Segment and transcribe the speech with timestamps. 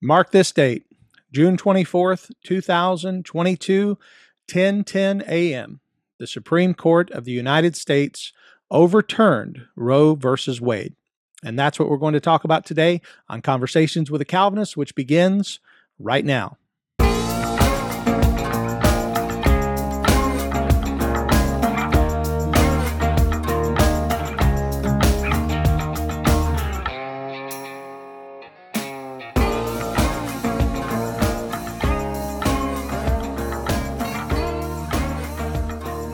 [0.00, 0.84] Mark this date,
[1.32, 3.98] June 24th, 2022,
[4.48, 5.80] 10:10 a.m.
[6.18, 8.32] The Supreme Court of the United States
[8.70, 10.94] overturned Roe versus Wade.
[11.42, 14.94] And that's what we're going to talk about today on Conversations with a Calvinist, which
[14.94, 15.58] begins
[15.98, 16.58] right now.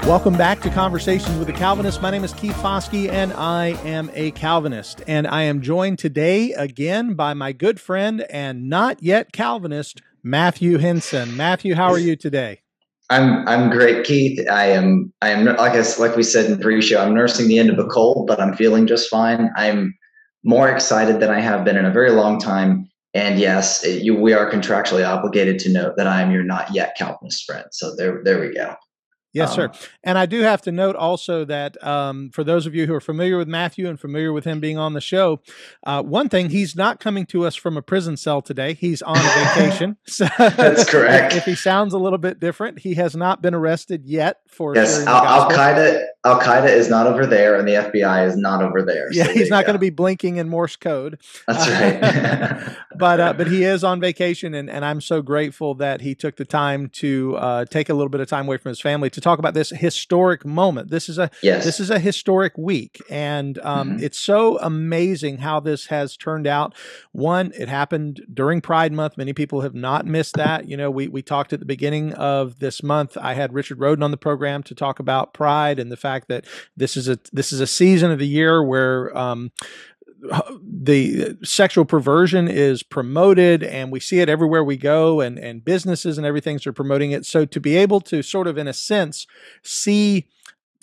[0.07, 2.03] Welcome back to Conversations with a Calvinist.
[2.03, 5.03] My name is Keith Foskey, and I am a Calvinist.
[5.07, 10.77] And I am joined today again by my good friend and not yet Calvinist, Matthew
[10.77, 11.35] Henson.
[11.39, 12.61] Matthew, how are you today?
[13.09, 14.47] I'm I'm great, Keith.
[14.51, 17.03] I am I am like I like we said in pre-show.
[17.03, 19.49] I'm nursing the end of a cold, but I'm feeling just fine.
[19.57, 19.95] I'm
[20.45, 22.91] more excited than I have been in a very long time.
[23.15, 26.95] And yes, you, we are contractually obligated to note that I am your not yet
[26.99, 27.65] Calvinist friend.
[27.71, 28.75] So there there we go.
[29.35, 29.67] Yes, sir.
[29.67, 29.73] Um,
[30.05, 33.01] and I do have to note also that um, for those of you who are
[33.01, 35.41] familiar with Matthew and familiar with him being on the show,
[35.85, 38.75] uh, one thing, he's not coming to us from a prison cell today.
[38.75, 39.97] He's on vacation.
[40.07, 41.35] so That's correct.
[41.35, 44.75] if he sounds a little bit different, he has not been arrested yet for.
[44.77, 46.07] Yes, Al Qaeda.
[46.27, 49.13] Al Qaeda is not over there, and the FBI is not over there.
[49.13, 51.19] Yeah, so he's not going to be blinking in Morse code.
[51.47, 52.77] That's right.
[52.97, 56.37] but uh, but he is on vacation, and, and I'm so grateful that he took
[56.37, 59.21] the time to uh, take a little bit of time away from his family to
[59.21, 60.89] talk about this historic moment.
[60.89, 61.63] This is a yes.
[61.63, 64.05] this is a historic week, and um, mm-hmm.
[64.05, 66.75] it's so amazing how this has turned out.
[67.13, 69.19] One, it happened during Pride Month.
[69.19, 70.71] Many people have not missed that.
[70.71, 73.19] You know, we we talked at the beginning of this month.
[73.21, 76.47] I had Richard Roden on the program to talk about Pride and the fact that
[76.77, 79.51] this is a this is a season of the year where um,
[80.63, 86.17] the sexual perversion is promoted and we see it everywhere we go and and businesses
[86.19, 87.27] and everything are promoting it.
[87.27, 89.27] So to be able to sort of in a sense
[89.63, 90.27] see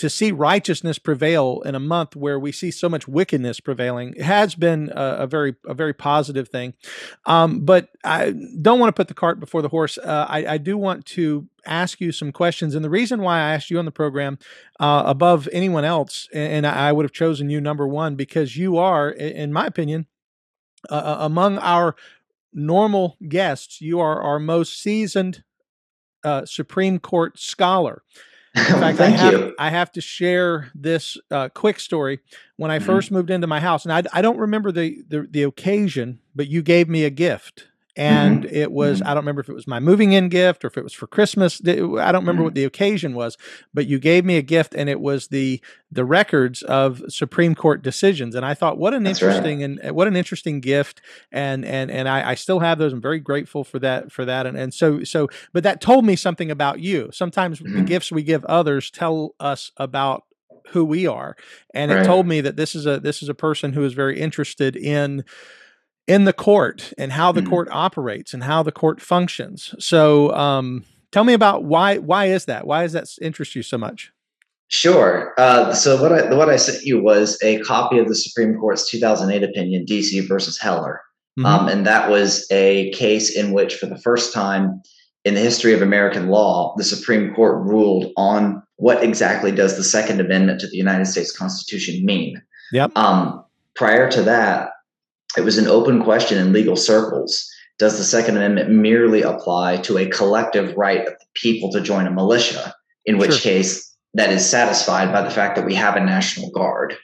[0.01, 4.55] to see righteousness prevail in a month where we see so much wickedness prevailing has
[4.55, 6.73] been a, a very a very positive thing.
[7.27, 9.99] Um, but I don't want to put the cart before the horse.
[9.99, 13.53] Uh, I, I, do want to ask you some questions, and the reason why I
[13.53, 14.39] asked you on the program
[14.79, 19.07] uh, above anyone else, and I would have chosen you number one because you are,
[19.07, 20.07] in my opinion,
[20.89, 21.95] uh, among our
[22.51, 25.43] normal guests, you are our most seasoned
[26.23, 28.01] uh, Supreme Court scholar.
[28.55, 29.55] In fact, I have, you.
[29.57, 32.19] I have to share this uh, quick story.
[32.57, 33.15] When I 1st mm-hmm.
[33.15, 36.61] moved into my house, and I, I don't remember the, the, the occasion, but you
[36.61, 38.55] gave me a gift and mm-hmm.
[38.55, 39.07] it was mm-hmm.
[39.07, 41.07] i don't remember if it was my moving in gift or if it was for
[41.07, 42.43] christmas i don't remember mm-hmm.
[42.43, 43.37] what the occasion was
[43.73, 47.81] but you gave me a gift and it was the the records of supreme court
[47.81, 49.79] decisions and i thought what an That's interesting right.
[49.83, 53.19] and what an interesting gift and and and I, I still have those i'm very
[53.19, 56.79] grateful for that for that and, and so so but that told me something about
[56.79, 57.85] you sometimes the mm-hmm.
[57.85, 60.23] gifts we give others tell us about
[60.69, 61.35] who we are
[61.73, 62.01] and right.
[62.01, 64.75] it told me that this is a this is a person who is very interested
[64.75, 65.23] in
[66.07, 67.49] in the court and how the mm-hmm.
[67.49, 69.73] court operates and how the court functions.
[69.79, 72.65] So, um, tell me about why why is that?
[72.65, 74.11] Why does that interest you so much?
[74.69, 75.33] Sure.
[75.37, 78.89] Uh, so what I what I sent you was a copy of the Supreme Court's
[78.89, 81.01] 2008 opinion, DC versus Heller,
[81.37, 81.45] mm-hmm.
[81.45, 84.81] um, and that was a case in which, for the first time
[85.25, 89.83] in the history of American law, the Supreme Court ruled on what exactly does the
[89.83, 92.41] Second Amendment to the United States Constitution mean.
[92.71, 92.91] Yep.
[92.95, 93.43] Um,
[93.75, 94.70] prior to that,
[95.37, 97.47] it was an open question in legal circles.
[97.79, 102.05] Does the Second Amendment merely apply to a collective right of the people to join
[102.05, 102.73] a militia,
[103.05, 103.39] in which sure.
[103.39, 106.95] case that is satisfied by the fact that we have a National Guard?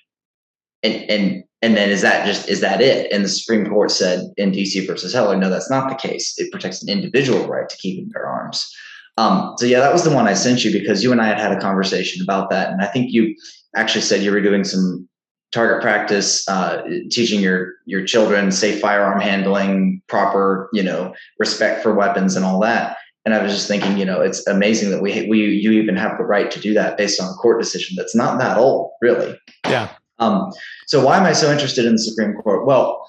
[0.84, 3.12] And, and and then is that just is that it?
[3.12, 6.36] And the Supreme Court said in DC versus Heller, no, that's not the case.
[6.38, 8.72] It protects an individual right to keep and bear arms.
[9.18, 11.40] Um, so yeah, that was the one I sent you because you and I had
[11.40, 13.36] had a conversation about that, and I think you
[13.76, 15.10] actually said you were doing some
[15.52, 21.94] target practice, uh, teaching your your children safe firearm handling, proper you know respect for
[21.94, 22.98] weapons and all that.
[23.26, 26.18] And I was just thinking, you know, it's amazing that we we you even have
[26.18, 29.38] the right to do that based on a court decision that's not that old, really.
[29.66, 29.90] Yeah.
[30.20, 30.52] Um,
[30.88, 32.66] so why am I so interested in the Supreme Court?
[32.66, 33.08] Well,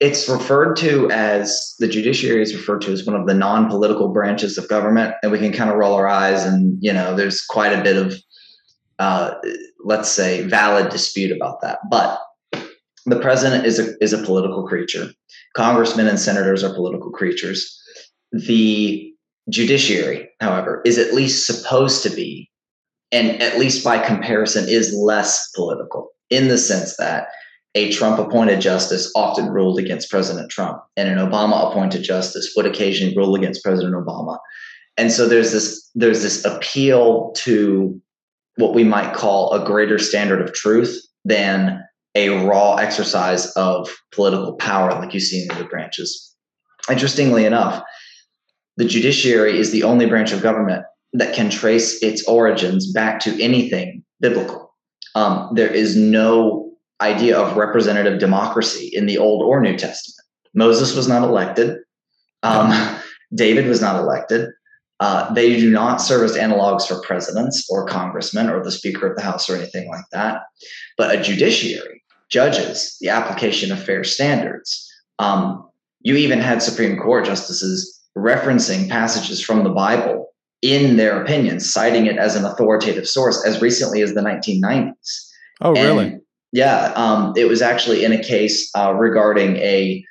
[0.00, 4.58] it's referred to as the judiciary is referred to as one of the non-political branches
[4.58, 7.72] of government, and we can kind of roll our eyes, and you know, there's quite
[7.72, 8.14] a bit of
[8.98, 9.34] uh,
[9.84, 11.78] let's say, valid dispute about that.
[11.90, 12.20] But
[13.06, 15.10] the president is a, is a political creature.
[15.56, 17.80] Congressmen and senators are political creatures.
[18.32, 19.12] The
[19.50, 22.50] judiciary, however, is at least supposed to be,
[23.12, 27.28] and at least by comparison, is less political in the sense that
[27.74, 32.66] a Trump appointed justice often ruled against President Trump, and an Obama appointed justice would
[32.66, 34.38] occasionally rule against President Obama.
[34.96, 38.00] And so there's this there's this appeal to
[38.56, 41.82] what we might call a greater standard of truth than
[42.14, 46.34] a raw exercise of political power like you see in the other branches.
[46.88, 47.82] Interestingly enough,
[48.76, 53.42] the judiciary is the only branch of government that can trace its origins back to
[53.42, 54.72] anything biblical.
[55.14, 60.26] Um, there is no idea of representative democracy in the Old or New Testament.
[60.54, 61.78] Moses was not elected.
[62.42, 62.98] Um,
[63.34, 64.48] David was not elected.
[65.00, 69.16] Uh, they do not serve as analogs for presidents or congressmen or the Speaker of
[69.16, 70.42] the House or anything like that.
[70.96, 74.90] But a judiciary judges the application of fair standards.
[75.18, 75.68] Um,
[76.00, 80.28] you even had Supreme Court justices referencing passages from the Bible
[80.62, 85.28] in their opinions, citing it as an authoritative source as recently as the 1990s.
[85.60, 86.18] Oh, really?
[86.52, 90.04] Yeah, um, it was actually in a case uh, regarding a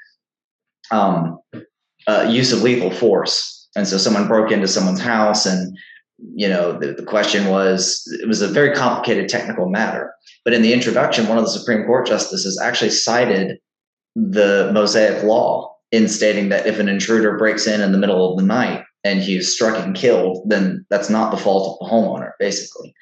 [0.92, 1.40] um,
[2.06, 5.78] uh, use of lethal force, and so someone broke into someone's house, and
[6.36, 10.14] you know the, the question was it was a very complicated technical matter.
[10.46, 13.60] But in the introduction, one of the Supreme Court justices actually cited
[14.16, 18.38] the Mosaic Law in stating that if an intruder breaks in in the middle of
[18.38, 22.32] the night and he's struck and killed, then that's not the fault of the homeowner,
[22.40, 22.94] basically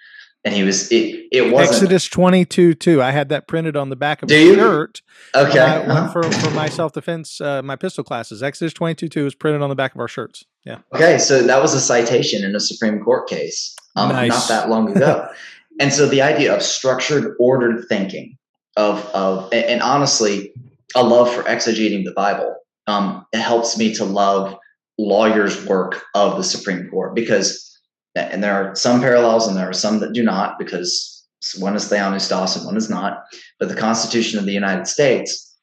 [0.43, 1.27] and he was it.
[1.31, 3.01] It was Exodus twenty two two.
[3.01, 4.55] I had that printed on the back of Do my you?
[4.55, 5.01] shirt.
[5.35, 6.11] Okay, uh-huh.
[6.11, 8.41] for for my self defense, uh, my pistol classes.
[8.41, 10.45] Exodus twenty two two is printed on the back of our shirts.
[10.65, 10.79] Yeah.
[10.93, 14.29] Okay, so that was a citation in a Supreme Court case, um, nice.
[14.29, 15.27] not that long ago.
[15.79, 18.37] and so the idea of structured, ordered thinking,
[18.77, 20.53] of of and, and honestly,
[20.95, 22.55] a love for exegeting the Bible.
[22.87, 24.57] Um, it helps me to love
[24.97, 27.70] lawyers' work of the Supreme Court because
[28.15, 31.25] and there are some parallels and there are some that do not because
[31.57, 33.23] one is Theopneustos and one is not.
[33.59, 35.55] But the Constitution of the United States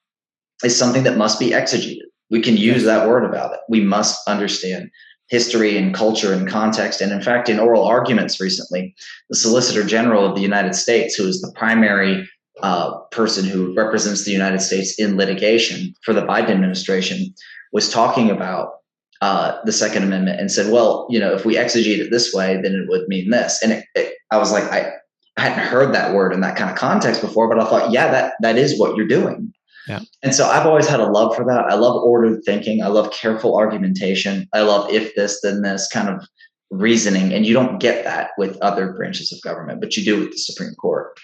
[0.64, 2.06] is something that must be exegeted.
[2.30, 3.60] We can use that word about it.
[3.68, 4.90] We must understand
[5.28, 7.00] history and culture and context.
[7.00, 8.94] And in fact, in oral arguments recently,
[9.28, 12.28] the Solicitor General of the United States, who is the primary
[12.62, 17.32] uh, person who represents the United States in litigation for the Biden administration,
[17.72, 18.77] was talking about
[19.20, 22.60] uh, the Second Amendment and said, well, you know, if we exegete it this way,
[22.62, 23.62] then it would mean this.
[23.62, 24.92] And it, it, I was like, I,
[25.36, 28.10] I hadn't heard that word in that kind of context before, but I thought, yeah,
[28.10, 29.52] that that is what you're doing.
[29.88, 30.00] Yeah.
[30.22, 31.64] And so I've always had a love for that.
[31.68, 32.82] I love ordered thinking.
[32.82, 34.46] I love careful argumentation.
[34.52, 36.26] I love if this, then this kind of
[36.70, 37.32] reasoning.
[37.32, 40.38] And you don't get that with other branches of government, but you do with the
[40.38, 41.18] Supreme Court,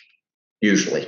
[0.63, 1.07] usually.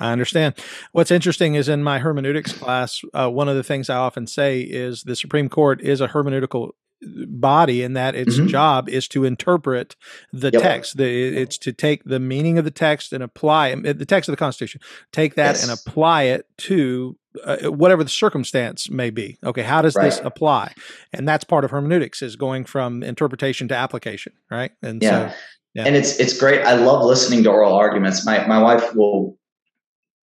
[0.00, 0.54] I understand.
[0.92, 4.60] What's interesting is in my hermeneutics class, uh, one of the things I often say
[4.60, 8.46] is the Supreme Court is a hermeneutical uh, body in that its mm-hmm.
[8.46, 9.96] job is to interpret
[10.32, 10.62] the yep.
[10.62, 10.96] text.
[10.96, 14.38] The, it's to take the meaning of the text and apply the text of the
[14.38, 14.80] Constitution,
[15.12, 15.62] take that yes.
[15.62, 19.38] and apply it to uh, whatever the circumstance may be.
[19.44, 20.04] Okay, how does right.
[20.04, 20.74] this apply?
[21.12, 24.72] And that's part of hermeneutics is going from interpretation to application, right?
[24.82, 25.30] And yeah.
[25.30, 25.36] so
[25.74, 25.84] yeah.
[25.86, 26.62] And it's it's great.
[26.62, 28.26] I love listening to oral arguments.
[28.26, 29.38] My my wife will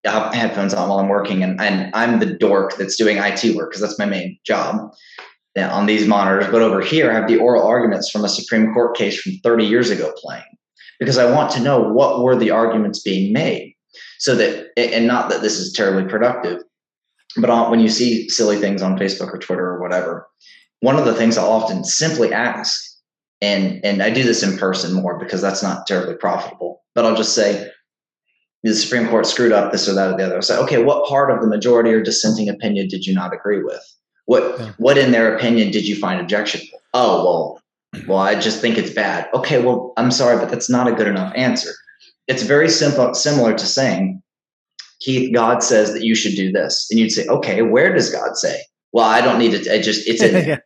[0.05, 3.71] have headphones on while I'm working, and, and I'm the dork that's doing IT work
[3.71, 4.91] because that's my main job
[5.57, 6.49] on these monitors.
[6.51, 9.65] But over here, I have the oral arguments from a Supreme Court case from 30
[9.65, 10.43] years ago playing
[10.99, 13.75] because I want to know what were the arguments being made.
[14.19, 16.61] So that, and not that this is terribly productive,
[17.37, 20.27] but when you see silly things on Facebook or Twitter or whatever,
[20.81, 22.81] one of the things I'll often simply ask,
[23.41, 27.15] and and I do this in person more because that's not terribly profitable, but I'll
[27.15, 27.69] just say,
[28.63, 30.42] the Supreme Court screwed up this or that or the other.
[30.42, 33.81] So, okay, what part of the majority or dissenting opinion did you not agree with?
[34.25, 34.71] What yeah.
[34.78, 36.80] what in their opinion did you find objectionable?
[36.94, 37.61] Oh well,
[38.07, 39.28] well, I just think it's bad.
[39.33, 41.71] Okay, well, I'm sorry, but that's not a good enough answer.
[42.28, 44.21] It's very simple, similar to saying,
[44.99, 48.37] Keith, God says that you should do this, and you'd say, okay, where does God
[48.37, 48.61] say?
[48.92, 49.68] Well, I don't need it.
[49.68, 50.63] I just it's in there.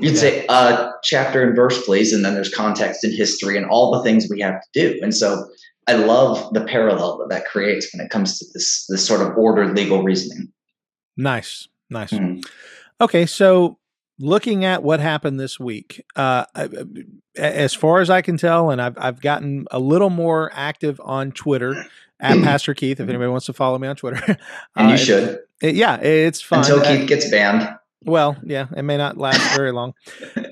[0.00, 0.20] You'd yeah.
[0.20, 4.02] say, uh, chapter and verse, please, and then there's context and history and all the
[4.02, 5.00] things we have to do.
[5.02, 5.48] And so
[5.90, 9.36] I love the parallel that that creates when it comes to this this sort of
[9.36, 10.52] ordered legal reasoning.
[11.16, 12.12] Nice, nice.
[12.12, 12.44] Mm.
[13.00, 13.78] Okay, so
[14.20, 16.44] looking at what happened this week, uh,
[17.36, 21.32] as far as I can tell, and I've I've gotten a little more active on
[21.32, 21.84] Twitter
[22.20, 23.00] at Pastor Keith.
[23.00, 24.38] If anybody wants to follow me on Twitter,
[24.76, 25.38] and you uh, should.
[25.60, 27.68] It, yeah, it's fun until Keith gets banned.
[28.02, 29.92] Well, yeah, it may not last very long.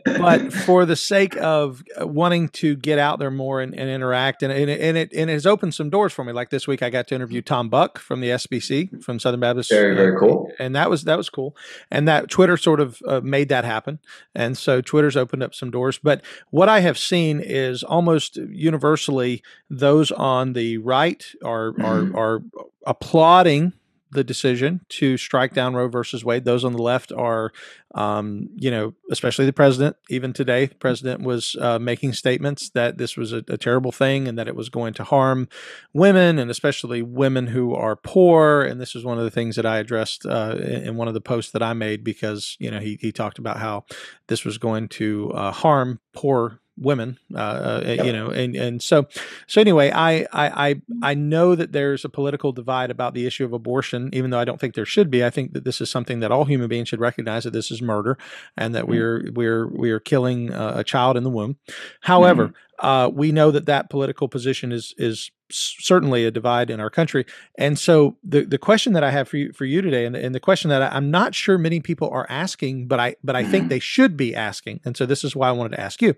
[0.05, 4.53] but for the sake of wanting to get out there more and, and interact, and,
[4.53, 6.33] and, and, it and it has opened some doors for me.
[6.33, 9.71] Like this week, I got to interview Tom Buck from the SBC from Southern Baptist.
[9.71, 10.51] Very very cool.
[10.59, 11.57] And that was that was cool.
[11.91, 13.99] And that Twitter sort of uh, made that happen.
[14.35, 15.99] And so Twitter's opened up some doors.
[15.99, 22.15] But what I have seen is almost universally those on the right are mm-hmm.
[22.15, 22.43] are are
[22.87, 23.73] applauding
[24.11, 26.45] the decision to strike down Roe versus Wade.
[26.45, 27.53] Those on the left are,
[27.95, 29.97] um, you know, especially the president.
[30.09, 34.29] Even today, the president was uh, making statements that this was a, a, terrible thing
[34.29, 35.49] and that it was going to harm
[35.93, 38.63] women and especially women who are poor.
[38.63, 41.21] And this is one of the things that I addressed uh, in, one of the
[41.21, 43.85] posts that I made because you know he he talked about how
[44.29, 48.07] this was going to uh, harm poor women uh, uh yep.
[48.07, 49.07] you know and and so
[49.47, 53.45] so anyway I, I i i know that there's a political divide about the issue
[53.45, 55.91] of abortion even though i don't think there should be i think that this is
[55.91, 58.17] something that all human beings should recognize that this is murder
[58.57, 58.93] and that mm-hmm.
[58.93, 61.57] we're we're we're killing uh, a child in the womb
[62.01, 66.81] however mm-hmm uh, we know that that political position is is certainly a divide in
[66.81, 67.25] our country.
[67.57, 70.25] And so the the question that I have for you for you today, and the,
[70.25, 73.37] and the question that I, am not sure many people are asking, but I but
[73.37, 73.69] I think mm-hmm.
[73.69, 76.15] they should be asking, and so this is why I wanted to ask you,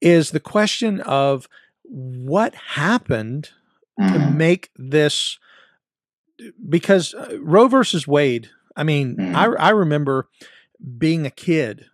[0.00, 1.48] is the question of
[1.82, 3.50] what happened
[3.98, 4.12] mm-hmm.
[4.12, 5.38] to make this
[6.68, 8.50] because uh, Roe versus Wade.
[8.76, 9.36] I mean, mm-hmm.
[9.36, 10.28] I I remember
[10.98, 11.86] being a kid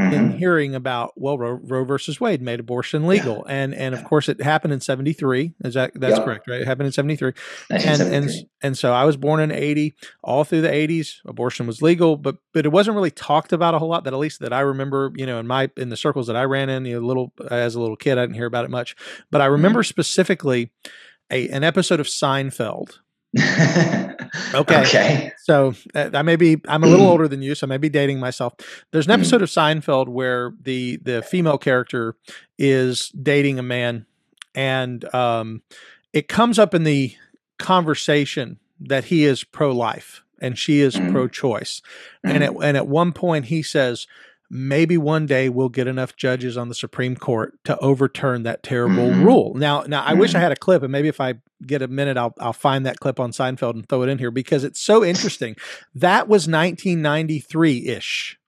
[0.00, 0.14] mm-hmm.
[0.14, 3.54] in hearing about well Roe, Roe, versus Wade made abortion legal, yeah.
[3.54, 5.54] and and of course it happened in '73.
[5.64, 6.48] Is that that's correct?
[6.48, 6.60] Right?
[6.60, 7.32] It happened in '73,
[7.70, 8.30] and and
[8.62, 9.94] and so I was born in '80.
[10.22, 13.78] All through the '80s, abortion was legal, but but it wasn't really talked about a
[13.78, 14.04] whole lot.
[14.04, 16.44] That at least that I remember, you know, in my in the circles that I
[16.44, 18.96] ran in, you know, little as a little kid, I didn't hear about it much,
[19.30, 19.88] but I remember mm-hmm.
[19.88, 20.70] specifically
[21.30, 22.98] a an episode of Seinfeld
[24.54, 24.82] okay.
[24.82, 25.32] Okay.
[25.38, 27.88] So uh, I may be I'm a little older than you, so I may be
[27.88, 28.54] dating myself.
[28.90, 32.16] There's an episode of Seinfeld where the the female character
[32.58, 34.06] is dating a man,
[34.54, 35.62] and um,
[36.12, 37.14] it comes up in the
[37.58, 41.12] conversation that he is pro life and she is mm-hmm.
[41.12, 41.82] pro choice,
[42.24, 44.06] and at and at one point he says,
[44.50, 49.04] maybe one day we'll get enough judges on the Supreme Court to overturn that terrible
[49.04, 49.24] mm-hmm.
[49.24, 49.54] rule.
[49.54, 50.20] Now, now I mm-hmm.
[50.20, 50.42] wish I mm-hmm.
[50.42, 53.20] had a clip, and maybe if I get a minute, I'll I'll find that clip
[53.20, 55.54] on Seinfeld and throw it in here because it's so interesting.
[55.94, 58.38] that was 1993 ish.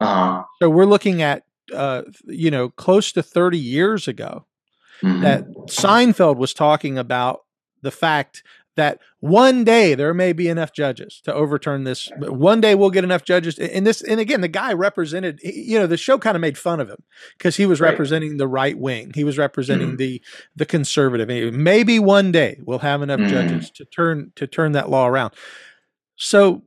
[0.00, 0.44] Uh-huh.
[0.60, 1.44] So we're looking at
[1.74, 4.46] uh, you know close to 30 years ago
[5.02, 5.22] mm-hmm.
[5.22, 7.40] that Seinfeld was talking about
[7.82, 8.42] the fact
[8.76, 12.10] that one day there may be enough judges to overturn this.
[12.18, 13.58] One day we'll get enough judges.
[13.58, 16.78] And this, and again, the guy represented, you know, the show kind of made fun
[16.78, 17.02] of him
[17.36, 17.90] because he was right.
[17.90, 19.12] representing the right wing.
[19.14, 19.96] He was representing mm-hmm.
[19.96, 20.22] the
[20.54, 21.28] the conservative.
[21.54, 23.30] Maybe one day we'll have enough mm-hmm.
[23.30, 25.34] judges to turn to turn that law around.
[26.16, 26.62] So,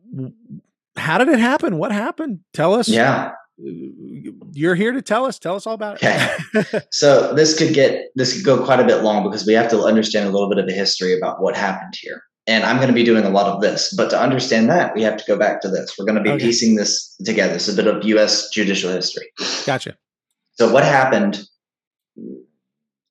[0.96, 1.78] how did it happen?
[1.78, 2.42] What happened?
[2.54, 2.90] Tell us.
[2.90, 5.40] Yeah you're here to tell us.
[5.40, 6.36] Tell us all about it.
[6.56, 6.80] Okay.
[6.92, 9.82] so this could get this could go quite a bit long because we have to
[9.84, 12.24] understand a little bit of the history about what happened here.
[12.48, 15.04] And I'm going to be doing a lot of this, but to understand that, we
[15.04, 15.96] have to go back to this.
[15.98, 16.46] We're going to be okay.
[16.46, 17.56] piecing this together.
[17.56, 18.50] It's a bit of U.S.
[18.50, 19.28] judicial history.
[19.68, 19.96] Gotcha.
[20.54, 21.44] So what happened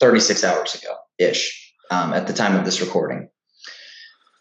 [0.00, 3.28] 36 hours ago ish um, at the time of this recording?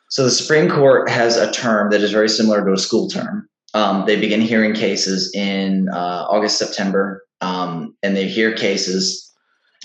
[0.09, 3.47] So the Supreme Court has a term that is very similar to a school term
[3.77, 9.31] um, they begin hearing cases in uh, August, September, um, and they hear cases,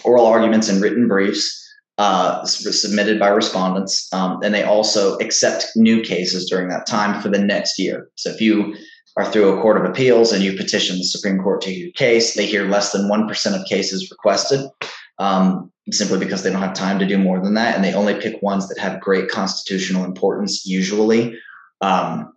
[0.03, 1.59] oral arguments, and written briefs
[1.99, 4.11] uh, submitted by respondents.
[4.15, 8.09] Um, and they also accept new cases during that time for the next year.
[8.15, 8.75] So if you
[9.19, 11.93] are through a court of appeals and you petition the Supreme Court to hear your
[11.93, 14.67] case, they hear less than 1% of cases requested.
[15.19, 18.19] Um, simply because they don't have time to do more than that, and they only
[18.19, 21.37] pick ones that have great constitutional importance, usually.
[21.83, 22.33] Um,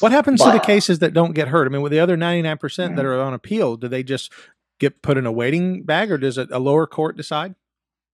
[0.00, 1.66] what happens but, to the cases that don't get heard?
[1.66, 2.96] I mean, with the other 99% mm-hmm.
[2.96, 4.32] that are on appeal, do they just
[4.80, 7.54] get put in a waiting bag or does it a lower court decide?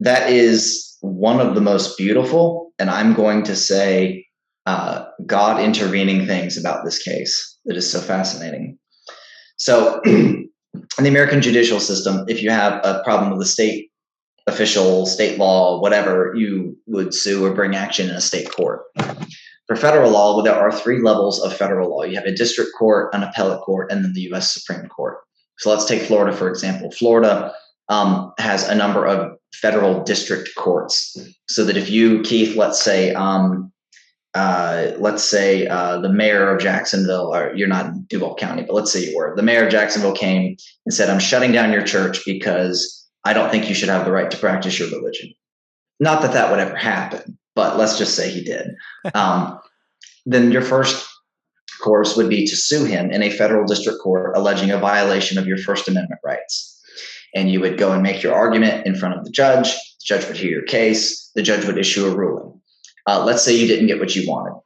[0.01, 4.27] That is one of the most beautiful, and I'm going to say
[4.67, 8.79] uh, God intervening things about this case that is so fascinating.
[9.57, 10.49] So, in
[10.99, 13.91] the American judicial system, if you have a problem with a state
[14.47, 18.83] official, state law, whatever, you would sue or bring action in a state court.
[19.71, 22.03] For federal law, there are three levels of federal law.
[22.03, 24.53] You have a district court, an appellate court, and then the U.S.
[24.53, 25.19] Supreme Court.
[25.59, 26.91] So let's take Florida, for example.
[26.91, 27.55] Florida
[27.89, 31.17] um, has a number of federal district courts.
[31.49, 33.71] So that if you, Keith, let's say, um,
[34.35, 38.75] uh, let's say uh, the mayor of Jacksonville, or you're not in Duval County, but
[38.75, 41.85] let's say you were, the mayor of Jacksonville came and said, I'm shutting down your
[41.85, 45.33] church because I don't think you should have the right to practice your religion.
[46.01, 48.75] Not that that would ever happen, but let's just say he did.
[49.15, 49.59] Um,
[50.27, 51.07] then your first
[51.81, 55.47] course would be to sue him in a federal district court alleging a violation of
[55.47, 56.67] your First Amendment rights.
[57.35, 59.69] And you would go and make your argument in front of the judge.
[59.69, 61.31] The judge would hear your case.
[61.35, 62.61] The judge would issue a ruling.
[63.07, 64.61] Uh, let's say you didn't get what you wanted.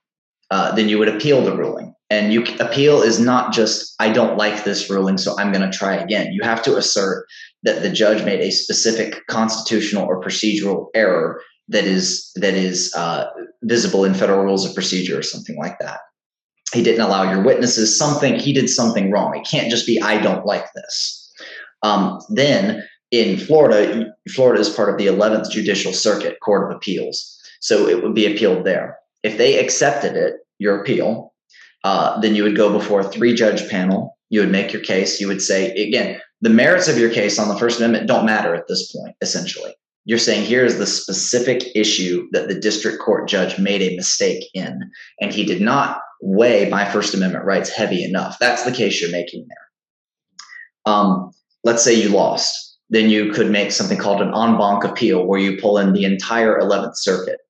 [0.50, 1.94] Uh, then you would appeal the ruling.
[2.10, 5.76] And you appeal is not just I don't like this ruling, so I'm going to
[5.76, 6.32] try again.
[6.32, 7.26] You have to assert
[7.62, 13.30] that the judge made a specific constitutional or procedural error that is that is uh,
[13.62, 16.00] visible in federal rules of procedure or something like that.
[16.72, 18.38] He didn't allow your witnesses something.
[18.38, 19.36] He did something wrong.
[19.36, 21.32] It can't just be I don't like this.
[21.82, 27.38] Um, then in Florida, Florida is part of the 11th Judicial Circuit Court of Appeals,
[27.60, 28.98] so it would be appealed there.
[29.22, 31.32] If they accepted it, your appeal,
[31.84, 34.16] uh, then you would go before a three-judge panel.
[34.30, 35.20] You would make your case.
[35.20, 38.54] You would say again, the merits of your case on the First Amendment don't matter
[38.54, 39.14] at this point.
[39.20, 43.96] Essentially, you're saying here is the specific issue that the district court judge made a
[43.96, 48.38] mistake in, and he did not weigh my First Amendment rights heavy enough.
[48.38, 50.92] That's the case you're making there.
[50.92, 51.30] Um,
[51.64, 55.40] let's say you lost, then you could make something called an en banc appeal, where
[55.40, 57.40] you pull in the entire 11th Circuit.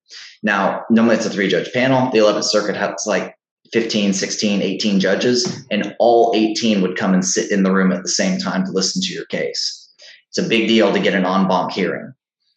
[0.43, 2.11] Now, normally it's a three judge panel.
[2.11, 3.35] The 11th Circuit has like
[3.73, 8.03] 15, 16, 18 judges, and all 18 would come and sit in the room at
[8.03, 9.81] the same time to listen to your case.
[10.29, 12.13] It's a big deal to get an en banc hearing.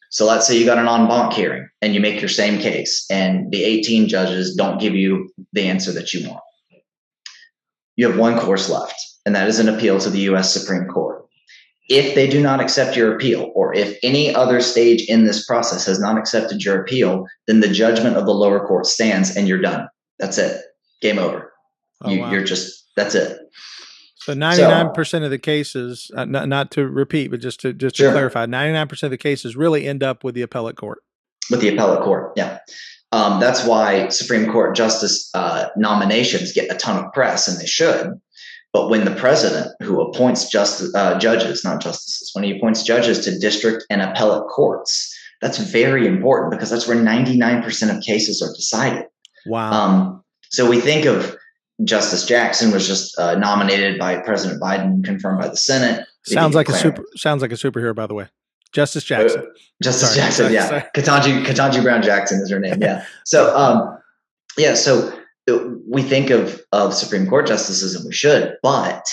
[0.10, 3.06] So let's say you got an en banc hearing and you make your same case,
[3.10, 6.42] and the 18 judges don't give you the answer that you want.
[7.96, 8.96] You have one course left,
[9.26, 11.26] and that is an appeal to the US Supreme Court.
[11.90, 15.86] If they do not accept your appeal, or if any other stage in this process
[15.86, 19.62] has not accepted your appeal, then the judgment of the lower court stands and you're
[19.62, 19.88] done.
[20.20, 20.62] That's it.
[21.02, 21.54] Game over.
[22.02, 23.40] Oh, you, are just, that's it.
[24.28, 27.72] So ninety nine percent of the cases, uh, not, not to repeat, but just to
[27.72, 28.12] just to sure.
[28.12, 31.00] clarify, ninety nine percent of the cases really end up with the appellate court.
[31.50, 32.60] With the appellate court, yeah.
[33.14, 37.66] Um, that's why Supreme Court justice uh, nominations get a ton of press, and they
[37.66, 38.20] should.
[38.74, 43.24] But when the president, who appoints just uh, judges, not justices, when he appoints judges
[43.24, 48.04] to district and appellate courts, that's very important because that's where ninety nine percent of
[48.04, 49.06] cases are decided.
[49.46, 49.72] Wow.
[49.72, 51.34] Um, so we think of
[51.84, 56.08] Justice Jackson was just uh, nominated by President Biden, confirmed by the Senate.
[56.26, 57.04] Sounds like a super.
[57.16, 58.28] Sounds like a superhero, by the way.
[58.74, 59.42] Justice uh, Jackson.
[59.42, 59.46] Uh,
[59.84, 60.22] Justice Sorry.
[60.22, 60.88] Jackson, yeah.
[60.96, 62.82] Ketanji Ketanji Brown Jackson is her name.
[62.82, 63.06] Yeah.
[63.26, 63.98] So, um,
[64.58, 64.74] yeah.
[64.74, 65.14] So
[65.50, 65.58] uh,
[65.88, 69.06] we think of of Supreme Court justices, and we should, but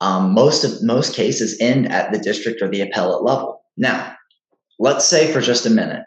[0.00, 3.62] um, most of most cases end at the district or the appellate level.
[3.76, 4.14] Now,
[4.78, 6.04] let's say for just a minute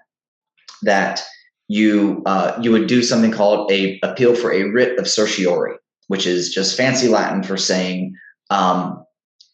[0.84, 1.22] that
[1.68, 5.76] you uh, you would do something called a appeal for a writ of certiorari
[6.08, 8.16] which is just fancy Latin for saying
[8.50, 9.04] um,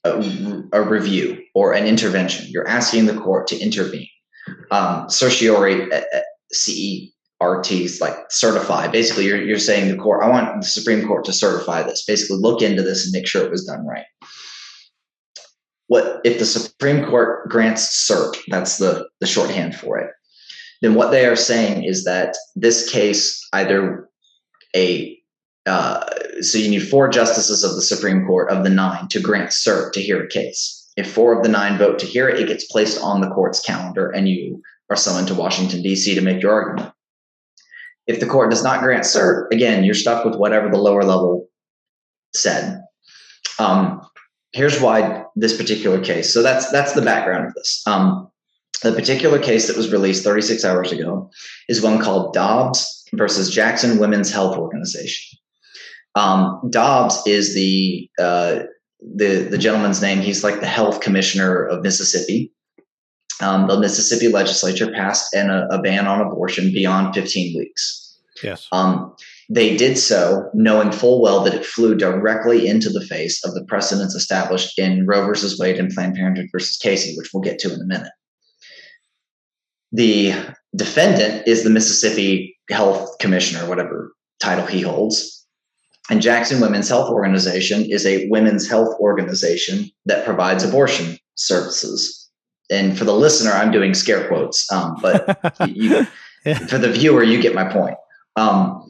[0.03, 2.45] a, a, review or an intervention.
[2.49, 4.07] You're asking the court to intervene.
[4.71, 6.19] Um, certiorari, uh, uh,
[6.51, 8.87] C-E-R-T, like certify.
[8.87, 12.05] Basically, you're, you're saying the court, I want the Supreme Court to certify this.
[12.05, 14.05] Basically, look into this and make sure it was done right.
[15.87, 18.35] What if the Supreme Court grants cert?
[18.47, 20.11] That's the, the shorthand for it.
[20.81, 24.09] Then what they are saying is that this case either
[24.75, 25.17] a
[25.65, 26.03] uh,
[26.41, 29.93] so you need four justices of the Supreme Court of the nine to grant cert
[29.93, 30.91] to hear a case.
[30.97, 33.59] If four of the nine vote to hear it, it gets placed on the court's
[33.59, 36.13] calendar and you are summoned to Washington, D.C.
[36.15, 36.93] to make your argument.
[38.05, 41.47] If the court does not grant cert, again, you're stuck with whatever the lower level
[42.35, 42.83] said.
[43.59, 44.01] Um,
[44.51, 46.33] here's why this particular case.
[46.33, 47.81] So that's that's the background of this.
[47.87, 48.29] Um,
[48.81, 51.31] the particular case that was released 36 hours ago
[51.69, 55.39] is one called Dobbs versus Jackson Women's Health Organization.
[56.15, 58.59] Um, Dobbs is the uh,
[59.01, 60.19] the the gentleman's name.
[60.19, 62.51] He's like the health commissioner of Mississippi.
[63.41, 68.19] Um, the Mississippi legislature passed an, a, a, ban on abortion beyond 15 weeks.
[68.43, 68.67] Yes.
[68.71, 69.15] Um,
[69.49, 73.65] they did so knowing full well that it flew directly into the face of the
[73.65, 77.73] precedents established in Roe versus Wade and Planned Parenthood versus Casey, which we'll get to
[77.73, 78.11] in a minute.
[79.91, 80.33] The
[80.75, 85.42] defendant is the Mississippi Health Commissioner, whatever title he holds.
[86.09, 92.29] And Jackson Women's Health Organization is a women's health organization that provides abortion services.
[92.69, 96.05] And for the listener, I'm doing scare quotes, um, but you,
[96.45, 96.57] yeah.
[96.67, 97.95] for the viewer, you get my point.
[98.35, 98.89] Um,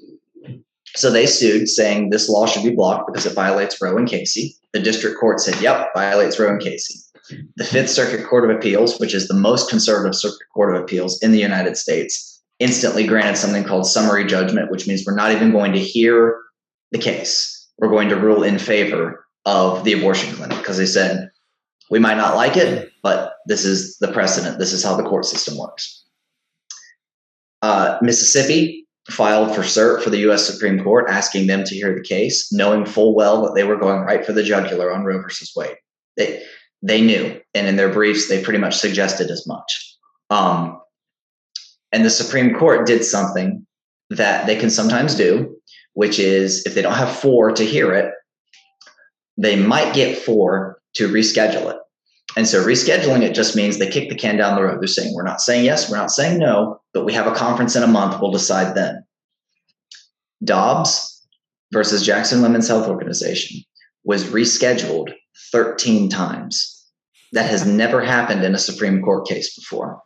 [0.95, 4.56] so they sued, saying this law should be blocked because it violates Roe and Casey.
[4.73, 6.99] The district court said, "Yep, violates Roe and Casey."
[7.56, 11.21] The Fifth Circuit Court of Appeals, which is the most conservative circuit court of appeals
[11.23, 15.52] in the United States, instantly granted something called summary judgment, which means we're not even
[15.52, 16.38] going to hear
[16.93, 17.67] the case.
[17.77, 21.29] We're going to rule in favor of the abortion clinic because they said
[21.91, 24.60] we might not like it, but this is the precedent.
[24.60, 26.06] This is how the court system works.
[27.62, 30.45] Uh, Mississippi filed for cert for the U.S.
[30.45, 34.01] Supreme Court, asking them to hear the case, knowing full well that they were going
[34.01, 35.75] right for the jugular on Roe versus Wade.
[36.15, 36.41] They
[36.82, 39.97] they knew, and in their briefs, they pretty much suggested as much.
[40.29, 40.79] Um,
[41.91, 43.65] and the Supreme Court did something
[44.10, 45.56] that they can sometimes do,
[45.93, 48.13] which is if they don't have four to hear it,
[49.38, 51.77] they might get four to reschedule it.
[52.36, 54.82] And so rescheduling it just means they kick the can down the road.
[54.82, 57.75] They're saying, we're not saying yes, we're not saying no, but we have a conference
[57.75, 58.19] in a month.
[58.19, 59.03] We'll decide then.
[60.43, 61.25] Dobbs
[61.71, 63.62] versus Jackson Women's Health Organization
[64.03, 65.13] was rescheduled
[65.51, 66.69] 13 times.
[67.34, 70.01] That has never happened in a Supreme Court case before.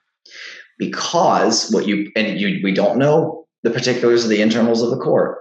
[0.78, 4.98] Because what you, and you, we don't know the particulars of the internals of the
[4.98, 5.40] court.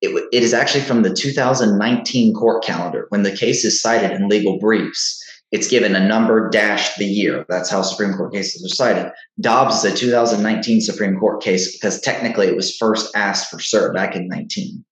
[0.00, 4.28] It, it is actually from the 2019 court calendar when the case is cited in
[4.28, 7.46] legal briefs it's given a number dash the year.
[7.48, 9.10] That's how Supreme Court cases are cited.
[9.40, 13.94] Dobbs is a 2019 Supreme Court case because technically it was first asked for cert
[13.94, 14.84] back in 19.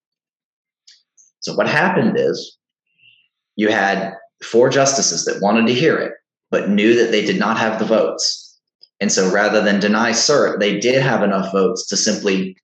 [1.41, 2.57] So what happened is
[3.57, 6.13] you had four justices that wanted to hear it,
[6.51, 8.59] but knew that they did not have the votes.
[8.99, 12.57] And so rather than deny cert, they did have enough votes to simply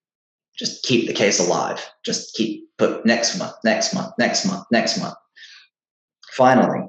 [0.58, 1.84] just keep the case alive.
[2.04, 5.14] Just keep put next month, next month, next month, next month.
[6.32, 6.86] Finally,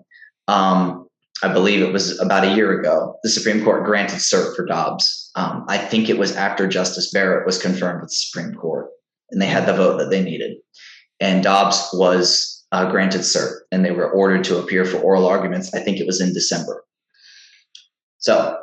[0.48, 1.08] um,
[1.44, 5.32] I believe it was about a year ago, the Supreme Court granted cert for Dobbs.
[5.36, 8.88] Um, I think it was after Justice Barrett was confirmed with the Supreme Court,
[9.30, 10.58] and they had the vote that they needed.
[11.20, 15.74] And Dobbs was uh, granted cert, and they were ordered to appear for oral arguments.
[15.74, 16.84] I think it was in December.
[18.20, 18.58] So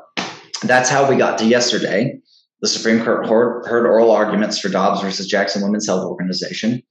[0.63, 2.19] that's how we got to yesterday.
[2.63, 6.83] The Supreme Court heard, heard oral arguments for Dobbs versus Jackson Women's Health Organization.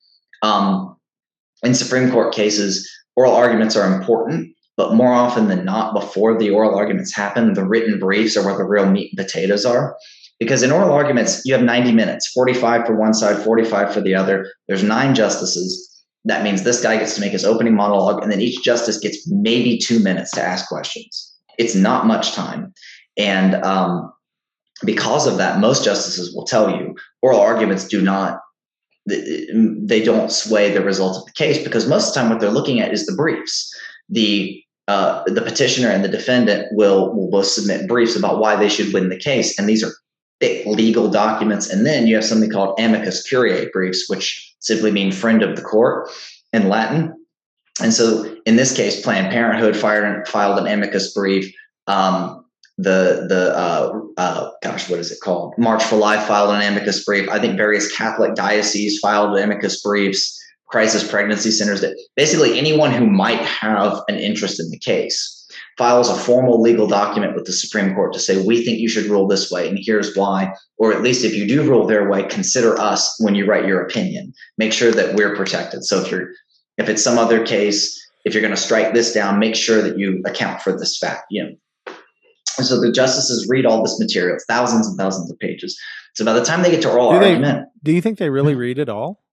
[0.42, 0.96] Um,
[1.64, 6.52] in Supreme Court cases, oral arguments are important but more often than not, before the
[6.52, 9.98] oral arguments happen, the written briefs are where the real meat and potatoes are.
[10.40, 14.16] Because in oral arguments, you have 90 minutes, 45 for one side, 45 for the
[14.16, 14.50] other.
[14.70, 16.02] There's nine justices.
[16.24, 19.30] That means this guy gets to make his opening monologue, and then each justice gets
[19.30, 21.30] maybe two minutes to ask questions.
[21.58, 22.74] It's not much time.
[23.18, 24.14] And um,
[24.86, 28.42] because of that, most justices will tell you oral arguments do not
[29.08, 32.52] they don't sway the result of the case because most of the time what they're
[32.52, 33.74] looking at is the briefs
[34.10, 38.68] the uh, the petitioner and the defendant will will both submit briefs about why they
[38.68, 39.94] should win the case, and these are
[40.40, 41.70] thick legal documents.
[41.70, 45.62] And then you have something called amicus curiae briefs, which simply mean friend of the
[45.62, 46.10] court
[46.54, 47.14] in Latin.
[47.82, 51.54] And so, in this case, Planned Parenthood fired, filed an amicus brief.
[51.86, 52.39] Um,
[52.82, 55.54] the the uh, uh, gosh, what is it called?
[55.58, 57.28] March for Life filed an amicus brief.
[57.30, 60.38] I think various Catholic dioceses filed amicus briefs
[60.68, 65.36] crisis pregnancy centers that basically anyone who might have an interest in the case
[65.78, 69.06] files a formal legal document with the Supreme Court to say, we think you should
[69.06, 70.54] rule this way, and here's why.
[70.78, 73.82] Or at least if you do rule their way, consider us when you write your
[73.82, 74.34] opinion.
[74.58, 75.84] Make sure that we're protected.
[75.84, 76.30] So if you're
[76.78, 79.98] if it's some other case, if you're going to strike this down, make sure that
[79.98, 81.26] you account for this fact.
[81.30, 81.56] You know.
[82.58, 85.80] And so the justices read all this material, thousands and thousands of pages.
[86.16, 88.30] So by the time they get to oral do argument, they, do you think they
[88.30, 89.24] really read it all?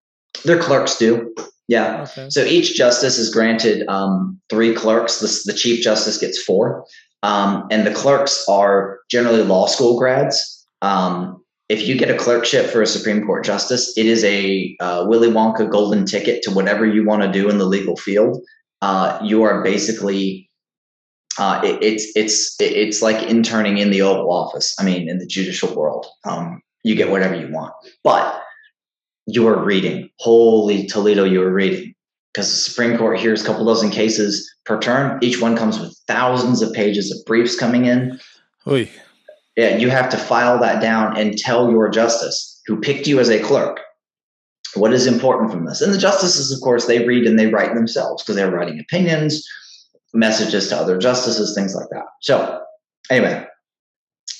[0.44, 1.34] Their clerks do.
[1.68, 2.02] Yeah.
[2.02, 2.30] Okay.
[2.30, 5.18] So each justice is granted um, three clerks.
[5.18, 6.84] The, the, chief justice gets four.
[7.24, 10.66] Um, and the clerks are generally law school grads.
[10.82, 15.06] Um, if you get a clerkship for a Supreme Court justice, it is a uh,
[15.08, 18.40] Willy Wonka golden ticket to whatever you want to do in the legal field.
[18.82, 20.45] Uh, you are basically
[21.38, 24.74] uh, it, it's it's it's like interning in the Oval Office.
[24.78, 27.74] I mean, in the judicial world, um, you get whatever you want.
[28.02, 28.42] But
[29.26, 30.08] you are reading.
[30.18, 31.94] Holy Toledo, you are reading.
[32.32, 35.18] Because the Supreme Court hears a couple dozen cases per term.
[35.22, 38.20] Each one comes with thousands of pages of briefs coming in.
[38.66, 38.90] Oy.
[39.56, 43.30] Yeah, you have to file that down and tell your justice who picked you as
[43.30, 43.80] a clerk
[44.74, 45.80] what is important from this.
[45.80, 49.42] And the justices, of course, they read and they write themselves because they're writing opinions,
[50.14, 52.06] messages to other justices, things like that.
[52.20, 52.62] So,
[53.10, 53.46] anyway,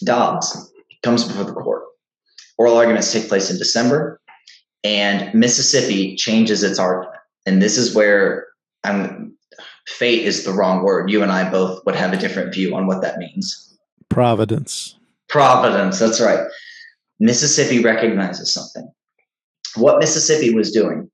[0.04, 1.84] Dobbs comes before the court.
[2.58, 4.20] Oral arguments take place in December
[4.84, 7.16] and Mississippi changes its argument.
[7.44, 8.46] And this is where
[8.84, 9.36] I'm,
[9.86, 11.10] fate is the wrong word.
[11.10, 13.78] You and I both would have a different view on what that means.
[14.08, 14.96] Providence.
[15.28, 16.46] Providence, that's right.
[17.20, 18.90] Mississippi recognizes something.
[19.74, 21.10] What Mississippi was doing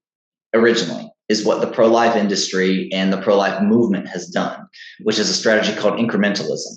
[0.54, 4.68] originally is what the pro life industry and the pro life movement has done,
[5.00, 6.74] which is a strategy called incrementalism.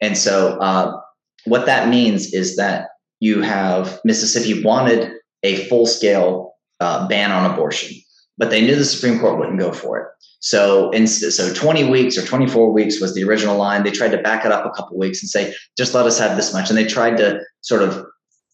[0.00, 0.98] And so, uh,
[1.44, 7.50] what that means is that you have Mississippi wanted a full scale uh, ban on
[7.50, 8.00] abortion,
[8.38, 10.06] but they knew the Supreme Court wouldn't go for it.
[10.38, 13.82] So, in, so 20 weeks or 24 weeks was the original line.
[13.82, 16.36] They tried to back it up a couple weeks and say, just let us have
[16.36, 16.70] this much.
[16.70, 18.06] And they tried to sort of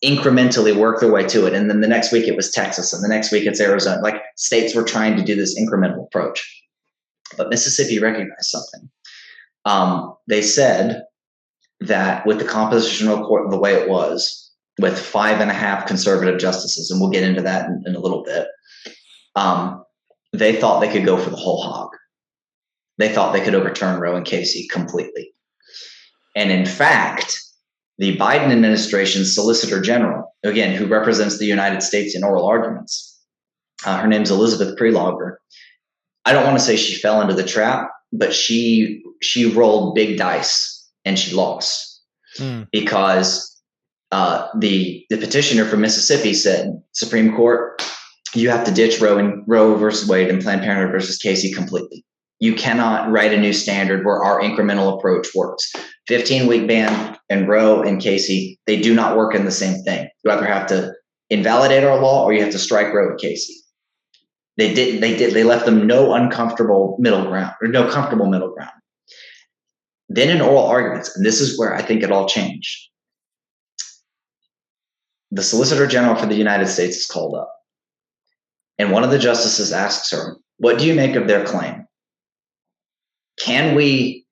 [0.04, 1.54] incrementally work their way to it.
[1.54, 4.02] And then the next week it was Texas, and the next week it's Arizona.
[4.02, 6.46] Like states were trying to do this incremental approach.
[7.36, 8.88] But Mississippi recognized something.
[9.64, 11.02] Um, they said
[11.80, 14.42] that with the compositional court the way it was,
[14.78, 18.00] with five and a half conservative justices, and we'll get into that in, in a
[18.00, 18.46] little bit,
[19.34, 19.82] um,
[20.32, 21.90] they thought they could go for the whole hog.
[22.98, 25.32] They thought they could overturn Roe and Casey completely.
[26.34, 27.38] And in fact,
[27.98, 33.18] the Biden administration's Solicitor General, again, who represents the United States in oral arguments,
[33.84, 35.36] uh, her name's Elizabeth Prelogar.
[36.24, 40.18] I don't want to say she fell into the trap, but she she rolled big
[40.18, 42.02] dice and she lost
[42.38, 42.66] mm.
[42.72, 43.60] because
[44.12, 47.82] uh, the the petitioner from Mississippi said, Supreme Court,
[48.34, 52.04] you have to ditch Roe and Roe versus Wade and Planned Parenthood versus Casey completely.
[52.38, 55.72] You cannot write a new standard where our incremental approach works.
[56.06, 60.08] 15 week ban and Roe and Casey, they do not work in the same thing.
[60.24, 60.92] You either have to
[61.30, 63.54] invalidate our law or you have to strike Roe and Casey.
[64.56, 68.52] They did, they did, they left them no uncomfortable middle ground or no comfortable middle
[68.52, 68.70] ground.
[70.08, 72.88] Then in oral arguments, and this is where I think it all changed.
[75.30, 77.52] The Solicitor General for the United States is called up.
[78.78, 81.85] And one of the justices asks her, What do you make of their claim?
[83.38, 84.24] Can we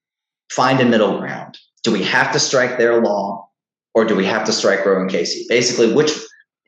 [0.50, 1.58] find a middle ground?
[1.82, 3.48] Do we have to strike their law
[3.94, 5.44] or do we have to strike Roe and Casey?
[5.48, 6.10] Basically, which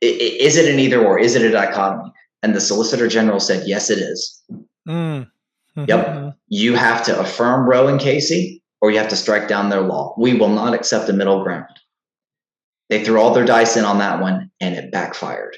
[0.03, 1.19] is it an either or?
[1.19, 2.13] Is it a dichotomy?
[2.43, 4.43] And the Solicitor General said, Yes, it is.
[4.87, 5.27] Mm.
[5.77, 5.85] Mm-hmm.
[5.89, 6.37] Yep.
[6.49, 10.15] You have to affirm Roe and Casey or you have to strike down their law.
[10.19, 11.75] We will not accept a middle ground.
[12.89, 15.57] They threw all their dice in on that one and it backfired.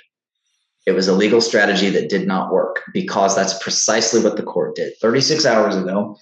[0.86, 4.74] It was a legal strategy that did not work because that's precisely what the court
[4.74, 4.94] did.
[5.02, 6.16] 36 hours ago,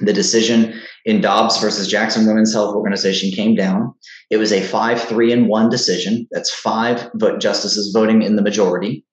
[0.00, 3.92] the decision in Dobbs versus Jackson Women's Health Organization came down.
[4.30, 6.26] It was a 5 3 and 1 decision.
[6.30, 9.04] That's five vote justices voting in the majority,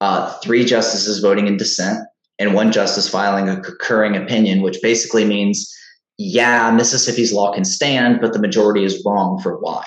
[0.00, 2.06] uh, three justices voting in dissent,
[2.38, 5.72] and one justice filing a concurring opinion, which basically means,
[6.18, 9.84] yeah, Mississippi's law can stand, but the majority is wrong for why.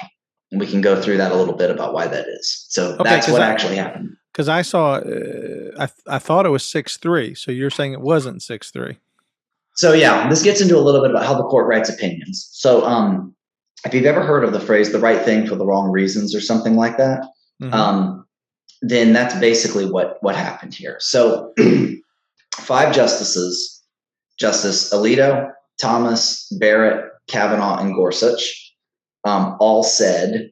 [0.51, 2.65] And we can go through that a little bit about why that is.
[2.69, 6.49] So okay, that's what I, actually happened because I saw, uh, I I thought it
[6.49, 7.33] was six three.
[7.33, 8.99] So you're saying it wasn't six three.
[9.77, 12.49] So yeah, this gets into a little bit about how the court writes opinions.
[12.51, 13.35] So um,
[13.85, 16.41] if you've ever heard of the phrase "the right thing for the wrong reasons" or
[16.41, 17.21] something like that,
[17.61, 17.73] mm-hmm.
[17.73, 18.25] um,
[18.81, 20.97] then that's basically what what happened here.
[20.99, 21.53] So
[22.55, 23.83] five justices,
[24.39, 28.73] Justice Alito, Thomas, Barrett, Kavanaugh, and Gorsuch,
[29.25, 30.49] um, all said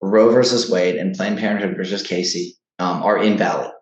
[0.00, 3.72] Roe versus Wade and Planned Parenthood versus Casey um, are invalid.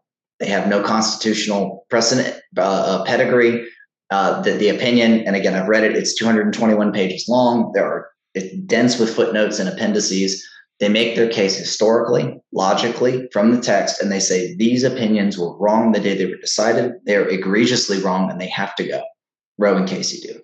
[0.40, 3.66] They have no constitutional precedent, uh, uh, pedigree.
[4.10, 5.94] Uh, the, the opinion, and again, I've read it.
[5.94, 7.72] It's 221 pages long.
[7.74, 10.46] There are it's dense with footnotes and appendices.
[10.80, 15.56] They make their case historically, logically from the text, and they say these opinions were
[15.58, 16.92] wrong the day they were decided.
[17.04, 19.02] They're egregiously wrong, and they have to go.
[19.58, 20.40] Roe and Casey do.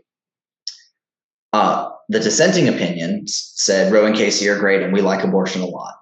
[1.53, 5.67] Uh, the dissenting opinions said Roe and Casey are great, and we like abortion a
[5.67, 5.95] lot.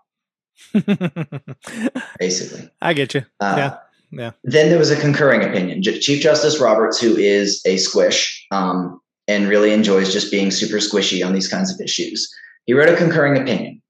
[2.18, 2.70] basically.
[2.80, 3.24] I get you.
[3.38, 3.76] Uh, yeah.
[4.12, 4.32] Yeah.
[4.44, 5.82] Then there was a concurring opinion.
[5.82, 11.26] Chief Justice Roberts, who is a squish um, and really enjoys just being super squishy
[11.26, 12.30] on these kinds of issues,
[12.66, 13.80] he wrote a concurring opinion.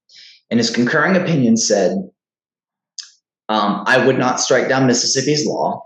[0.49, 2.09] And his concurring opinion said,
[3.49, 5.85] um, I would not strike down Mississippi's law.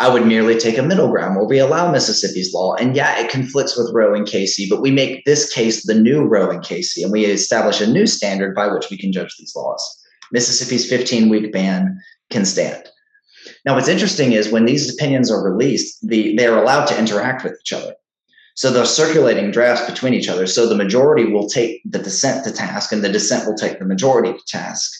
[0.00, 2.74] I would merely take a middle ground where we allow Mississippi's law.
[2.74, 6.24] And yeah, it conflicts with Roe and Casey, but we make this case the new
[6.24, 9.54] Roe and Casey, and we establish a new standard by which we can judge these
[9.54, 9.82] laws.
[10.32, 12.89] Mississippi's 15 week ban can stand.
[13.64, 17.44] Now, what's interesting is when these opinions are released, the, they are allowed to interact
[17.44, 17.94] with each other.
[18.54, 20.46] So they're circulating drafts between each other.
[20.46, 23.84] So the majority will take the dissent to task, and the dissent will take the
[23.84, 24.92] majority to task.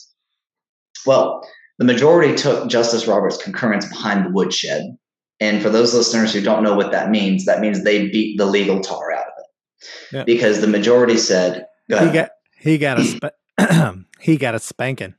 [1.07, 1.47] Well,
[1.79, 4.97] the majority took Justice Roberts' concurrence behind the woodshed.
[5.41, 8.45] And for those listeners who don't know what that means, that means they beat the
[8.45, 9.87] legal tar out of it.
[10.13, 10.25] Yeah.
[10.25, 13.37] Because the majority said, he got he got a sp-
[14.21, 15.15] he got a spanking.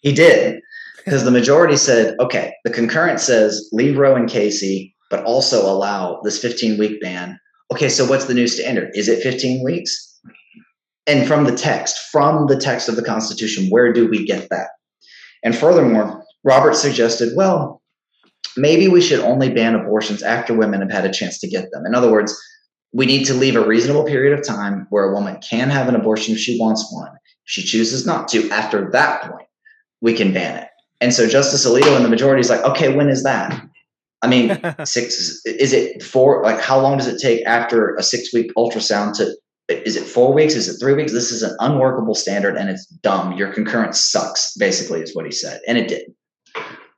[0.00, 0.60] He did.
[1.04, 6.20] Because the majority said, okay, the concurrent says leave Roe and Casey, but also allow
[6.22, 7.38] this 15 week ban.
[7.72, 8.90] Okay, so what's the new standard?
[8.94, 10.20] Is it 15 weeks?
[11.06, 14.68] And from the text, from the text of the Constitution, where do we get that?
[15.42, 17.82] And furthermore, Robert suggested, well,
[18.56, 21.84] maybe we should only ban abortions after women have had a chance to get them.
[21.86, 22.34] In other words,
[22.94, 25.96] we need to leave a reasonable period of time where a woman can have an
[25.96, 27.08] abortion if she wants one.
[27.08, 29.48] If she chooses not to, after that point,
[30.00, 30.68] we can ban it.
[31.00, 33.66] And so Justice Alito and the majority is like, okay, when is that?
[34.22, 36.42] I mean, six is it four?
[36.42, 39.34] Like, how long does it take after a six week ultrasound to
[39.68, 40.54] is it four weeks?
[40.54, 41.12] Is it three weeks?
[41.12, 43.32] This is an unworkable standard and it's dumb.
[43.32, 45.60] Your concurrence sucks, basically, is what he said.
[45.66, 46.12] And it did.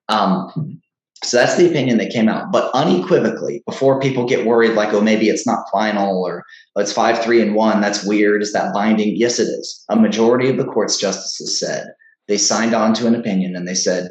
[0.08, 0.80] Um,
[1.22, 2.52] so that's the opinion that came out.
[2.52, 6.92] But unequivocally, before people get worried, like, oh, maybe it's not final or oh, it's
[6.92, 8.42] five, three, and one, that's weird.
[8.42, 9.16] Is that binding?
[9.16, 9.84] Yes, it is.
[9.88, 11.86] A majority of the court's justices said
[12.28, 14.10] they signed on to an opinion and they said,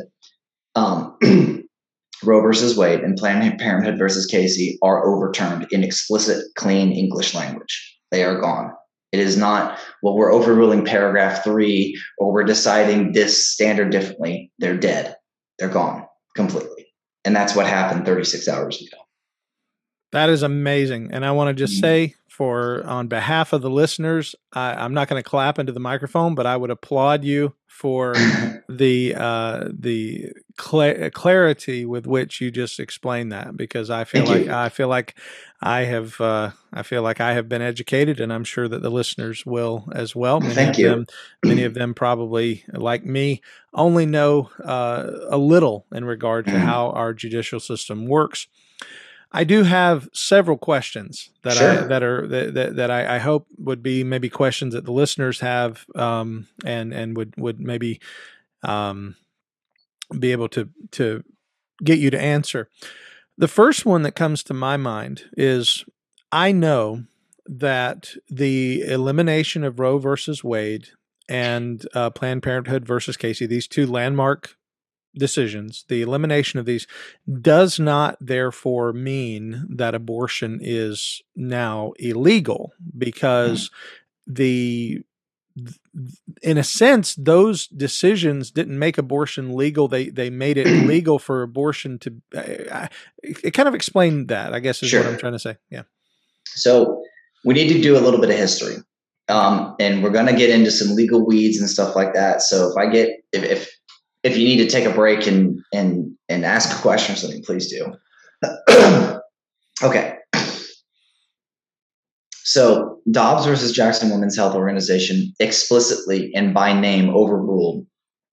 [0.76, 1.18] um,
[2.24, 7.98] Roe versus Wade and Planned Parenthood versus Casey are overturned in explicit, clean English language.
[8.12, 8.72] They are gone.
[9.12, 14.52] It is not, well, we're overruling paragraph three or we're deciding this standard differently.
[14.60, 15.16] They're dead.
[15.60, 16.88] They're gone completely.
[17.24, 19.05] And that's what happened 36 hours ago.
[20.12, 21.10] That is amazing.
[21.12, 21.82] And I want to just mm-hmm.
[21.82, 25.80] say, for on behalf of the listeners, I, am not going to clap into the
[25.80, 28.14] microphone, but I would applaud you for
[28.70, 34.38] the uh, the cl- clarity with which you just explained that because I feel Thank
[34.38, 34.54] like you.
[34.54, 35.16] I feel like
[35.62, 38.90] I have uh, I feel like I have been educated, and I'm sure that the
[38.90, 40.42] listeners will as well.
[40.42, 40.90] Many Thank of you.
[40.90, 41.06] Them,
[41.44, 43.42] many of them probably, like me,
[43.74, 46.66] only know uh, a little in regard to mm-hmm.
[46.66, 48.48] how our judicial system works.
[49.36, 51.70] I do have several questions that sure.
[51.70, 54.94] I that are that that, that I, I, hope would be maybe questions that the
[54.94, 58.00] listeners have um, and and would would maybe
[58.64, 59.18] um,
[60.18, 61.24] be able to to
[61.84, 62.70] get you to answer.
[63.38, 65.84] The first one that comes to my mind is
[66.32, 67.04] I know
[67.46, 70.88] that the elimination of Roe versus Wade
[71.28, 74.56] and uh, Planned Parenthood versus Casey, these two landmark
[75.18, 76.88] decisions, the elimination of these
[77.42, 84.34] does not therefore mean that abortion is now illegal because mm-hmm.
[84.34, 85.04] the
[86.42, 91.42] in a sense those decisions didn't make abortion legal they they made it legal for
[91.42, 92.88] abortion to uh,
[93.24, 95.02] it kind of explained that i guess is sure.
[95.02, 95.84] what i'm trying to say yeah
[96.44, 97.02] so
[97.46, 98.76] we need to do a little bit of history
[99.28, 102.70] um, and we're going to get into some legal weeds and stuff like that so
[102.70, 103.70] if i get if, if
[104.26, 107.44] if you need to take a break and and and ask a question or something,
[107.44, 107.94] please do.
[109.84, 110.16] okay.
[112.44, 117.86] So Dobbs versus Jackson Women's Health Organization explicitly and by name overruled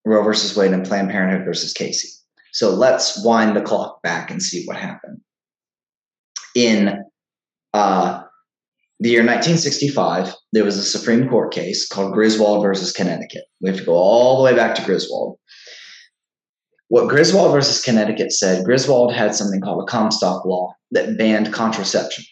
[0.04, 2.08] Roe versus Wade and Planned Parenthood versus Casey.
[2.52, 5.20] So let's wind the clock back and see what happened.
[6.54, 7.02] In
[7.74, 8.22] uh,
[9.00, 13.44] the year 1965, there was a Supreme Court case called Griswold versus Connecticut.
[13.60, 15.38] We have to go all the way back to Griswold
[16.92, 22.22] what Griswold versus Connecticut said, Griswold had something called a Comstock law that banned contraception,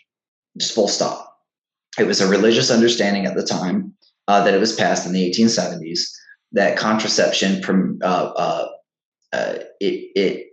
[0.58, 1.34] just full stop.
[1.98, 3.94] It was a religious understanding at the time
[4.28, 6.00] uh, that it was passed in the 1870s
[6.52, 7.62] that contraception
[8.02, 8.68] uh, uh,
[9.32, 10.46] uh, it, it,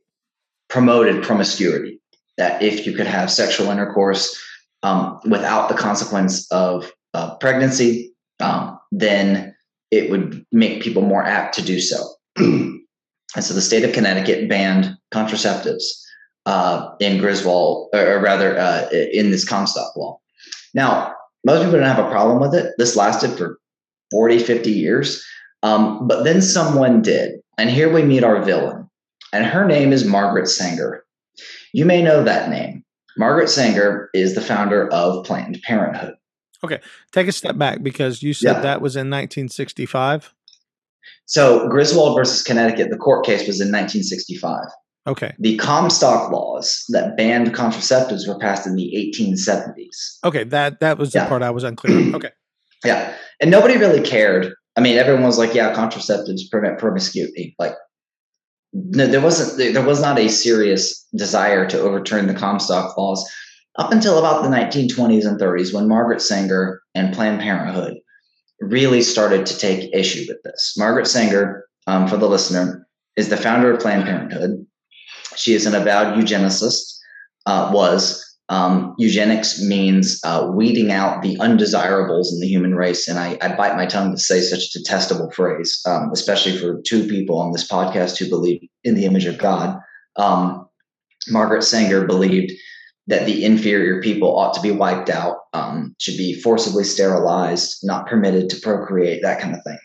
[0.69, 1.99] promoted promiscuity.
[2.37, 4.41] That if you could have sexual intercourse
[4.83, 6.89] um, without the consequence of
[7.41, 9.53] pregnancy, um, then
[9.91, 12.07] it would make people more apt to do so.
[13.35, 15.83] And so the state of Connecticut banned contraceptives
[16.45, 20.19] uh, in Griswold, or, rather uh, in this Comstock law.
[20.73, 21.13] Now,
[21.45, 22.73] most people don't have a problem with it.
[22.77, 23.59] This lasted for
[24.11, 25.25] 40, 50 years.
[25.63, 27.39] Um, but then someone did.
[27.57, 28.89] And here we meet our villain.
[29.33, 31.03] And her name is Margaret Sanger.
[31.73, 32.83] You may know that name.
[33.17, 36.13] Margaret Sanger is the founder of Planned Parenthood.
[36.63, 36.79] Okay,
[37.11, 38.61] take a step back because you said yeah.
[38.61, 40.33] that was in 1965.
[41.27, 44.65] So Griswold versus Connecticut, the court case was in 1965.
[45.07, 45.33] Okay.
[45.39, 50.17] The Comstock laws that banned contraceptives were passed in the 1870s.
[50.23, 51.27] Okay, that that was the yeah.
[51.27, 52.15] part I was unclear.
[52.15, 52.31] Okay.
[52.85, 54.53] Yeah, and nobody really cared.
[54.75, 57.73] I mean, everyone was like, "Yeah, contraceptives prevent promiscuity." Like,
[58.71, 63.27] no, there wasn't there was not a serious desire to overturn the Comstock laws
[63.79, 67.97] up until about the 1920s and 30s when Margaret Sanger and Planned Parenthood
[68.59, 70.75] really started to take issue with this.
[70.77, 74.65] Margaret Sanger, um, for the listener, is the founder of Planned Parenthood.
[75.35, 76.97] She is an avowed eugenicist,
[77.45, 78.23] uh, was.
[78.49, 83.07] Um, eugenics means uh, weeding out the undesirables in the human race.
[83.07, 86.81] And I, I bite my tongue to say such a detestable phrase, um, especially for
[86.81, 89.77] two people on this podcast who believe in the image of God.
[90.15, 90.67] Um,
[91.27, 92.53] Margaret Sanger believed
[93.07, 98.07] that the inferior people ought to be wiped out, um, should be forcibly sterilized, not
[98.07, 99.77] permitted to procreate, that kind of thing.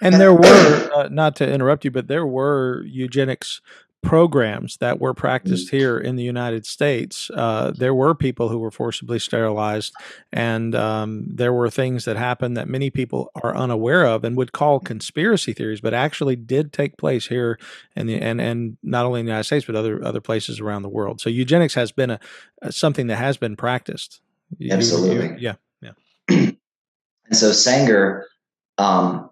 [0.00, 3.60] And there were, uh, not to interrupt you, but there were eugenics
[4.02, 8.70] programs that were practiced here in the United States, uh, there were people who were
[8.70, 9.92] forcibly sterilized,
[10.32, 14.52] and um, there were things that happened that many people are unaware of and would
[14.52, 17.58] call conspiracy theories, but actually did take place here
[17.96, 20.82] in the and and not only in the United States but other other places around
[20.82, 21.20] the world.
[21.20, 22.20] So eugenics has been a,
[22.62, 24.20] a something that has been practiced.
[24.70, 25.54] Absolutely, you, you, yeah,
[26.30, 26.50] yeah.
[27.28, 28.26] And so Sanger
[28.78, 29.30] um,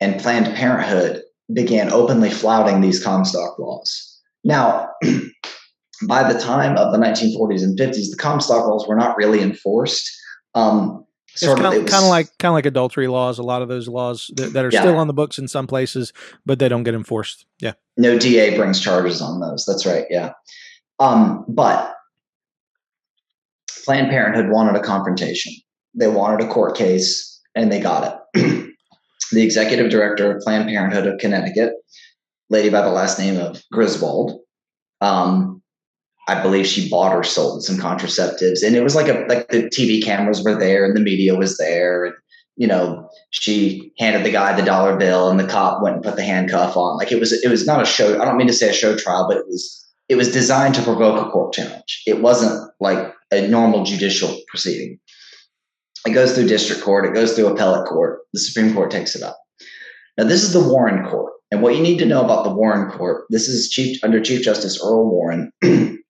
[0.00, 4.20] and Planned Parenthood began openly flouting these Comstock laws.
[4.44, 4.90] Now,
[6.06, 10.10] by the time of the 1940s and 50s, the Comstock laws were not really enforced.
[10.54, 13.38] Um, sort it's kind of, kind of like kind of like adultery laws.
[13.38, 14.80] A lot of those laws that, that are yeah.
[14.80, 16.12] still on the books in some places,
[16.46, 17.46] but they don't get enforced.
[17.60, 17.72] Yeah.
[17.96, 19.64] No DA brings charges on those.
[19.66, 20.04] That's right.
[20.10, 20.32] Yeah.
[20.98, 21.94] Um, but
[23.84, 25.52] Planned Parenthood wanted a confrontation.
[25.94, 28.73] They wanted a court case, and they got it.
[29.34, 31.72] the executive director of Planned Parenthood of Connecticut,
[32.50, 34.40] lady by the last name of Griswold,
[35.00, 35.62] um,
[36.26, 39.64] I believe she bought or sold some contraceptives, and it was like a like the
[39.64, 42.14] TV cameras were there and the media was there, and
[42.56, 46.16] you know she handed the guy the dollar bill, and the cop went and put
[46.16, 46.96] the handcuff on.
[46.96, 48.20] Like it was it was not a show.
[48.20, 50.82] I don't mean to say a show trial, but it was it was designed to
[50.82, 52.02] provoke a court challenge.
[52.06, 54.98] It wasn't like a normal judicial proceeding.
[56.06, 57.06] It goes through district court.
[57.06, 58.20] It goes through appellate court.
[58.32, 59.38] The Supreme Court takes it up.
[60.18, 62.90] Now this is the Warren Court, and what you need to know about the Warren
[62.90, 63.24] Court.
[63.30, 65.50] This is Chief under Chief Justice Earl Warren.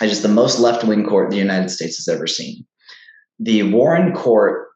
[0.00, 2.64] It is the most left wing court the United States has ever seen.
[3.40, 4.68] The Warren court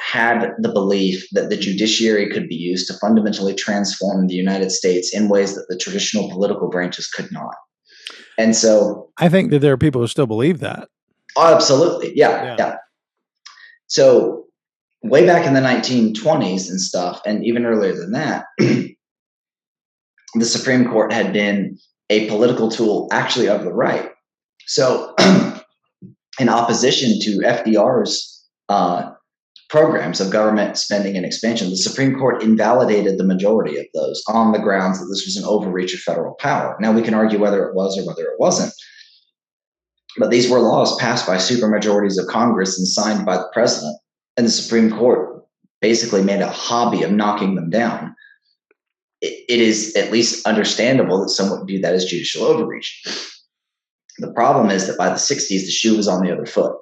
[0.00, 5.14] had the belief that the judiciary could be used to fundamentally transform the United States
[5.14, 7.54] in ways that the traditional political branches could not.
[8.36, 10.88] And so I think that there are people who still believe that.
[11.36, 12.12] Oh, absolutely.
[12.16, 12.56] Yeah, yeah.
[12.58, 12.76] Yeah.
[13.86, 14.44] So
[15.02, 21.12] way back in the 1920s and stuff, and even earlier than that, the Supreme Court
[21.12, 21.78] had been
[22.10, 24.10] a political tool actually of the right.
[24.66, 25.14] So,
[26.40, 29.10] in opposition to FDR's uh,
[29.68, 34.52] programs of government spending and expansion, the Supreme Court invalidated the majority of those on
[34.52, 36.76] the grounds that this was an overreach of federal power.
[36.80, 38.72] Now, we can argue whether it was or whether it wasn't.
[40.18, 43.96] But these were laws passed by supermajorities of Congress and signed by the president.
[44.36, 45.44] And the Supreme Court
[45.80, 48.14] basically made a hobby of knocking them down.
[49.24, 53.02] it, is at least understandable that some would view that as judicial overreach.
[54.18, 56.76] The problem is that by the 60s, the shoe was on the other foot.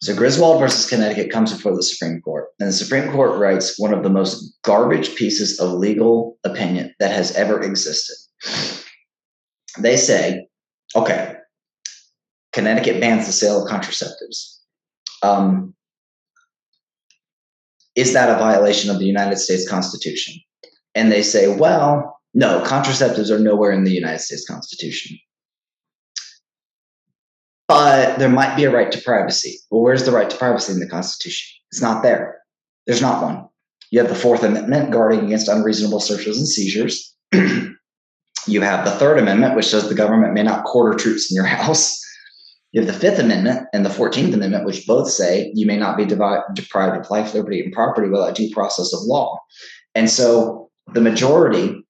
[0.00, 3.92] So Griswold versus Connecticut comes before the Supreme Court, and the Supreme Court writes one
[3.92, 8.16] of the most garbage pieces of legal opinion that has ever existed.
[9.76, 10.46] They say,
[10.94, 11.34] okay,
[12.52, 14.58] Connecticut bans the sale of contraceptives.
[15.22, 15.74] Um,
[17.94, 20.34] is that a violation of the United States Constitution?
[20.94, 25.18] And they say, well, no, contraceptives are nowhere in the United States Constitution
[27.68, 29.58] but there might be a right to privacy.
[29.70, 31.54] Well, where's the right to privacy in the Constitution?
[31.70, 32.38] It's not there.
[32.86, 33.46] There's not one.
[33.90, 37.14] You have the Fourth Amendment guarding against unreasonable searches and seizures.
[37.32, 41.44] you have the Third Amendment, which says the government may not quarter troops in your
[41.56, 42.02] house.
[42.72, 45.96] You have the Fifth Amendment and the Fourteenth Amendment, which both say you may not
[45.96, 46.56] be deprived
[46.96, 49.38] of life, liberty, and property without due process of law.
[49.94, 51.82] And so the majority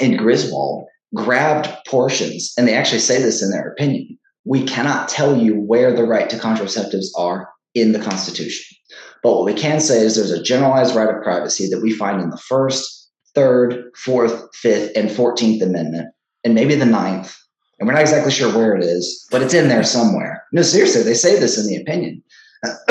[0.00, 4.18] in Griswold grabbed portions, and they actually say this in their opinion
[4.48, 8.76] we cannot tell you where the right to contraceptives are in the Constitution.
[9.22, 12.22] But what we can say is there's a generalized right of privacy that we find
[12.22, 16.08] in the First, Third, Fourth, Fifth, and Fourteenth Amendment,
[16.44, 17.36] and maybe the Ninth.
[17.78, 20.44] And we're not exactly sure where it is, but it's in there somewhere.
[20.52, 22.22] No, seriously, they say this in the opinion.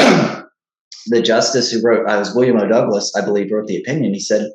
[1.07, 2.67] the justice who wrote, I was William O.
[2.67, 4.13] Douglas, I believe, wrote the opinion.
[4.13, 4.49] He said,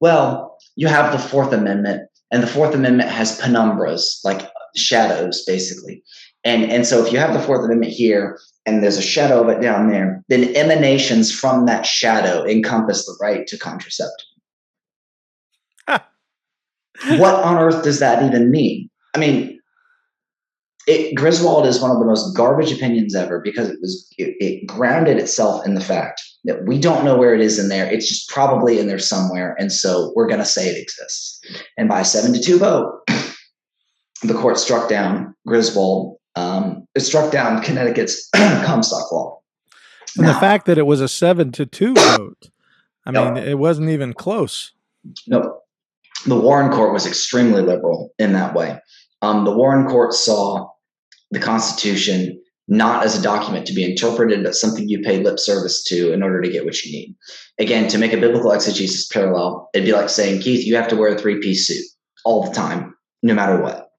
[0.00, 6.02] Well, you have the Fourth Amendment, and the Fourth Amendment has penumbras, like shadows, basically.
[6.44, 9.48] And, and so if you have the Fourth Amendment here and there's a shadow of
[9.48, 14.28] it down there, then emanations from that shadow encompass the right to contraception.
[17.18, 18.88] what on earth does that even mean?
[19.14, 19.55] I mean,
[20.86, 24.66] it, Griswold is one of the most garbage opinions ever because it was it, it,
[24.66, 27.90] grounded itself in the fact that we don't know where it is in there.
[27.90, 31.40] It's just probably in there somewhere, and so we're going to say it exists.
[31.76, 33.02] And by a seven to two vote,
[34.22, 39.40] the court struck down Griswold um, it struck down Connecticut's Comstock law.
[40.16, 42.50] And now, the fact that it was a seven to two vote,
[43.06, 44.72] I no, mean, it wasn't even close.
[45.26, 45.60] No,
[46.26, 48.78] the Warren Court was extremely liberal in that way.
[49.22, 50.68] Um, the Warren Court saw
[51.30, 55.84] the Constitution not as a document to be interpreted, but something you pay lip service
[55.84, 57.14] to in order to get what you need.
[57.58, 60.96] Again, to make a biblical exegesis parallel, it'd be like saying, Keith, you have to
[60.96, 61.84] wear a three piece suit
[62.24, 63.90] all the time, no matter what.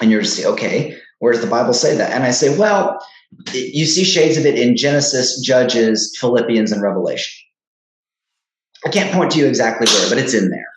[0.00, 2.12] And you're just okay, where does the Bible say that?
[2.12, 2.98] And I say, well,
[3.52, 7.32] you see shades of it in Genesis, Judges, Philippians, and Revelation.
[8.86, 10.68] I can't point to you exactly where, but it's in there.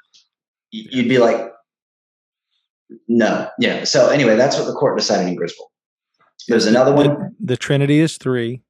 [0.71, 1.51] You'd be like,
[3.07, 3.49] no.
[3.59, 3.83] Yeah.
[3.83, 5.69] So anyway, that's what the court decided in Griswold.
[6.47, 7.07] There's another one.
[7.07, 8.61] The, the Trinity is three.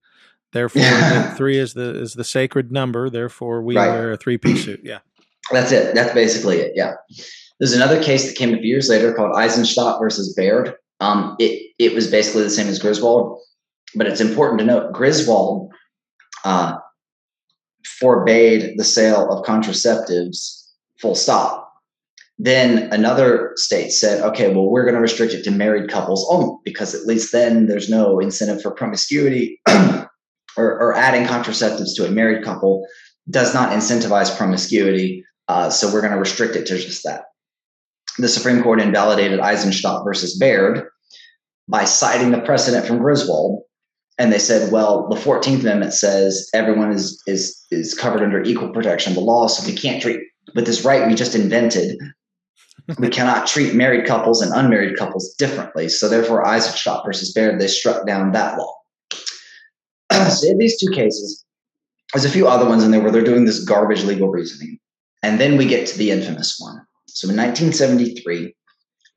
[0.53, 3.09] Therefore, the three is the is the sacred number.
[3.09, 3.89] Therefore, we right.
[3.89, 4.82] wear a three piece suit.
[4.84, 4.99] Yeah,
[5.51, 5.93] that's it.
[5.93, 6.72] That's basically it.
[6.76, 6.93] Yeah.
[7.59, 10.76] There's another case that came a few years later called Eisenstadt versus Baird.
[10.99, 13.39] Um, it it was basically the same as Griswold,
[13.95, 15.72] but it's important to note Griswold
[16.43, 16.78] uh,
[17.99, 20.65] forbade the sale of contraceptives.
[20.99, 21.66] Full stop.
[22.40, 26.56] Then another state said, okay, well, we're going to restrict it to married couples only
[26.64, 30.08] because at least then there's no incentive for promiscuity or,
[30.58, 32.86] or, adding contraceptives to a married couple
[33.30, 35.26] does not incentivize promiscuity.
[35.48, 37.24] Uh, so we're going to restrict it to just that.
[38.20, 40.88] The Supreme Court invalidated Eisenstadt versus Baird
[41.68, 43.64] by citing the precedent from Griswold.
[44.20, 48.70] And they said, well, the 14th Amendment says everyone is, is, is covered under equal
[48.70, 49.48] protection of the law.
[49.48, 50.20] So we can't treat
[50.56, 52.00] with this right we just invented
[52.98, 55.90] we cannot treat married couples and unmarried couples differently.
[55.90, 58.74] So therefore, Eisenstadt versus Baird, they struck down that law.
[60.30, 61.44] so in these two cases,
[62.14, 64.80] there's a few other ones in there where they're doing this garbage legal reasoning.
[65.22, 66.82] And then we get to the infamous one.
[67.08, 68.56] So in 1973,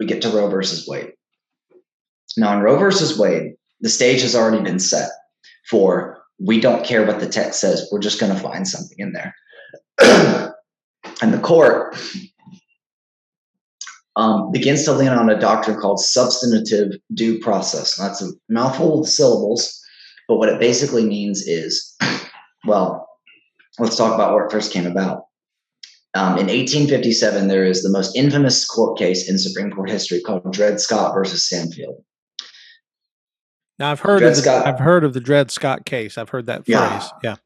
[0.00, 1.12] we get to Roe versus Wade.
[2.36, 5.10] Now, in Roe versus Wade, the stage has already been set
[5.68, 9.12] for we don't care what the text says, we're just going to find something in
[9.12, 9.34] there.
[11.22, 11.94] and the court
[14.20, 17.96] um, begins to lean on a doctrine called substantive due process.
[17.96, 19.82] that's a mouthful of syllables,
[20.28, 21.96] but what it basically means is,
[22.66, 23.08] well,
[23.78, 25.22] let's talk about where it first came about.
[26.12, 30.52] Um, in 1857, there is the most infamous court case in Supreme Court history called
[30.52, 31.94] Dred Scott versus Sandford.
[33.78, 36.18] Now I've heard Dred of the, Scott, I've heard of the Dred Scott case.
[36.18, 36.98] I've heard that yeah.
[36.98, 37.10] phrase.
[37.22, 37.36] Yeah.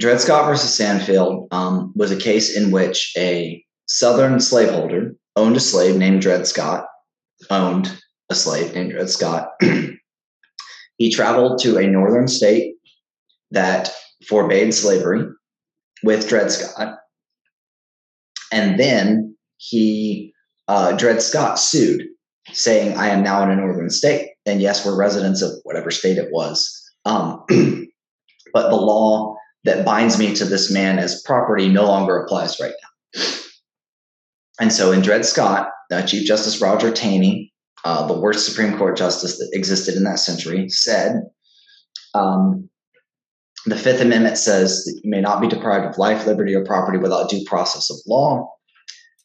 [0.00, 5.60] Dred Scott versus Sandford um, was a case in which a Southern slaveholder owned a
[5.60, 6.86] slave named Dred Scott,
[7.48, 7.96] owned
[8.28, 9.52] a slave named Dred Scott.
[10.98, 12.74] he traveled to a northern state
[13.52, 13.90] that
[14.28, 15.24] forbade slavery
[16.02, 16.98] with Dred Scott.
[18.50, 20.34] And then he,
[20.66, 22.08] uh, Dred Scott sued,
[22.52, 24.30] saying, I am now in a northern state.
[24.44, 26.92] And yes, we're residents of whatever state it was.
[27.04, 27.44] Um,
[28.52, 32.74] but the law that binds me to this man as property no longer applies right
[32.82, 33.22] now.
[34.60, 37.52] And so in Dred Scott, uh, Chief Justice Roger Taney,
[37.84, 41.22] uh, the worst Supreme Court justice that existed in that century, said
[42.14, 42.68] um,
[43.66, 46.98] the Fifth Amendment says that you may not be deprived of life, liberty, or property
[46.98, 48.52] without due process of law.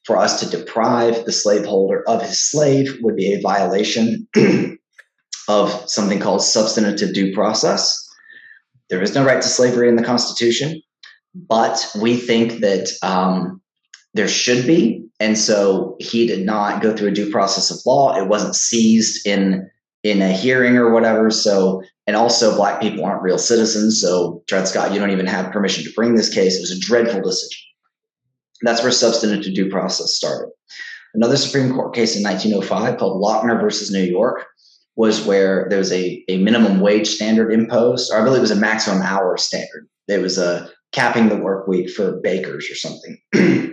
[0.05, 4.27] For us to deprive the slaveholder of his slave would be a violation
[5.47, 7.99] of something called substantive due process.
[8.89, 10.81] There is no right to slavery in the Constitution,
[11.34, 13.61] but we think that um,
[14.13, 15.03] there should be.
[15.24, 18.13] And so he did not go through a due process of law.
[18.13, 19.69] It wasn't seized in
[20.03, 21.32] in a hearing or whatever.
[21.32, 24.01] So, and also black people aren't real citizens.
[24.01, 26.57] So, Dred Scott, you don't even have permission to bring this case.
[26.57, 27.61] It was a dreadful decision.
[28.63, 30.51] That's where substantive due process started.
[31.13, 34.45] Another Supreme Court case in 1905 called Lochner versus New York
[34.97, 38.51] was where there was a, a minimum wage standard imposed, or I believe it was
[38.51, 39.88] a maximum hour standard.
[40.09, 43.69] There was a capping the work week for bakers or something.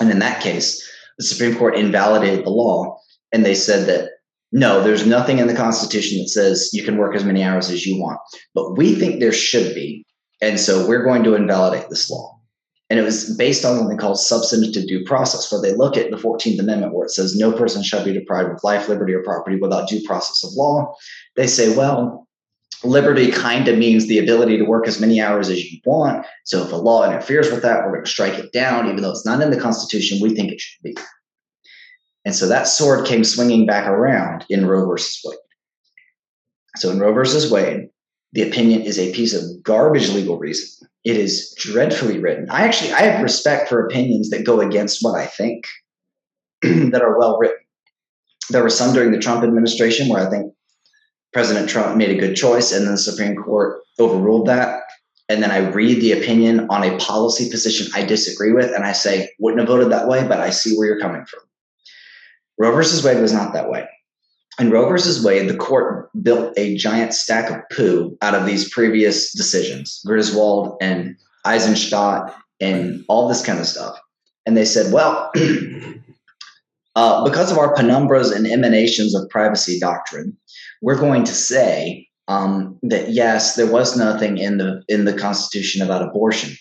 [0.00, 0.86] And in that case,
[1.18, 2.98] the Supreme Court invalidated the law
[3.32, 4.10] and they said that
[4.52, 7.86] no, there's nothing in the Constitution that says you can work as many hours as
[7.86, 8.18] you want.
[8.54, 10.04] But we think there should be.
[10.42, 12.40] And so we're going to invalidate this law.
[12.88, 16.16] And it was based on something called substantive due process, where they look at the
[16.16, 19.56] 14th Amendment, where it says no person shall be deprived of life, liberty, or property
[19.56, 20.92] without due process of law.
[21.36, 22.26] They say, well,
[22.84, 26.26] liberty kind of means the ability to work as many hours as you want.
[26.44, 29.10] So if a law interferes with that, we're going to strike it down, even though
[29.10, 30.18] it's not in the Constitution.
[30.20, 30.96] We think it should be.
[32.24, 35.38] And so that sword came swinging back around in Roe versus Wade.
[36.76, 37.88] So in Roe versus Wade,
[38.32, 40.88] the opinion is a piece of garbage legal reason.
[41.04, 42.48] It is dreadfully written.
[42.50, 45.66] I actually I have respect for opinions that go against what I think
[46.62, 47.56] that are well written.
[48.50, 50.52] There were some during the Trump administration where I think
[51.32, 54.82] President Trump made a good choice, and then the Supreme Court overruled that.
[55.28, 58.92] And then I read the opinion on a policy position I disagree with, and I
[58.92, 61.40] say, wouldn't have voted that way, but I see where you're coming from.
[62.58, 63.88] Roe versus Wade was not that way.
[64.58, 68.68] In Roe versus Wade, the court built a giant stack of poo out of these
[68.68, 73.98] previous decisions, Griswold and Eisenstadt and all this kind of stuff.
[74.44, 75.30] And they said, well,
[76.96, 80.36] uh, because of our penumbras and emanations of privacy doctrine,
[80.80, 85.82] we're going to say um, that yes, there was nothing in the in the Constitution
[85.82, 86.56] about abortion,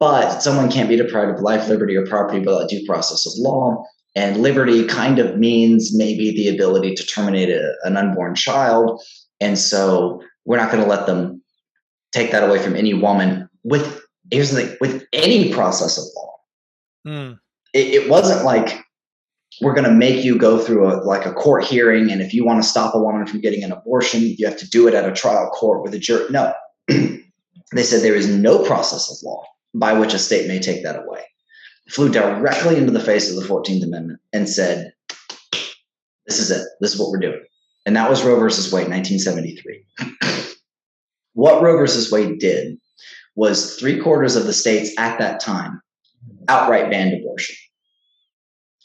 [0.00, 3.84] but someone can't be deprived of life, liberty, or property without due process of law.
[4.14, 9.00] And liberty kind of means maybe the ability to terminate a, an unborn child,
[9.40, 11.42] and so we're not going to let them
[12.12, 16.34] take that away from any woman with here's the thing with any process of law.
[17.06, 17.38] Mm.
[17.72, 18.82] It, it wasn't like
[19.60, 22.44] we're going to make you go through a like a court hearing and if you
[22.44, 25.08] want to stop a woman from getting an abortion you have to do it at
[25.08, 26.26] a trial court with a jury.
[26.30, 26.52] No.
[27.74, 31.02] They said there is no process of law by which a state may take that
[31.02, 31.22] away.
[31.88, 34.92] Flew directly into the face of the 14th amendment and said
[36.26, 36.66] this is it.
[36.82, 37.40] This is what we're doing.
[37.86, 39.84] And that was roe versus wade 1973
[41.32, 42.78] what roe versus wade did
[43.34, 45.80] was three quarters of the states at that time
[46.48, 47.56] outright banned abortion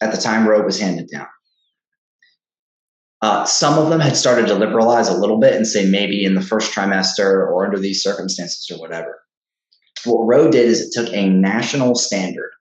[0.01, 1.27] at the time Roe was handed down.
[3.21, 6.35] Uh, some of them had started to liberalize a little bit and say maybe in
[6.35, 9.19] the first trimester or under these circumstances or whatever.
[10.05, 12.51] What Roe did is it took a national standard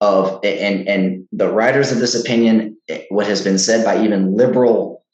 [0.00, 2.76] of and and the writers of this opinion,
[3.08, 5.04] what has been said by even liberal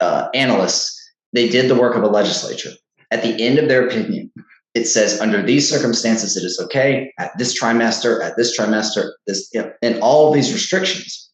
[0.00, 0.98] uh, analysts,
[1.34, 2.70] they did the work of a legislature.
[3.10, 4.32] At the end of their opinion,
[4.74, 7.12] it says under these circumstances it is okay.
[7.18, 11.30] At this trimester at this trimester this you know, and all these restrictions.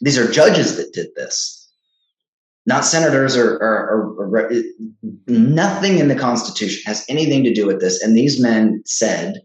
[0.00, 1.54] These are judges that did this.
[2.66, 4.52] Not senators or, or, or, or,
[5.26, 8.02] nothing in the constitution has anything to do with this.
[8.02, 9.40] And these men said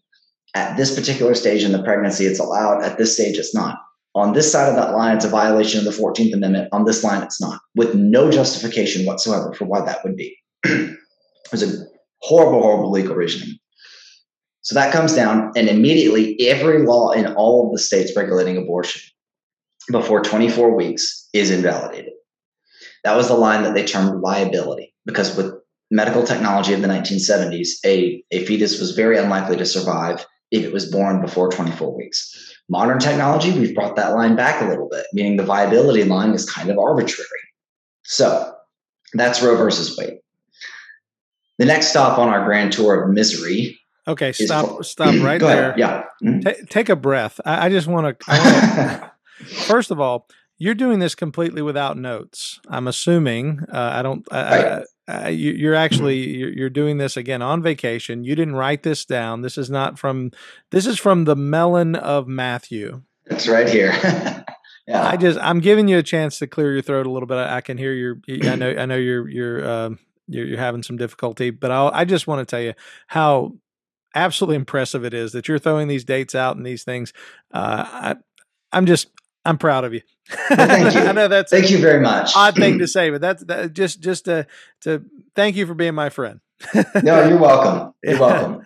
[0.56, 2.84] at this particular stage in the pregnancy it's allowed.
[2.84, 3.78] At this stage it's not.
[4.16, 6.70] On this side of that line it's a violation of the 14th amendment.
[6.72, 7.62] On this line it's not.
[7.76, 10.36] With no justification whatsoever for why that would be.
[11.52, 11.93] Was a
[12.24, 13.58] horrible, horrible legal regime.
[14.62, 19.02] So that comes down, and immediately every law in all of the states regulating abortion
[19.92, 22.14] before 24 weeks is invalidated.
[23.04, 25.54] That was the line that they termed viability, because with
[25.92, 30.72] medical technology of the 1970s, a, a fetus was very unlikely to survive if it
[30.72, 32.34] was born before 24 weeks.
[32.70, 36.50] Modern technology, we've brought that line back a little bit, meaning the viability line is
[36.50, 37.28] kind of arbitrary.
[38.04, 38.54] So
[39.14, 40.20] that's Roe versus Wade.
[41.60, 43.80] The next stop on our grand tour of misery.
[44.08, 45.74] Okay, stop, for, stop right there.
[45.78, 46.42] Yeah, mm-hmm.
[46.42, 47.40] T- take a breath.
[47.46, 49.12] I, I just want to.
[49.46, 50.28] first of all,
[50.58, 52.60] you're doing this completely without notes.
[52.68, 53.62] I'm assuming.
[53.72, 54.28] Uh, I don't.
[54.32, 58.24] I, I, you, are actually you're, you're, doing this again on vacation.
[58.24, 59.42] You didn't write this down.
[59.42, 60.32] This is not from.
[60.72, 63.02] This is from the melon of Matthew.
[63.26, 63.92] It's right here.
[64.88, 65.06] yeah.
[65.06, 67.38] I just I'm giving you a chance to clear your throat a little bit.
[67.38, 68.20] I, can hear your.
[68.30, 68.70] I know.
[68.70, 69.66] I know you're you're.
[69.66, 69.90] Uh,
[70.28, 71.50] you're, you're having some difficulty.
[71.50, 72.74] But I'll, I just want to tell you
[73.08, 73.54] how
[74.16, 77.14] absolutely impressive it is that you're throwing these dates out and these things.
[77.54, 78.16] Uh, I,
[78.72, 79.10] I'm just
[79.46, 80.02] I'm proud of you.
[80.50, 81.02] Well, thank you.
[81.02, 82.36] I know that's thank you very much.
[82.36, 84.48] Odd thing to say, but that's that, just just to
[84.82, 85.04] to
[85.36, 86.40] thank you for being my friend.
[87.04, 87.94] no, you're welcome.
[88.04, 88.66] You're welcome.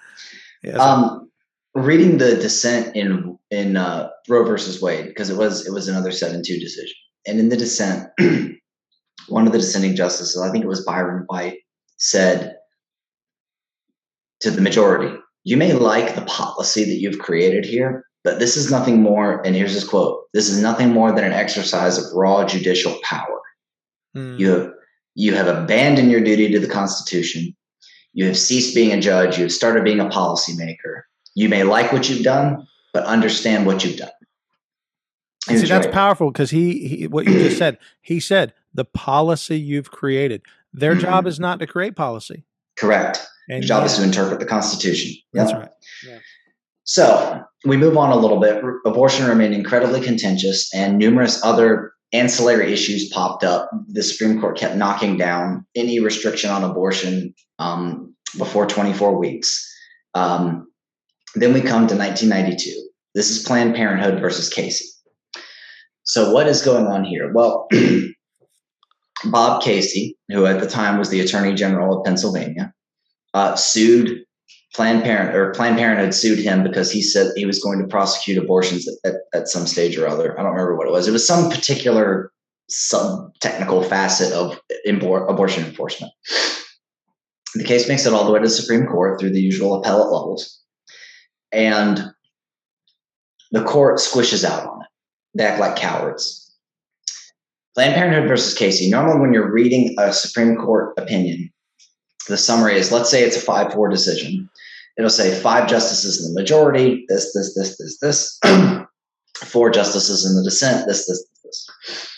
[0.61, 0.79] yes.
[0.79, 1.31] Um,
[1.73, 6.11] reading the dissent in in uh, Roe versus Wade because it was it was another
[6.11, 6.95] seven two decision,
[7.25, 8.09] and in the dissent,
[9.28, 11.59] one of the dissenting justices, I think it was Byron White,
[11.97, 12.57] said
[14.41, 18.72] to the majority, You may like the policy that you've created here, but this is
[18.72, 22.45] nothing more, and here's his quote this is nothing more than an exercise of raw
[22.45, 23.41] judicial power.
[24.15, 24.39] Mm.
[24.39, 24.72] You, have,
[25.15, 27.55] you have abandoned your duty to the Constitution.
[28.13, 29.38] You have ceased being a judge.
[29.38, 31.01] You have started being a policymaker.
[31.36, 34.09] You may like what you've done, but understand what you've done.
[35.47, 39.91] See, that's powerful because he, he, what you just said, he said, the policy you've
[39.91, 40.41] created.
[40.71, 41.01] Their mm-hmm.
[41.01, 42.45] job is not to create policy.
[42.78, 43.28] Correct.
[43.49, 43.86] And Their job yeah.
[43.88, 45.19] is to interpret the Constitution.
[45.34, 45.69] That's right.
[46.05, 46.19] Yeah.
[46.84, 48.63] So we move on a little bit.
[48.86, 53.69] Abortion remained incredibly contentious, and numerous other ancillary issues popped up.
[53.88, 59.67] The Supreme Court kept knocking down any restriction on abortion um, before 24 weeks.
[60.13, 60.67] Um,
[61.36, 62.71] then we come to 1992.
[63.15, 64.86] This is Planned Parenthood versus Casey.
[66.03, 67.34] So, what is going on here?
[67.34, 67.67] Well,
[69.26, 72.74] Bob Casey, who at the time was the Attorney General of Pennsylvania,
[73.34, 74.24] uh, sued
[74.74, 78.38] Planned Parent or Planned Parenthood sued him because he said he was going to prosecute
[78.38, 80.39] abortions at, at, at some stage or other.
[80.39, 81.07] I don't remember what it was.
[81.07, 82.32] It was some particular
[82.70, 86.11] sub technical facet of abortion enforcement.
[87.55, 90.11] The case makes it all the way to the Supreme Court through the usual appellate
[90.11, 90.61] levels,
[91.51, 92.11] and
[93.51, 94.88] the court squishes out on it.
[95.34, 96.46] They act like cowards
[97.78, 98.89] Planned Parenthood versus Casey.
[98.89, 101.53] Normally, when you're reading a Supreme Court opinion,
[102.28, 104.49] the summary is let's say it's a 5 4 decision.
[104.97, 108.39] It'll say five justices in the majority, this, this, this, this, this,
[109.45, 112.09] four justices in the dissent, this, this, this.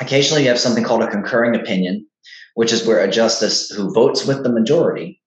[0.00, 2.04] Occasionally, you have something called a concurring opinion,
[2.56, 5.22] which is where a justice who votes with the majority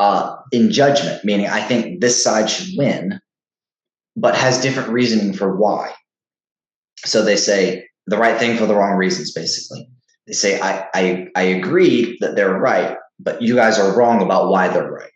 [0.00, 3.20] uh, in judgment, meaning I think this side should win,
[4.16, 5.92] but has different reasoning for why.
[7.04, 9.88] So they say, the right thing for the wrong reasons, basically.
[10.26, 14.50] They say, I, I, I agree that they're right, but you guys are wrong about
[14.50, 15.12] why they're right.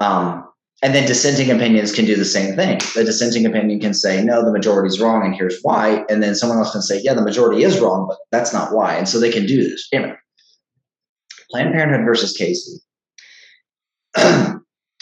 [0.00, 0.44] Um,
[0.82, 2.78] and then dissenting opinions can do the same thing.
[2.94, 6.04] The dissenting opinion can say, no, the majority is wrong, and here's why.
[6.10, 8.94] And then someone else can say, yeah, the majority is wrong, but that's not why.
[8.94, 9.88] And so they can do this.
[9.92, 10.14] Anyway,
[11.50, 12.78] Planned Parenthood versus Casey.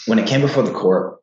[0.07, 1.19] when it came before the court,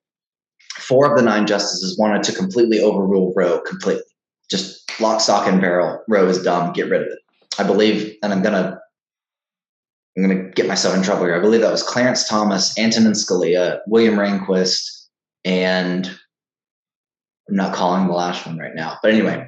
[0.78, 4.04] four of the nine justices wanted to completely overrule Roe completely.
[4.52, 6.04] Just lock, stock, and barrel.
[6.08, 6.74] Roe is dumb.
[6.74, 7.20] Get rid of it.
[7.58, 8.80] I believe, and I'm gonna
[10.18, 11.36] I'm to get myself in trouble here.
[11.36, 15.08] I believe that was Clarence Thomas, Antonin Scalia, William Rehnquist,
[15.44, 16.08] and
[17.50, 18.98] I'm not calling the last one right now.
[19.02, 19.48] But anyway,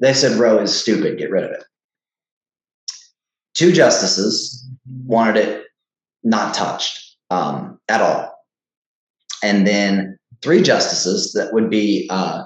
[0.00, 1.18] they said Roe is stupid.
[1.18, 1.64] Get rid of it.
[3.54, 4.68] Two justices
[5.06, 5.66] wanted it
[6.24, 8.34] not touched um, at all.
[9.44, 12.42] And then three justices that would be uh,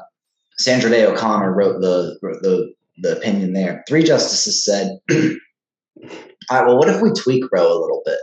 [0.59, 3.85] Sandra Day O'Connor wrote the, the, the opinion there.
[3.89, 4.99] Three justices said
[6.51, 8.19] all right, well, what if we tweak Roe a little bit?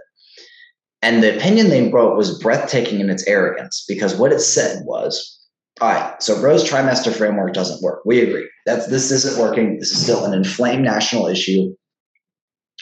[1.02, 5.40] And the opinion they wrote was breathtaking in its arrogance because what it said was,
[5.80, 8.02] all right, so Roe's trimester framework doesn't work.
[8.06, 8.50] We agree.
[8.66, 9.78] That's this isn't working.
[9.78, 11.76] This is still an inflamed national issue.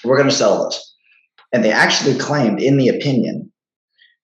[0.04, 0.96] We're going to sell this.
[1.52, 3.52] And they actually claimed in the opinion,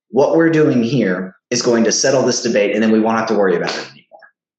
[0.09, 3.27] what we're doing here is going to settle this debate, and then we won't have
[3.27, 3.98] to worry about it.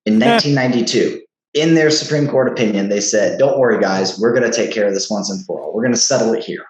[0.06, 1.20] In 1992,
[1.54, 4.86] in their Supreme Court opinion, they said, don't worry, guys, we're going to take care
[4.86, 5.74] of this once and for all.
[5.74, 6.64] We're going to settle it here.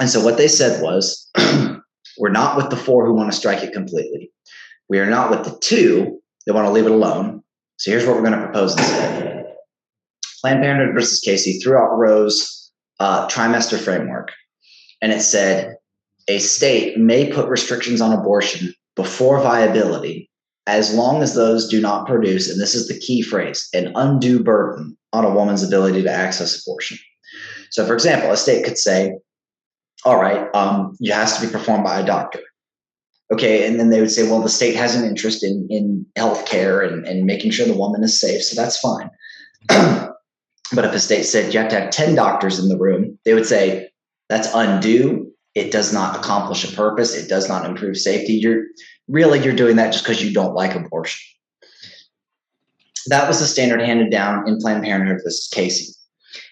[0.00, 1.30] And so what they said was,
[2.18, 4.30] we're not with the four who want to strike it completely.
[4.88, 7.42] We are not with the two that want to leave it alone.
[7.76, 9.46] So here's what we're going to propose instead.
[10.40, 12.70] Planned Parenthood versus Casey threw out Roe's
[13.00, 14.32] uh, trimester framework,
[15.00, 15.76] and it said
[16.28, 20.30] a state may put restrictions on abortion before viability
[20.68, 24.42] as long as those do not produce, and this is the key phrase, an undue
[24.42, 26.98] burden on a woman's ability to access abortion.
[27.70, 29.14] So, for example, a state could say,
[30.04, 32.40] all right, um, it has to be performed by a doctor.
[33.32, 36.46] Okay, and then they would say, well, the state has an interest in, in health
[36.46, 39.10] care and, and making sure the woman is safe, so that's fine.
[39.68, 43.32] but if a state said you have to have 10 doctors in the room, they
[43.32, 43.88] would say,
[44.28, 45.32] that's undue.
[45.54, 47.14] It does not accomplish a purpose.
[47.14, 48.34] It does not improve safety.
[48.34, 48.64] You're
[49.08, 51.20] really you're doing that just because you don't like abortion.
[53.06, 55.94] That was the standard handed down in Planned Parenthood versus Casey.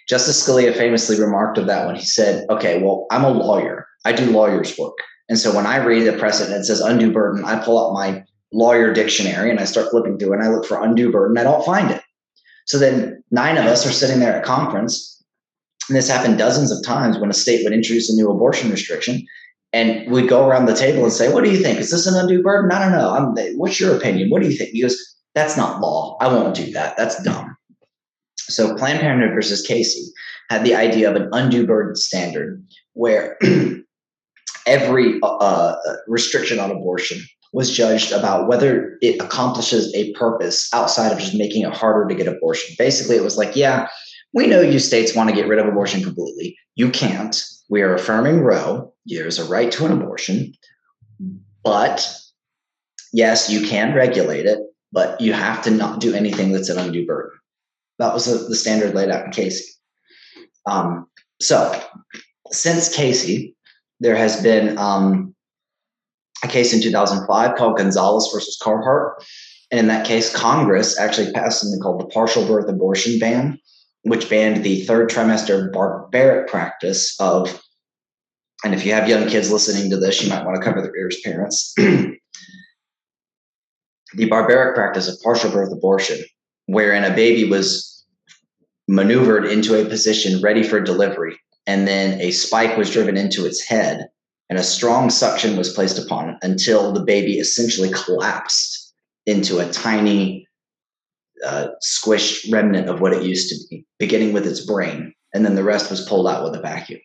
[0.09, 3.87] Justice Scalia famously remarked of that when he said, Okay, well, I'm a lawyer.
[4.05, 4.97] I do lawyer's work.
[5.29, 8.25] And so when I read the precedent that says undue burden, I pull out my
[8.53, 11.37] lawyer dictionary and I start flipping through and I look for undue burden.
[11.37, 12.03] I don't find it.
[12.67, 15.16] So then nine of us are sitting there at conference.
[15.89, 19.27] And this happened dozens of times when a state would introduce a new abortion restriction
[19.73, 21.79] and we'd go around the table and say, "What do you think?
[21.79, 23.11] Is this an undue burden?" I don't know.
[23.11, 24.31] I'm, what's your opinion?
[24.31, 24.71] What do you think?
[24.71, 24.97] He goes,
[25.35, 26.17] "That's not law.
[26.21, 26.97] I won't do that.
[26.97, 27.57] That's dumb."
[28.39, 30.13] So Planned Parenthood versus Casey
[30.51, 32.65] had the idea of an undue burden standard
[32.95, 33.37] where
[34.67, 35.77] every uh, uh,
[36.07, 37.21] restriction on abortion
[37.53, 42.15] was judged about whether it accomplishes a purpose outside of just making it harder to
[42.15, 42.75] get abortion.
[42.79, 43.89] Basically, it was like, yeah,
[44.33, 46.57] we know you states want to get rid of abortion completely.
[46.75, 47.43] You can't.
[47.69, 48.93] We are affirming Roe.
[49.07, 50.55] There's a right to an abortion.
[51.65, 52.09] But
[53.13, 54.59] yes, you can regulate it,
[54.93, 57.33] but you have to not do anything that's an undue burden.
[57.99, 59.65] That was a, the standard laid out in Casey.
[60.67, 61.07] Um,
[61.41, 61.81] so,
[62.51, 63.57] since Casey,
[64.01, 65.35] there has been um,
[66.45, 69.25] a case in 2005 called Gonzales versus Carhart.
[69.71, 73.59] And in that case, Congress actually passed something called the partial birth abortion ban,
[74.07, 77.61] which banned the third trimester barbaric practice of,
[78.65, 80.97] and if you have young kids listening to this, you might want to cover their
[80.97, 81.75] ears, parents.
[81.77, 82.21] the
[84.31, 86.25] barbaric practice of partial birth abortion,
[86.67, 88.05] wherein a baby was
[88.87, 91.37] maneuvered into a position ready for delivery,
[91.67, 94.07] and then a spike was driven into its head,
[94.49, 98.95] and a strong suction was placed upon it until the baby essentially collapsed
[99.27, 100.46] into a tiny
[101.45, 105.55] uh, squished remnant of what it used to be, beginning with its brain, and then
[105.55, 107.01] the rest was pulled out with a vacuum.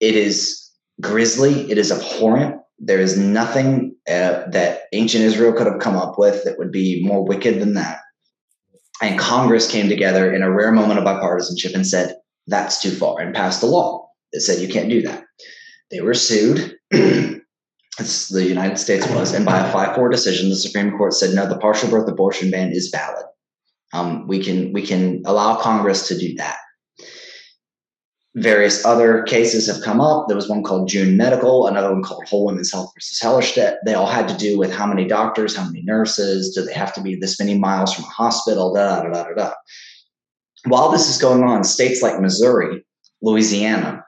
[0.00, 1.70] It is grisly.
[1.70, 2.60] It is abhorrent.
[2.78, 7.04] There is nothing uh, that ancient Israel could have come up with that would be
[7.04, 7.98] more wicked than that.
[9.00, 13.20] And Congress came together in a rare moment of bipartisanship and said, that's too far,
[13.20, 15.24] and passed a law that said you can't do that.
[15.90, 16.76] They were sued.
[17.98, 21.46] the United States was, and by a 5 4 decision, the Supreme Court said, no,
[21.46, 23.26] the partial birth abortion ban is valid.
[23.92, 26.56] Um, we, can, we can allow Congress to do that.
[28.34, 30.26] Various other cases have come up.
[30.26, 33.76] There was one called June Medical, another one called Whole Women's Health versus Hellerstedt.
[33.84, 36.94] They all had to do with how many doctors, how many nurses, do they have
[36.94, 39.52] to be this many miles from a hospital, da da da da da.
[40.64, 42.82] While this is going on, states like Missouri,
[43.20, 44.02] Louisiana,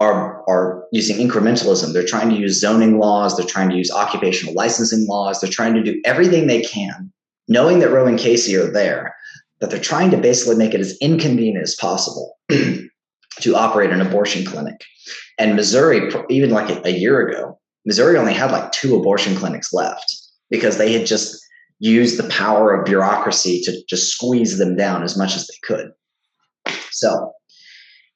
[0.00, 1.92] are, are using incrementalism.
[1.92, 3.36] They're trying to use zoning laws.
[3.36, 5.40] They're trying to use occupational licensing laws.
[5.40, 7.12] They're trying to do everything they can,
[7.48, 9.14] knowing that Roe and Casey are there,
[9.60, 14.44] that they're trying to basically make it as inconvenient as possible to operate an abortion
[14.44, 14.84] clinic.
[15.38, 19.72] And Missouri, even like a, a year ago, Missouri only had like two abortion clinics
[19.72, 20.14] left
[20.50, 21.40] because they had just
[21.80, 25.92] used the power of bureaucracy to just squeeze them down as much as they could.
[26.90, 27.32] So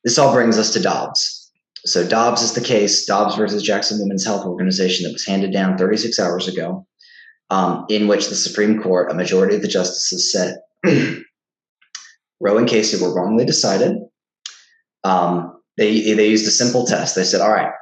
[0.04, 1.41] this all brings us to Dobbs.
[1.84, 5.76] So Dobbs is the case, Dobbs versus Jackson Women's Health Organization that was handed down
[5.76, 6.86] 36 hours ago,
[7.50, 10.58] um, in which the Supreme Court, a majority of the justices said
[12.40, 13.98] Roe and Casey were wrongly decided.
[15.02, 17.16] Um, they, they used a simple test.
[17.16, 17.72] They said, all right,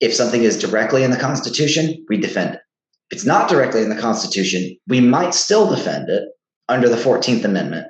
[0.00, 2.60] if something is directly in the Constitution, we defend it.
[3.10, 6.24] If it's not directly in the Constitution, we might still defend it
[6.68, 7.86] under the 14th Amendment,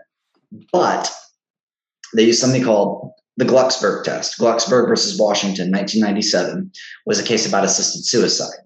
[0.73, 1.11] but
[2.15, 4.39] they use something called the Glucksberg test.
[4.39, 6.71] Glucksberg versus Washington, 1997,
[7.07, 8.59] was a case about assisted suicide.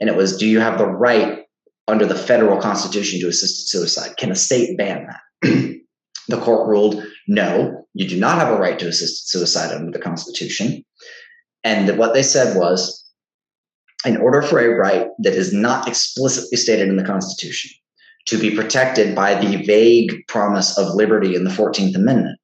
[0.00, 1.44] And it was do you have the right
[1.88, 4.16] under the federal constitution to assisted suicide?
[4.16, 5.80] Can a state ban that?
[6.28, 10.02] the court ruled no, you do not have a right to assisted suicide under the
[10.02, 10.84] constitution.
[11.64, 13.02] And what they said was
[14.04, 17.70] in order for a right that is not explicitly stated in the constitution
[18.26, 22.38] to be protected by the vague promise of liberty in the 14th Amendment,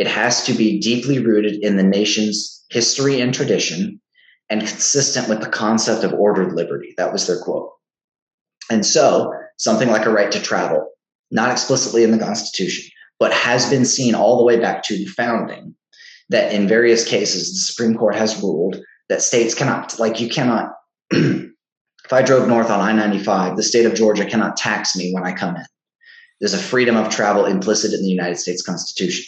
[0.00, 4.00] it has to be deeply rooted in the nation's history and tradition
[4.48, 6.94] and consistent with the concept of ordered liberty.
[6.96, 7.70] That was their quote.
[8.70, 10.88] And so, something like a right to travel,
[11.30, 15.04] not explicitly in the Constitution, but has been seen all the way back to the
[15.04, 15.74] founding,
[16.30, 20.72] that in various cases, the Supreme Court has ruled that states cannot, like, you cannot,
[21.10, 21.52] if
[22.10, 25.32] I drove north on I 95, the state of Georgia cannot tax me when I
[25.32, 25.66] come in.
[26.40, 29.26] There's a freedom of travel implicit in the United States Constitution.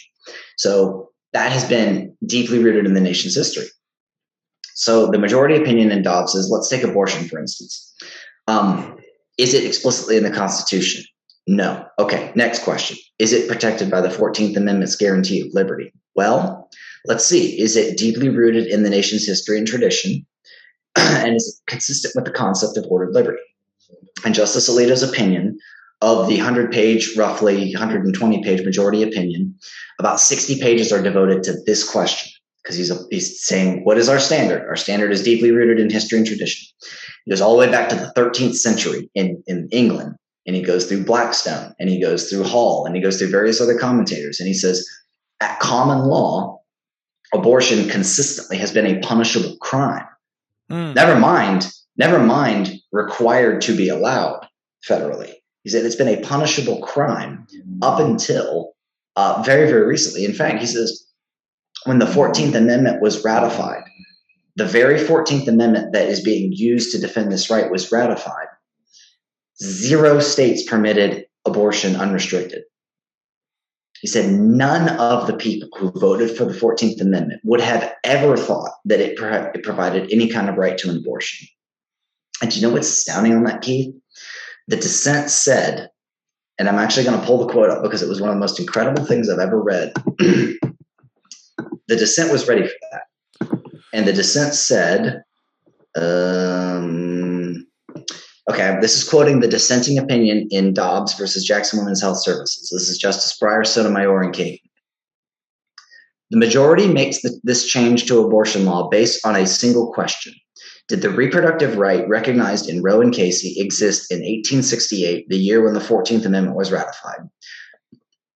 [0.57, 3.67] So that has been deeply rooted in the nation's history.
[4.75, 7.93] So the majority opinion in Dobbs is let's take abortion, for instance.
[8.47, 8.97] Um,
[9.37, 11.03] is it explicitly in the Constitution?
[11.47, 11.85] No.
[11.99, 12.97] Okay, next question.
[13.19, 15.91] Is it protected by the 14th Amendment's guarantee of liberty?
[16.15, 16.69] Well,
[17.05, 17.59] let's see.
[17.59, 20.25] Is it deeply rooted in the nation's history and tradition?
[20.95, 23.41] and is it consistent with the concept of ordered liberty?
[24.25, 25.57] And Justice Alito's opinion
[26.03, 29.55] of the 100 page, roughly 120 page majority opinion,
[29.99, 32.31] about 60 pages are devoted to this question
[32.61, 34.67] because he's, he's saying, What is our standard?
[34.67, 36.67] Our standard is deeply rooted in history and tradition.
[37.25, 40.61] He goes all the way back to the 13th century in, in England, and he
[40.61, 44.39] goes through Blackstone, and he goes through Hall, and he goes through various other commentators,
[44.39, 44.85] and he says,
[45.39, 46.59] At common law,
[47.33, 50.05] abortion consistently has been a punishable crime.
[50.69, 50.95] Mm.
[50.95, 54.45] Never mind, never mind required to be allowed
[54.87, 55.35] federally.
[55.63, 57.47] He said it's been a punishable crime
[57.81, 58.73] up until
[59.15, 60.25] uh, very, very recently.
[60.25, 61.05] In fact, he says
[61.85, 63.83] when the 14th Amendment was ratified,
[64.55, 68.47] the very 14th Amendment that is being used to defend this right was ratified.
[69.63, 72.63] Zero states permitted abortion unrestricted.
[74.01, 78.35] He said none of the people who voted for the 14th Amendment would have ever
[78.35, 81.47] thought that it, pro- it provided any kind of right to an abortion.
[82.41, 83.95] And do you know what's astounding on that, Keith?
[84.67, 85.89] The dissent said,
[86.57, 88.39] and I'm actually going to pull the quote up because it was one of the
[88.39, 89.93] most incredible things I've ever read.
[90.17, 90.57] the
[91.87, 93.03] dissent was ready for that.
[93.93, 95.23] And the dissent said,
[95.95, 97.67] um,
[98.49, 102.69] okay, this is quoting the dissenting opinion in Dobbs versus Jackson Women's Health Services.
[102.73, 104.57] This is Justice Breyer, Sotomayor, and King.
[106.31, 110.33] The majority makes the, this change to abortion law based on a single question
[110.87, 115.73] did the reproductive right recognized in Roe and Casey exist in 1868, the year when
[115.73, 117.29] the 14th Amendment was ratified?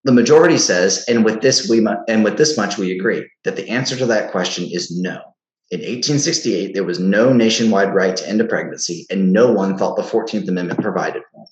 [0.06, 3.58] The majority says, and with this we mu- and with this much we agree, that
[3.58, 5.16] the answer to that question is no.
[5.70, 9.98] In 1868, there was no nationwide right to end a pregnancy, and no one thought
[9.98, 11.48] the 14th Amendment provided one.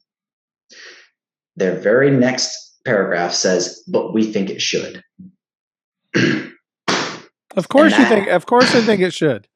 [1.57, 5.03] Their very next paragraph says, but we think it should.
[6.15, 9.49] of course that, you think of course I think it should.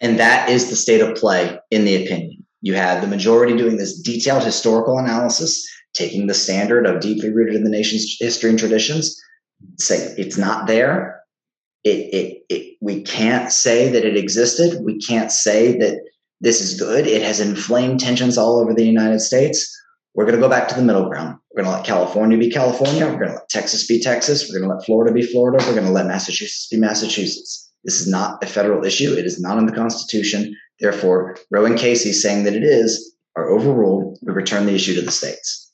[0.00, 2.44] And that is the state of play in the opinion.
[2.62, 7.54] You had the majority doing this detailed historical analysis, taking the standard of deeply rooted
[7.54, 9.20] in the nation's history and traditions,
[9.78, 11.20] say it's not there.
[11.84, 14.82] It, it, it, we can't say that it existed.
[14.84, 15.98] We can't say that
[16.40, 17.06] this is good.
[17.06, 19.76] It has inflamed tensions all over the United States.
[20.14, 21.38] We're going to go back to the middle ground.
[21.50, 23.06] We're going to let California be California.
[23.06, 24.48] We're going to let Texas be Texas.
[24.48, 25.64] We're going to let Florida be Florida.
[25.66, 27.69] We're going to let Massachusetts be Massachusetts.
[27.84, 29.12] This is not a federal issue.
[29.12, 30.56] It is not in the Constitution.
[30.80, 34.18] Therefore, Roe and Casey saying that it is are overruled.
[34.22, 35.72] We return the issue to the states.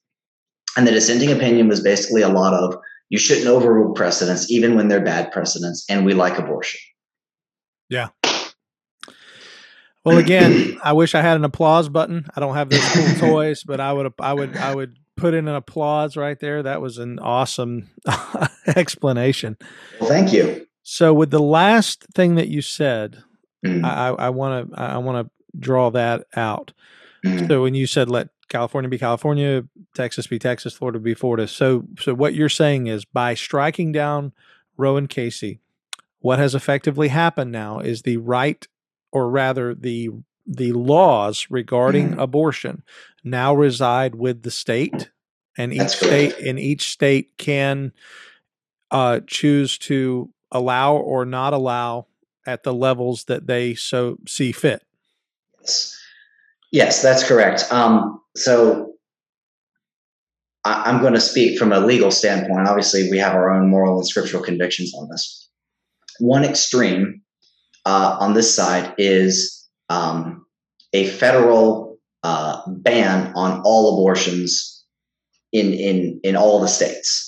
[0.77, 2.77] And the dissenting opinion was basically a lot of
[3.09, 6.81] you shouldn't overrule precedents, even when they're bad precedents, and we like abortion.
[7.89, 8.09] Yeah.
[10.05, 12.27] Well, again, I wish I had an applause button.
[12.35, 15.49] I don't have those cool toys, but I would, I would, I would put in
[15.49, 16.63] an applause right there.
[16.63, 17.91] That was an awesome
[18.67, 19.57] explanation.
[20.01, 20.66] Well, thank you.
[20.89, 23.25] So, with the last thing that you said,
[23.65, 23.85] mm.
[23.85, 26.73] I want to, I want to draw that out.
[27.25, 27.49] Mm.
[27.49, 29.65] So, when you said let California be California,
[29.97, 31.49] Texas be Texas, Florida be Florida.
[31.49, 34.33] So, so what you're saying is by striking down
[34.77, 35.59] Roe and Casey,
[36.21, 38.65] what has effectively happened now is the right,
[39.11, 40.11] or rather the
[40.47, 42.21] the laws regarding mm-hmm.
[42.21, 42.85] abortion
[43.25, 45.11] now reside with the state,
[45.59, 47.93] and each state in each state can
[48.93, 52.07] uh, choose to allow or not allow
[52.47, 54.83] at the levels that they so see fit.
[55.61, 55.99] Yes,
[56.73, 57.71] yes, that's correct.
[57.71, 58.95] Um, so
[60.65, 62.69] I, am going to speak from a legal standpoint.
[62.69, 65.49] Obviously, we have our own moral and scriptural convictions on this.
[66.19, 67.23] One extreme
[67.85, 70.47] uh, on this side is um,
[70.93, 74.85] a federal uh, ban on all abortions
[75.53, 77.26] in in in all the states.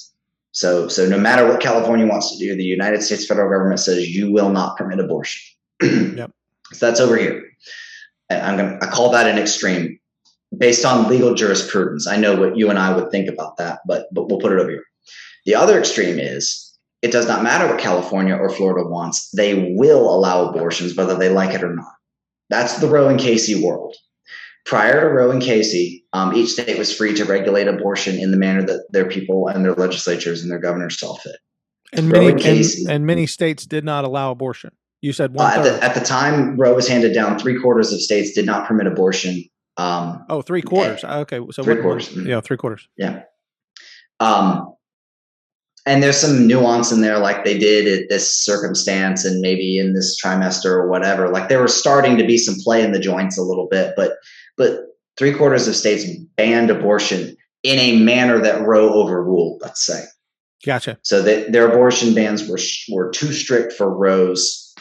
[0.59, 4.09] So so no matter what California wants to do, the United States federal government says
[4.09, 5.41] you will not permit abortion.
[5.83, 6.33] yep.
[6.73, 7.45] So that's over here.
[8.29, 10.01] And I'm gonna I call that an extreme
[10.57, 12.09] based on legal jurisprudence.
[12.09, 14.59] I know what you and I would think about that, but but we'll put it
[14.59, 14.85] over here.
[15.47, 19.31] The other extreme is it does not matter what California or Florida wants.
[19.31, 21.93] They will allow abortions whether they like it or not.
[22.51, 23.95] That's the Roe and Casey world.
[24.65, 28.37] Prior to Roe and Casey, um, each state was free to regulate abortion in the
[28.37, 31.37] manner that their people and their legislatures and their governors saw fit.
[31.93, 34.73] And many, and, Casey, and, and many states did not allow abortion.
[35.01, 35.47] You said one.
[35.47, 38.45] Uh, at, the, at, the, time Roe was handed down, three quarters of states did
[38.45, 39.45] not permit abortion.
[39.77, 41.05] Um, oh, three quarters.
[41.05, 42.15] Okay, so three quarters.
[42.15, 42.89] Yeah, three quarters.
[42.97, 43.23] Yeah.
[44.21, 44.75] Um,
[45.87, 49.95] and there's some nuance in there, like they did at this circumstance and maybe in
[49.95, 51.31] this trimester or whatever.
[51.31, 54.17] Like there was starting to be some play in the joints a little bit, but
[54.59, 54.81] but
[55.17, 56.05] three quarters of states
[56.37, 59.63] banned abortion in a manner that Roe overruled.
[59.63, 60.05] Let's say.
[60.67, 60.99] Gotcha.
[61.03, 62.59] So that their abortion bans were
[62.91, 64.75] were too strict for Roe's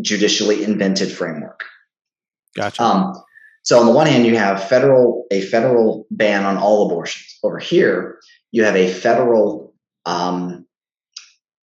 [0.00, 1.60] judicially invented framework.
[2.56, 2.82] Gotcha.
[2.82, 3.14] Um,
[3.62, 7.38] so on the one hand, you have federal a federal ban on all abortions.
[7.42, 8.18] Over here,
[8.50, 9.74] you have a federal,
[10.06, 10.66] um,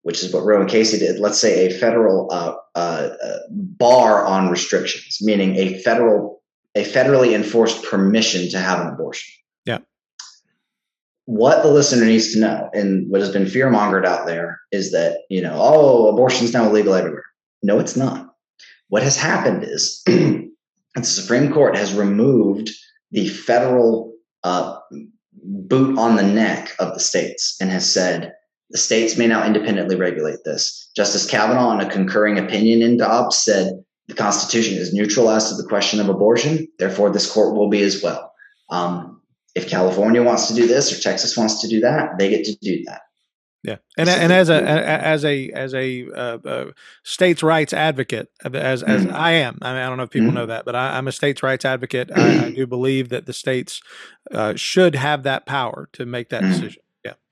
[0.03, 1.19] which is what Roe and Casey did.
[1.19, 6.42] Let's say a federal uh, uh, uh, bar on restrictions, meaning a federal
[6.75, 9.33] a federally enforced permission to have an abortion.
[9.65, 9.79] Yeah.
[11.25, 14.91] What the listener needs to know, and what has been fear mongered out there, is
[14.91, 17.23] that you know, oh, abortion is now illegal everywhere.
[17.61, 18.33] No, it's not.
[18.89, 20.51] What has happened is the
[21.01, 22.69] Supreme Court has removed
[23.11, 24.13] the federal
[24.43, 24.77] uh,
[25.43, 28.33] boot on the neck of the states and has said
[28.69, 30.89] the states may now independently regulate this.
[30.95, 35.55] Justice Kavanaugh, in a concurring opinion in Dobbs, said the Constitution is neutral as to
[35.55, 36.67] the question of abortion.
[36.77, 38.33] Therefore, this court will be as well.
[38.69, 39.21] Um,
[39.55, 42.55] if California wants to do this or Texas wants to do that, they get to
[42.61, 43.01] do that.
[43.63, 46.71] Yeah, and and as a as a as a uh, uh,
[47.03, 49.15] states' rights advocate, as as mm-hmm.
[49.15, 50.35] I am, I, mean, I don't know if people mm-hmm.
[50.35, 52.11] know that, but I, am a states' rights advocate.
[52.13, 53.81] I, I, do believe that the states
[54.31, 56.51] uh, should have that power to make that mm-hmm.
[56.51, 56.83] decision.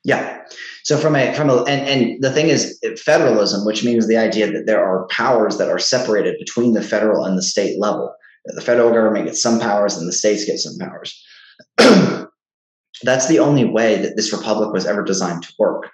[0.03, 0.41] Yeah.
[0.83, 4.51] So from a from a and and the thing is federalism, which means the idea
[4.51, 8.13] that there are powers that are separated between the federal and the state level.
[8.45, 11.23] The federal government gets some powers, and the states get some powers.
[13.03, 15.91] That's the only way that this republic was ever designed to work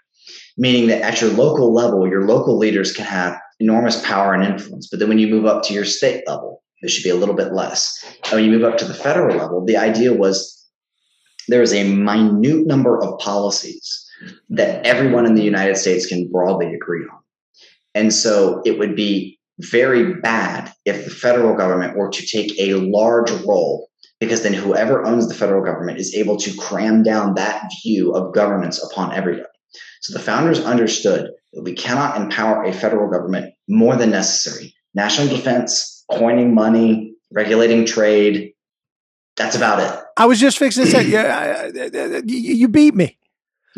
[0.58, 4.88] meaning that at your local level, your local leaders can have enormous power and influence.
[4.88, 7.36] But then when you move up to your state level, there should be a little
[7.36, 8.04] bit less.
[8.26, 10.57] And when you move up to the federal level, the idea was
[11.48, 14.06] there is a minute number of policies
[14.50, 17.20] that everyone in the United States can broadly agree on.
[17.96, 22.76] And so it would be very bad if the federal government were to take a
[22.76, 23.90] large role
[24.20, 28.34] because then whoever owns the federal government is able to cram down that view of
[28.34, 29.48] governance upon everybody.
[30.02, 34.74] So the founders understood that we cannot empower a federal government more than necessary.
[34.94, 38.54] National defense, coining money, regulating trade.
[39.36, 40.07] That's about it.
[40.18, 41.70] I was just fixing to say, yeah,
[42.26, 43.18] you beat me.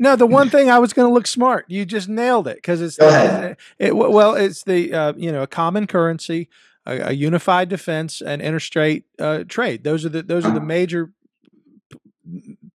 [0.00, 1.66] no, the one thing I was going to look smart.
[1.68, 5.46] You just nailed it because it's the, it, well, it's the uh, you know a
[5.46, 6.48] common currency,
[6.84, 9.84] a, a unified defense, and interstate uh, trade.
[9.84, 10.66] Those are the those are the uh-huh.
[10.66, 11.12] major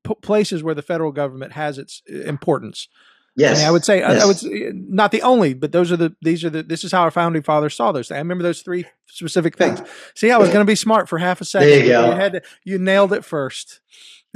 [0.06, 2.88] p- places where the federal government has its uh, importance.
[3.36, 4.22] Yes, I, mean, I would say yes.
[4.22, 6.84] I, I, would say, not the only, but those are the these are the this
[6.84, 8.12] is how our founding fathers saw those.
[8.12, 9.82] I remember those three specific things.
[10.16, 11.70] See, I was going to be smart for half a second.
[11.70, 12.06] There you go.
[12.08, 13.80] You had to, you nailed it first.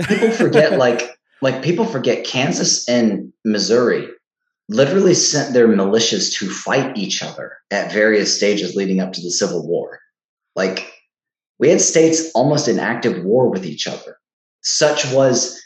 [0.01, 4.07] people forget like like people forget Kansas and Missouri
[4.69, 9.29] literally sent their militias to fight each other at various stages leading up to the
[9.29, 9.99] Civil War.
[10.55, 10.91] Like,
[11.59, 14.17] we had states almost in active war with each other.
[14.61, 15.61] Such was,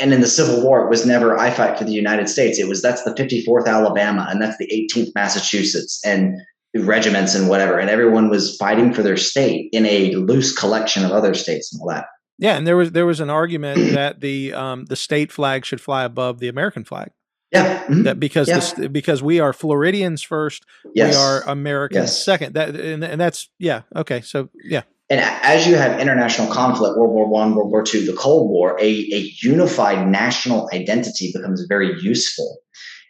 [0.00, 2.58] and in the Civil War, it was never I fight for the United States.
[2.58, 6.40] It was that's the 54th Alabama and that's the 18th Massachusetts and
[6.74, 7.78] regiments and whatever.
[7.78, 11.80] And everyone was fighting for their state in a loose collection of other states and
[11.80, 12.06] all that.
[12.38, 15.80] Yeah, and there was there was an argument that the um, the state flag should
[15.80, 17.10] fly above the American flag.
[17.52, 18.04] Yeah, mm-hmm.
[18.04, 18.54] that because yeah.
[18.54, 20.64] This, because we are Floridians first,
[20.94, 21.14] yes.
[21.14, 22.24] we are Americans yes.
[22.24, 22.54] second.
[22.54, 24.22] That and, and that's yeah okay.
[24.22, 24.82] So yeah,
[25.12, 28.78] and as you have international conflict, World War One, World War Two, the Cold War,
[28.80, 32.56] a, a unified national identity becomes very useful.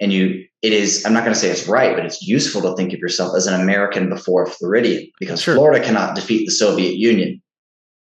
[0.01, 2.75] And you, it is, I'm not going to say it's right, but it's useful to
[2.75, 5.55] think of yourself as an American before a Floridian because sure.
[5.55, 7.41] Florida cannot defeat the Soviet Union.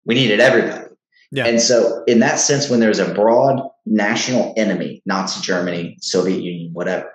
[0.06, 0.94] We needed everybody.
[1.30, 1.44] Yeah.
[1.44, 6.70] And so, in that sense, when there's a broad national enemy, Nazi Germany, Soviet Union,
[6.72, 7.12] whatever,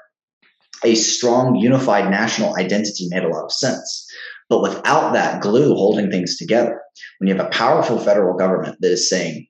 [0.84, 4.05] a strong unified national identity made a lot of sense.
[4.50, 6.82] But without that glue holding things together,
[7.20, 9.48] when you have a powerful federal government that is saying,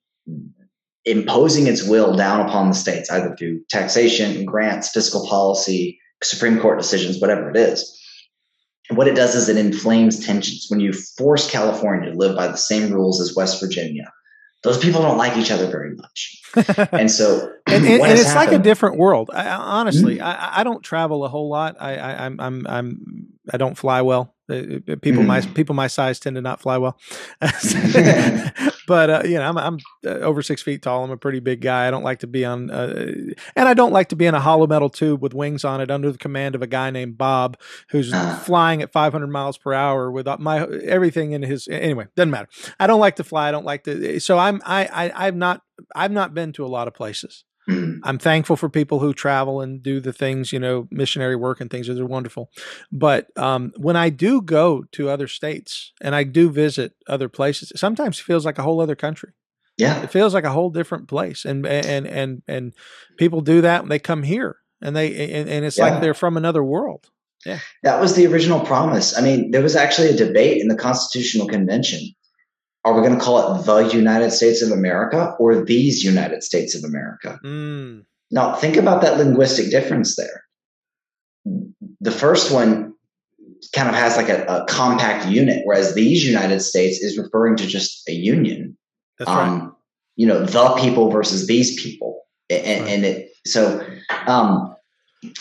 [1.05, 6.79] imposing its will down upon the states, either through taxation, grants, fiscal policy, Supreme Court
[6.79, 7.91] decisions, whatever it is,
[8.89, 10.67] what it does is it inflames tensions.
[10.69, 14.11] When you force California to live by the same rules as West Virginia,
[14.63, 16.41] those people don't like each other very much.
[16.91, 19.29] and so, and, and, and it's happened, like a different world.
[19.33, 20.25] I, honestly, mm-hmm.
[20.25, 21.75] I, I, don't travel a whole lot.
[21.79, 24.34] I, I, I'm, I'm, I'm, I don't fly well.
[24.49, 24.53] Uh,
[24.91, 25.25] uh, people mm.
[25.25, 26.97] my people my size tend to not fly well,
[28.87, 31.03] but uh, you know I'm I'm uh, over six feet tall.
[31.03, 31.87] I'm a pretty big guy.
[31.87, 33.11] I don't like to be on, uh,
[33.55, 35.89] and I don't like to be in a hollow metal tube with wings on it
[35.89, 37.57] under the command of a guy named Bob
[37.89, 38.35] who's uh.
[38.37, 41.67] flying at 500 miles per hour with my everything in his.
[41.67, 42.49] Anyway, doesn't matter.
[42.79, 43.47] I don't like to fly.
[43.47, 44.19] I don't like to.
[44.19, 45.61] So I'm I, I I've not
[45.95, 47.45] I've not been to a lot of places.
[47.69, 47.99] Mm.
[48.03, 51.69] I'm thankful for people who travel and do the things, you know, missionary work and
[51.69, 51.87] things.
[51.87, 52.51] They're wonderful.
[52.91, 57.71] But um, when I do go to other states and I do visit other places,
[57.75, 59.31] sometimes it sometimes feels like a whole other country.
[59.77, 61.43] Yeah, it feels like a whole different place.
[61.43, 62.73] And and and and
[63.17, 65.89] people do that when they come here, and they and, and it's yeah.
[65.89, 67.09] like they're from another world.
[67.45, 69.17] Yeah, that was the original promise.
[69.17, 71.99] I mean, there was actually a debate in the Constitutional Convention
[72.85, 76.75] are we going to call it the United States of America or these United States
[76.75, 77.39] of America?
[77.43, 78.05] Mm.
[78.29, 80.43] Now, think about that linguistic difference there.
[81.99, 82.93] The first one
[83.73, 87.65] kind of has like a, a compact unit, whereas these United States is referring to
[87.65, 88.77] just a union.
[89.17, 89.69] That's um, right.
[90.15, 92.21] You know, the people versus these people.
[92.51, 92.91] And, right.
[92.91, 93.85] and it, so,
[94.27, 94.75] um,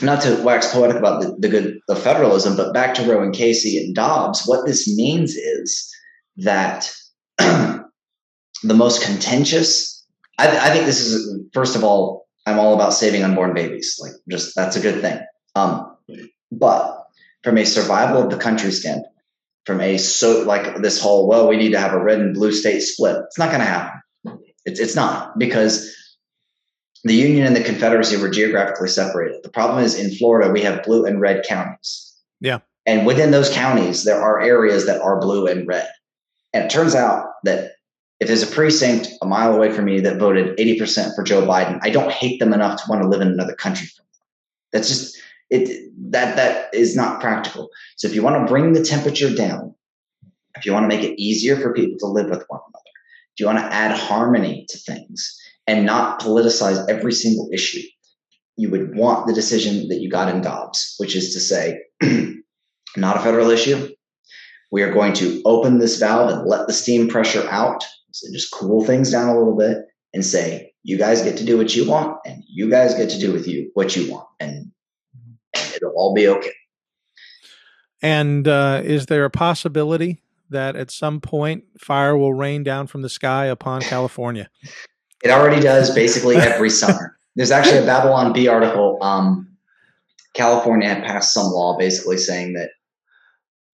[0.00, 3.34] not to wax poetic about the, the good of federalism, but back to Roe and
[3.34, 5.94] Casey and Dobbs, what this means is
[6.38, 6.90] that
[7.38, 10.04] the most contentious.
[10.38, 13.98] I, I, think this is first of all, I'm all about saving unborn babies.
[14.00, 15.20] Like, just that's a good thing.
[15.54, 15.96] Um,
[16.50, 17.06] but
[17.42, 19.12] from a survival of the country standpoint,
[19.66, 22.52] from a so like this whole well, we need to have a red and blue
[22.52, 23.16] state split.
[23.26, 24.00] It's not going to happen.
[24.64, 25.90] It's it's not because
[27.04, 29.42] the Union and the Confederacy were geographically separated.
[29.42, 32.14] The problem is in Florida we have blue and red counties.
[32.40, 32.60] Yeah.
[32.86, 35.88] And within those counties, there are areas that are blue and red.
[36.54, 37.72] And it turns out that
[38.20, 41.80] if there's a precinct a mile away from me that voted 80% for Joe Biden,
[41.82, 43.88] I don't hate them enough to want to live in another country.
[44.72, 45.18] That's just
[45.50, 47.68] it that that is not practical.
[47.96, 49.74] So if you want to bring the temperature down,
[50.56, 52.90] if you want to make it easier for people to live with one another,
[53.34, 55.36] if you want to add harmony to things
[55.66, 57.82] and not politicize every single issue,
[58.56, 61.80] you would want the decision that you got in Dobbs, which is to say,
[62.96, 63.93] not a federal issue,
[64.74, 67.84] we are going to open this valve and let the steam pressure out.
[68.10, 69.78] So just cool things down a little bit
[70.12, 73.18] and say, you guys get to do what you want and you guys get to
[73.20, 74.26] do with you what you want.
[74.40, 74.72] And,
[75.54, 76.50] and it'll all be okay.
[78.02, 80.20] And uh, is there a possibility
[80.50, 84.50] that at some point fire will rain down from the sky upon California?
[85.22, 87.16] it already does basically every summer.
[87.36, 88.98] There's actually a Babylon Bee article.
[89.00, 89.56] Um,
[90.32, 92.70] California had passed some law basically saying that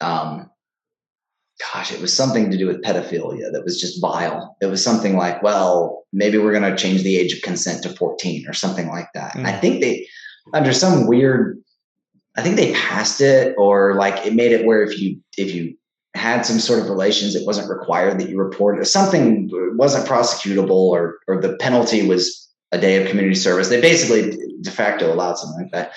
[0.02, 0.50] um,
[1.60, 4.56] gosh, it was something to do with pedophilia that was just vile.
[4.60, 7.90] It was something like, well, maybe we're going to change the age of consent to
[7.90, 9.34] 14 or something like that.
[9.34, 9.44] Mm.
[9.44, 10.06] I think they,
[10.54, 11.58] under some weird,
[12.36, 15.76] I think they passed it or like it made it where if you, if you
[16.14, 18.84] had some sort of relations, it wasn't required that you report.
[18.86, 23.68] Something wasn't prosecutable or, or the penalty was a day of community service.
[23.68, 25.92] They basically de facto allowed something like that.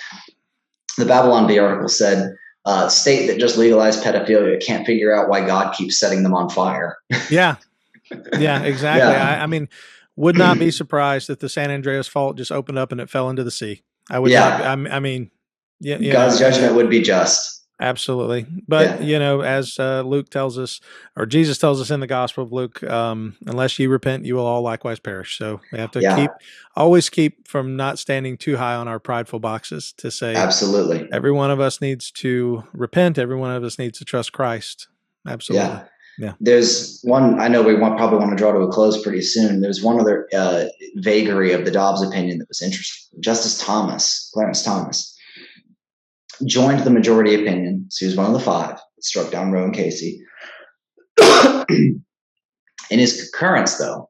[0.98, 2.36] The Babylon Bee article said,
[2.66, 6.50] uh, state that just legalized pedophilia can't figure out why God keeps setting them on
[6.50, 6.98] fire.
[7.30, 7.58] yeah,
[8.38, 9.12] yeah, exactly.
[9.12, 9.38] Yeah.
[9.40, 9.70] I, I, mean,
[10.16, 13.30] would not be surprised if the San Andreas fault just opened up and it fell
[13.30, 13.84] into the sea.
[14.10, 14.32] I would.
[14.32, 14.76] Yeah.
[14.76, 15.32] Not, I mean,
[15.80, 17.63] yeah, God's know, judgment would be just.
[17.84, 18.46] Absolutely.
[18.66, 19.06] But, yeah.
[19.06, 20.80] you know, as uh, Luke tells us,
[21.18, 24.46] or Jesus tells us in the Gospel of Luke, um, unless you repent, you will
[24.46, 25.38] all likewise perish.
[25.38, 26.16] So we have to yeah.
[26.16, 26.32] keep,
[26.78, 31.10] always keep from not standing too high on our prideful boxes to say, Absolutely.
[31.12, 33.18] Every one of us needs to repent.
[33.18, 34.88] Every one of us needs to trust Christ.
[35.28, 35.68] Absolutely.
[35.68, 35.84] Yeah.
[36.18, 36.34] Yeah.
[36.40, 39.60] There's one, I know we want, probably want to draw to a close pretty soon.
[39.60, 40.66] There's one other uh,
[40.96, 43.20] vagary of the Dobbs opinion that was interesting.
[43.20, 45.18] Justice Thomas, Clarence Thomas,
[46.46, 47.86] joined the majority opinion.
[47.90, 50.22] So he was one of the five that struck down Roe and Casey.
[51.70, 54.10] In his concurrence, though,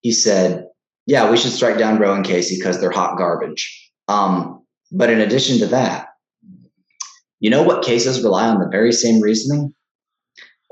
[0.00, 0.66] he said,
[1.06, 3.90] yeah, we should strike down Roe and Casey because they're hot garbage.
[4.08, 6.08] Um, but in addition to that,
[7.40, 9.74] you know what cases rely on the very same reasoning?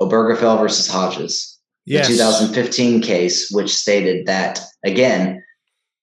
[0.01, 2.07] Obergefell versus Hodges, yes.
[2.07, 5.43] the 2015 case, which stated that, again,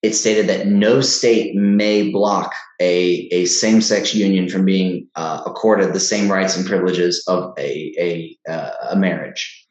[0.03, 5.43] it stated that no state may block a, a same sex union from being uh,
[5.45, 9.67] accorded the same rights and privileges of a, a, uh, a marriage.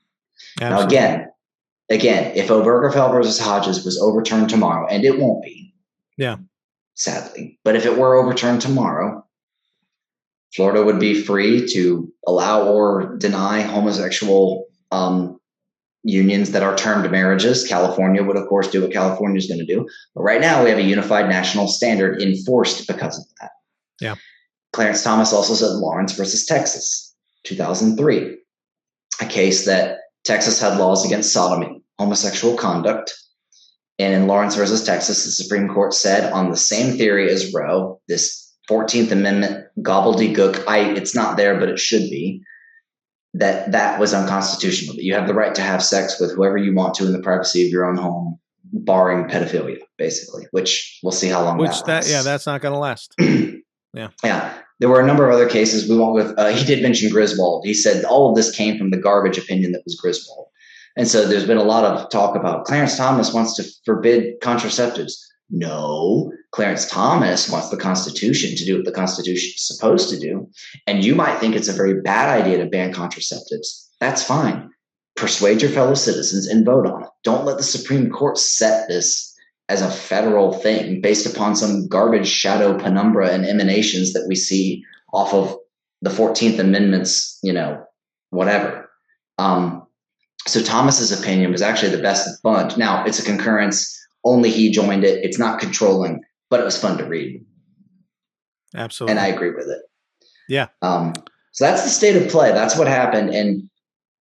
[0.60, 0.80] Absolutely.
[0.80, 1.28] Now, again,
[1.90, 5.74] again, if Obergefell versus Hodges was overturned tomorrow, and it won't be,
[6.18, 6.38] yeah,
[6.95, 9.24] sadly, but if it were overturned tomorrow,
[10.56, 15.40] Florida would be free to allow or deny homosexual um,
[16.07, 17.67] unions that are termed marriages.
[17.67, 19.85] California would, of course, do what California is going to do.
[20.15, 23.51] But right now, we have a unified national standard enforced because of that.
[23.99, 24.15] Yeah.
[24.71, 27.13] Clarence Thomas also said Lawrence versus Texas,
[27.43, 28.38] 2003,
[29.19, 33.13] a case that Texas had laws against sodomy, homosexual conduct.
[33.99, 37.99] And in Lawrence versus Texas, the Supreme Court said on the same theory as Roe,
[38.07, 42.41] this 14th Amendment gobbledygook, I, it's not there, but it should be
[43.34, 44.95] that that was unconstitutional.
[44.95, 47.22] That you have the right to have sex with whoever you want to in the
[47.22, 48.40] privacy of your own home,
[48.72, 50.48] barring pedophilia, basically.
[50.52, 51.58] Which we'll see how long.
[51.58, 53.14] Which that, that yeah, that's not going to last.
[53.20, 54.54] yeah, yeah.
[54.80, 55.90] There were a number of other cases.
[55.90, 56.38] We went with.
[56.38, 57.66] Uh, he did mention Griswold.
[57.66, 60.48] He said all of this came from the garbage opinion that was Griswold.
[60.98, 65.14] And so there's been a lot of talk about Clarence Thomas wants to forbid contraceptives.
[65.49, 70.49] No, Clarence Thomas wants the Constitution to do what the Constitution is supposed to do.
[70.86, 73.88] And you might think it's a very bad idea to ban contraceptives.
[73.99, 74.69] That's fine.
[75.15, 77.10] Persuade your fellow citizens and vote on it.
[77.24, 79.34] Don't let the Supreme Court set this
[79.69, 84.84] as a federal thing based upon some garbage shadow penumbra and emanations that we see
[85.14, 85.56] off of
[86.02, 87.84] the 14th Amendment's, you know,
[88.30, 88.90] whatever.
[89.38, 89.86] Um,
[90.45, 92.78] so Thomas's opinion was actually the best of the bunch.
[92.78, 93.98] Now it's a concurrence
[94.28, 95.24] only he joined it.
[95.24, 97.44] It's not controlling, but it was fun to read.
[98.76, 99.12] Absolutely.
[99.12, 99.82] And I agree with it.
[100.49, 100.68] Yeah.
[100.82, 101.14] Um,
[101.52, 102.52] so that's the state of play.
[102.52, 103.30] That's what happened.
[103.32, 103.70] And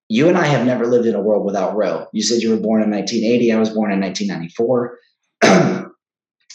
[0.08, 2.06] you and I have never lived in a world without Roe.
[2.12, 3.52] You said you were born in 1980.
[3.52, 4.98] I was born in 1994.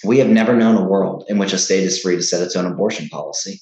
[0.04, 2.56] we have never known a world in which a state is free to set its
[2.56, 3.60] own abortion policy.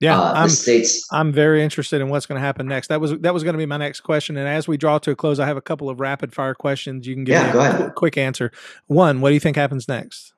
[0.00, 1.06] Yeah, uh, I'm, states.
[1.12, 2.88] I'm very interested in what's going to happen next.
[2.88, 4.36] That was that was going to be my next question.
[4.36, 7.06] And as we draw to a close, I have a couple of rapid fire questions.
[7.06, 8.50] You can give yeah, me a qu- quick answer.
[8.86, 10.34] One, what do you think happens next?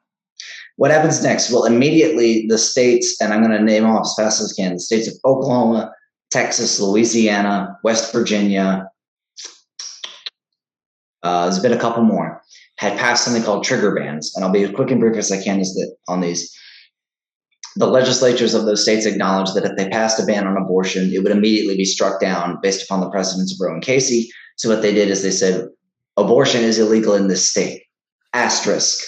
[0.76, 1.50] What happens next?
[1.50, 4.74] Well, immediately the states, and I'm going to name off as fast as I can:
[4.74, 5.92] the states of Oklahoma,
[6.30, 8.88] Texas, Louisiana, West Virginia.
[11.22, 12.42] Uh, there's been a couple more
[12.78, 15.42] had passed something called trigger bans, and I'll be as quick and brief as I
[15.42, 16.54] can as that on these
[17.76, 21.22] the legislatures of those states acknowledged that if they passed a ban on abortion, it
[21.22, 24.30] would immediately be struck down based upon the precedents of Roe and Casey.
[24.56, 25.68] So what they did is they said,
[26.16, 27.82] abortion is illegal in this state.
[28.32, 29.04] Asterisk.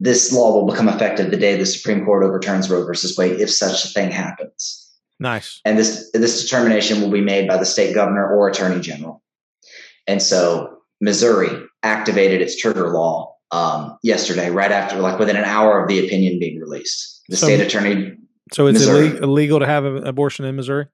[0.00, 3.50] This law will become effective the day the Supreme Court overturns Roe versus Wade, if
[3.50, 4.86] such a thing happens.
[5.20, 5.60] Nice.
[5.64, 9.22] And this this determination will be made by the state governor or attorney general.
[10.06, 11.50] And so Missouri
[11.82, 16.38] activated its trigger law um, yesterday, right after, like within an hour of the opinion
[16.38, 18.16] being released the so, state attorney.
[18.52, 20.86] So it's Missouri, illegal to have an abortion in Missouri?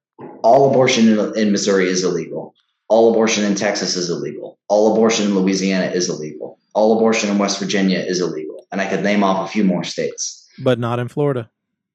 [0.42, 2.54] All abortion in, in Missouri is illegal.
[2.88, 4.58] All abortion in Texas is illegal.
[4.68, 6.58] All abortion in Louisiana is illegal.
[6.74, 8.66] All abortion in West Virginia is illegal.
[8.72, 10.48] And I could name off a few more states.
[10.58, 11.50] But not in Florida.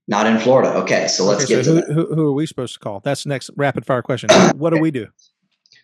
[0.08, 0.74] Not in Florida.
[0.78, 3.00] Okay, so let's okay, get so to who, who, are we supposed to call?
[3.02, 4.30] That's the next rapid fire question.
[4.56, 5.08] What do we do?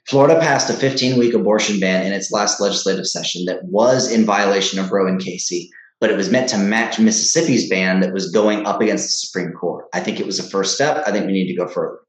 [0.07, 4.25] Florida passed a 15 week abortion ban in its last legislative session that was in
[4.25, 5.69] violation of Roe and Casey
[5.99, 9.53] but it was meant to match Mississippi's ban that was going up against the Supreme
[9.53, 9.85] Court.
[9.93, 11.03] I think it was a first step.
[11.07, 11.99] I think we need to go further.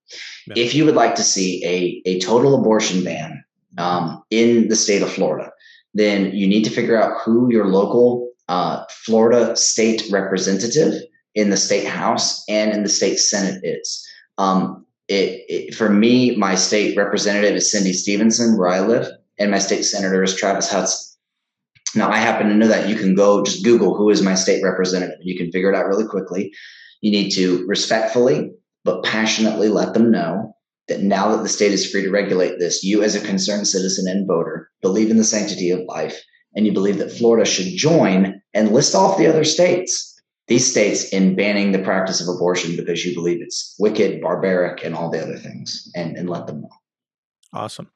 [0.47, 0.63] Yeah.
[0.65, 3.45] If you would like to see a, a total abortion ban
[3.79, 5.51] um, in the state of Florida,
[5.95, 11.03] then you need to figure out who your local uh, Florida state representative
[11.35, 14.07] in the state house and in the state senate is.
[14.39, 19.07] Um, it, it, for me, my state representative is Cyndi Stevenson, where I live,
[19.39, 21.16] and my state senator is Travis Hutson.
[21.97, 24.63] Now, I happen to know that you can go just Google who is my state
[24.63, 26.53] representative, and you can figure it out really quickly.
[27.01, 28.53] You need to respectfully
[28.87, 30.55] but passionately let them know
[30.87, 34.07] that now that the state is free to regulate this, you, as a concerned citizen
[34.09, 36.23] and voter, believe in the sanctity of life,
[36.55, 40.15] and you believe that Florida should join and list off the other states,
[40.47, 44.95] these states, in banning the practice of abortion because you believe it's wicked, barbaric, and
[44.95, 46.71] all the other things, and, and let them know.
[47.53, 47.91] Awesome.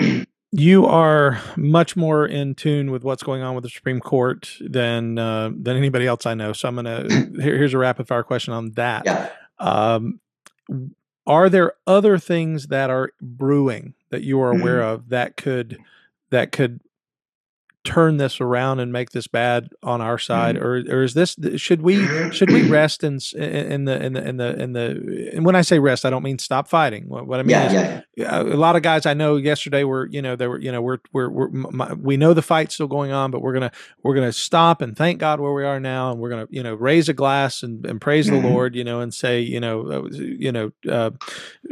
[0.52, 5.18] you are much more in tune with what's going on with the Supreme Court than
[5.18, 6.52] uh, than anybody else I know.
[6.52, 9.04] So I'm gonna here, here's a rapid fire question on that.
[9.06, 9.30] Yeah.
[9.58, 10.20] Um,
[11.26, 14.94] are there other things that are brewing that you are aware mm-hmm.
[14.94, 15.78] of that could
[16.30, 16.80] that could
[17.84, 20.64] turn this around and make this bad on our side mm-hmm.
[20.64, 24.36] or or is this should we should we rest in in the in the in
[24.36, 27.40] the in the and when I say rest I don't mean stop fighting what, what
[27.40, 28.40] I mean yeah, is yeah.
[28.40, 30.98] a lot of guys I know yesterday were you know they were you know we're
[31.12, 34.14] we're, we're my, we know the fight's still going on but we're going to we're
[34.14, 36.62] going to stop and thank God where we are now and we're going to you
[36.62, 38.42] know raise a glass and, and praise mm-hmm.
[38.42, 41.10] the Lord you know and say you know uh, you know uh,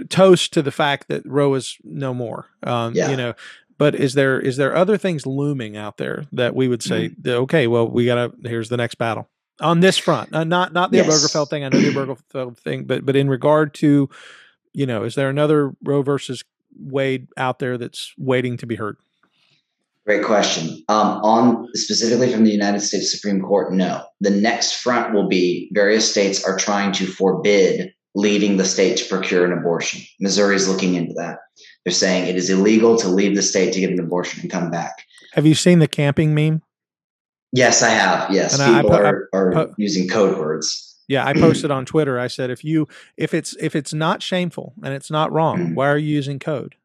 [0.09, 3.11] toast to the fact that Roe is no more um, yeah.
[3.11, 3.35] you know
[3.81, 7.31] but is there is there other things looming out there that we would say, mm-hmm.
[7.45, 9.27] okay, well, we gotta here's the next battle
[9.59, 11.09] on this front, uh, not not the yes.
[11.09, 11.65] Obergefell thing.
[11.65, 14.11] I know the Obergefell thing, but but in regard to,
[14.75, 16.45] you know, is there another Roe versus
[16.79, 18.99] Wade out there that's waiting to be heard?
[20.05, 20.85] Great question.
[20.91, 24.05] Um, on specifically from the United States Supreme Court, no.
[24.21, 29.05] The next front will be various states are trying to forbid leaving the state to
[29.07, 30.03] procure an abortion.
[30.21, 31.39] Missouri is looking into that.
[31.85, 34.71] They're saying it is illegal to leave the state to get an abortion and come
[34.71, 35.05] back.
[35.33, 36.63] Have you seen the camping meme?
[37.53, 38.31] Yes, I have.
[38.31, 40.99] Yes, and people I, I, are, are I, using code words.
[41.09, 42.21] Yeah, I posted on Twitter.
[42.21, 42.87] I said, if you
[43.17, 45.75] if it's if it's not shameful and it's not wrong, mm-hmm.
[45.75, 46.77] why are you using code?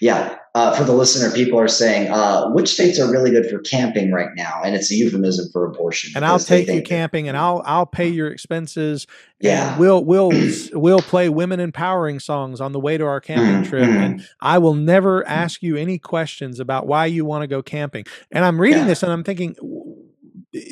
[0.00, 3.58] Yeah, uh, for the listener, people are saying uh, which states are really good for
[3.60, 6.12] camping right now, and it's a euphemism for abortion.
[6.14, 9.06] And I'll take you camping, and I'll I'll pay your expenses.
[9.40, 10.30] Yeah, we'll we'll
[10.72, 13.70] we'll play women empowering songs on the way to our camping mm-hmm.
[13.70, 14.26] trip, and mm-hmm.
[14.40, 18.04] I will never ask you any questions about why you want to go camping.
[18.30, 18.88] And I'm reading yeah.
[18.88, 19.56] this, and I'm thinking.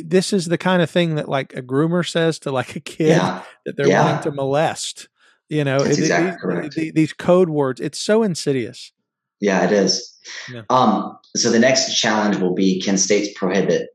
[0.05, 3.09] This is the kind of thing that like a groomer says to like a kid
[3.09, 3.43] yeah.
[3.67, 4.05] that they're yeah.
[4.05, 5.09] wanting to molest.
[5.49, 7.81] You know, it, exactly these, these code words.
[7.81, 8.93] It's so insidious.
[9.43, 10.17] Yeah, it is.
[10.49, 10.63] Yeah.
[10.71, 13.89] Um, so the next challenge will be can states prohibit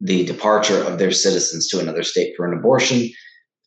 [0.00, 3.10] the departure of their citizens to another state for an abortion?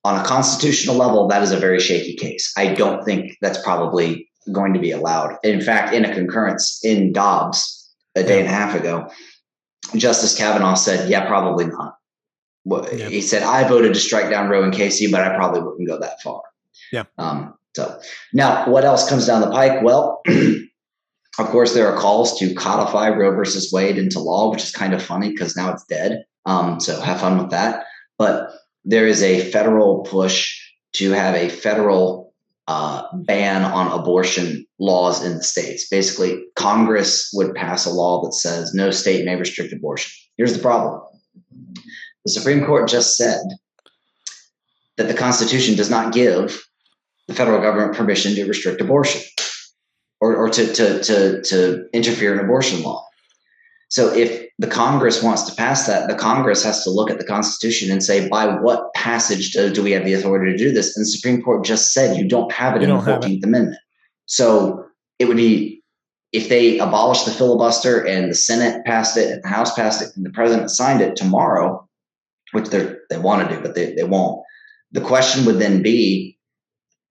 [0.03, 2.53] On a constitutional level, that is a very shaky case.
[2.55, 5.37] I don't think that's probably going to be allowed.
[5.43, 8.39] In fact, in a concurrence in Dobbs a day yeah.
[8.41, 9.09] and a half ago,
[9.95, 11.97] Justice Kavanaugh said, yeah, probably not.
[12.65, 13.09] Well, yeah.
[13.09, 15.99] He said, I voted to strike down Roe and Casey, but I probably wouldn't go
[15.99, 16.43] that far.
[16.91, 17.05] Yeah.
[17.17, 17.99] Um, so
[18.33, 19.81] now, what else comes down the pike?
[19.81, 20.21] Well,
[21.39, 24.93] of course, there are calls to codify Roe versus Wade into law, which is kind
[24.93, 26.25] of funny because now it's dead.
[26.45, 27.85] Um, so have fun with that.
[28.17, 28.51] But
[28.83, 30.59] there is a federal push
[30.93, 32.33] to have a federal
[32.67, 35.87] uh, ban on abortion laws in the states.
[35.89, 40.11] Basically, Congress would pass a law that says no state may restrict abortion.
[40.37, 41.01] Here's the problem
[42.25, 43.41] the Supreme Court just said
[44.97, 46.63] that the Constitution does not give
[47.27, 49.21] the federal government permission to restrict abortion
[50.19, 53.05] or, or to, to, to, to interfere in abortion law.
[53.89, 57.25] So if the Congress wants to pass that, the Congress has to look at the
[57.25, 60.95] Constitution and say, by what passage do, do we have the authority to do this?
[60.95, 63.77] And the Supreme Court just said you don't have it you in the 14th Amendment.
[64.27, 64.85] So
[65.19, 65.83] it would be
[66.31, 70.15] if they abolished the filibuster and the Senate passed it and the House passed it
[70.15, 71.85] and the president signed it tomorrow,
[72.53, 74.41] which they they want to do, but they, they won't.
[74.93, 76.37] The question would then be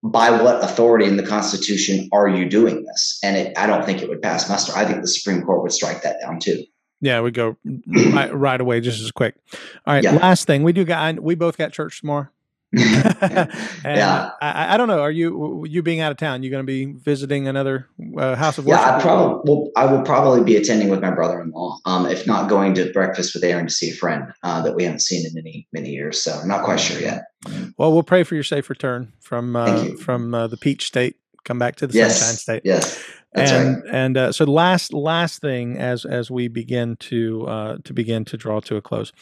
[0.03, 3.19] by what authority in the Constitution are you doing this?
[3.23, 4.73] And it, I don't think it would pass muster.
[4.75, 6.63] I think the Supreme Court would strike that down too.
[7.01, 7.57] Yeah, we go
[7.87, 9.35] right, right, away just as quick.
[9.85, 10.13] All right, yeah.
[10.13, 12.27] last thing we do got we both got church tomorrow.
[13.83, 15.01] yeah, I, I, don't know.
[15.01, 16.41] Are you you being out of town?
[16.41, 18.81] You going to be visiting another uh, house of worship?
[18.81, 19.71] Yeah, I probably will.
[19.75, 21.79] I will probably be attending with my brother-in-law.
[21.85, 24.85] Um, if not going to breakfast with Aaron to see a friend uh, that we
[24.85, 26.21] haven't seen in many many years.
[26.21, 27.25] So I'm not quite sure yet.
[27.77, 31.17] Well, we'll pray for your safe return from uh, from uh, the Peach State.
[31.43, 32.19] Come back to the yes.
[32.19, 32.61] Sunshine State.
[32.63, 33.03] Yes.
[33.33, 33.93] That's and right.
[33.93, 38.35] and uh, so last last thing as as we begin to uh, to begin to
[38.35, 39.13] draw to a close,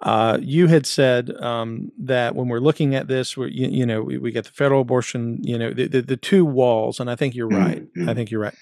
[0.00, 4.02] uh, you had said um, that when we're looking at this, we you, you, know
[4.02, 7.16] we, we, get the federal abortion, you know the, the, the two walls, and I
[7.16, 7.82] think you're right.
[7.82, 8.08] Mm-hmm.
[8.08, 8.54] I think you're right.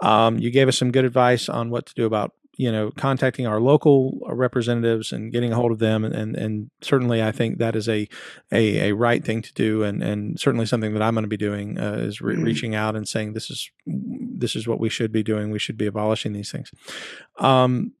[0.00, 3.46] Um, you gave us some good advice on what to do about you know contacting
[3.46, 7.58] our local representatives and getting a hold of them and and, and certainly I think
[7.58, 8.08] that is a,
[8.50, 11.36] a, a right thing to do and and certainly something that I'm going to be
[11.36, 12.44] doing uh, is re- mm-hmm.
[12.44, 15.78] reaching out and saying this is this is what we should be doing we should
[15.78, 16.70] be abolishing these things
[17.38, 17.94] um,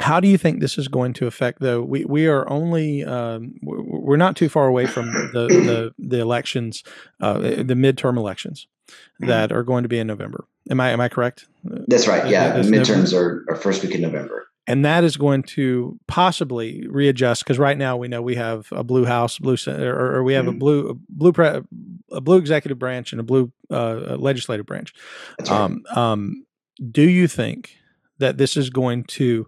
[0.00, 1.60] How do you think this is going to affect?
[1.60, 6.20] Though we we are only um, we're not too far away from the the, the
[6.20, 6.82] elections,
[7.20, 9.26] uh, the midterm elections mm-hmm.
[9.26, 10.46] that are going to be in November.
[10.70, 11.46] Am I am I correct?
[11.64, 12.28] That's right.
[12.28, 16.86] Yeah, the midterms are, are first week in November and that is going to possibly
[16.88, 20.32] readjust because right now we know we have a blue house, blue or, or we
[20.34, 20.56] have mm-hmm.
[20.56, 21.60] a blue a blue pre,
[22.10, 24.94] a blue executive branch and a blue uh, legislative branch.
[25.40, 25.50] Right.
[25.50, 26.46] Um, um,
[26.90, 27.76] do you think
[28.18, 29.46] that this is going to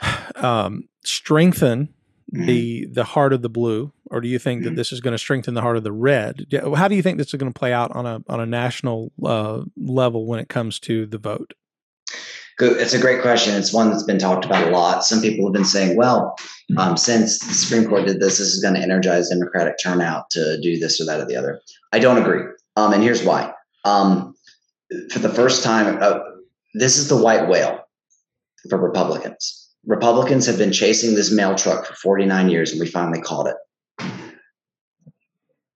[0.36, 1.94] um, strengthen
[2.32, 2.46] mm-hmm.
[2.46, 4.70] the the heart of the blue, or do you think mm-hmm.
[4.70, 6.46] that this is going to strengthen the heart of the red?
[6.76, 9.12] How do you think this is going to play out on a on a national
[9.24, 11.54] uh, level when it comes to the vote?
[12.60, 13.54] It's a great question.
[13.54, 15.04] It's one that's been talked about a lot.
[15.04, 16.36] Some people have been saying, well,
[16.76, 20.60] um, since the Supreme Court did this, this is going to energize Democratic turnout to
[20.60, 21.60] do this or that or the other.
[21.92, 22.42] I don't agree.
[22.76, 23.52] Um, and here's why.
[23.84, 24.34] Um,
[25.10, 26.18] for the first time, uh,
[26.74, 27.84] this is the white whale
[28.68, 29.57] for Republicans.
[29.86, 33.56] Republicans have been chasing this mail truck for 49 years, and we finally caught it.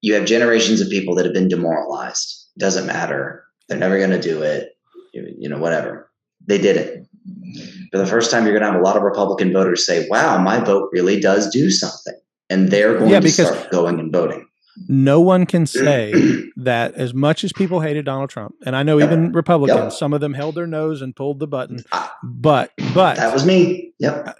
[0.00, 2.48] You have generations of people that have been demoralized.
[2.58, 3.44] Doesn't matter.
[3.68, 4.70] They're never going to do it.
[5.14, 6.10] You, know, whatever
[6.46, 7.06] they did it.
[7.92, 10.38] For the first time, you're going to have a lot of Republican voters say, wow,
[10.38, 12.18] my vote really does do something.
[12.48, 14.46] And they're going yeah, to start going and voting.
[14.88, 16.12] No one can say
[16.56, 19.10] that as much as people hated Donald Trump, and I know yep.
[19.10, 19.92] even Republicans, yep.
[19.92, 21.84] some of them held their nose and pulled the button,
[22.22, 23.92] but but that was me.
[23.98, 24.38] Yep.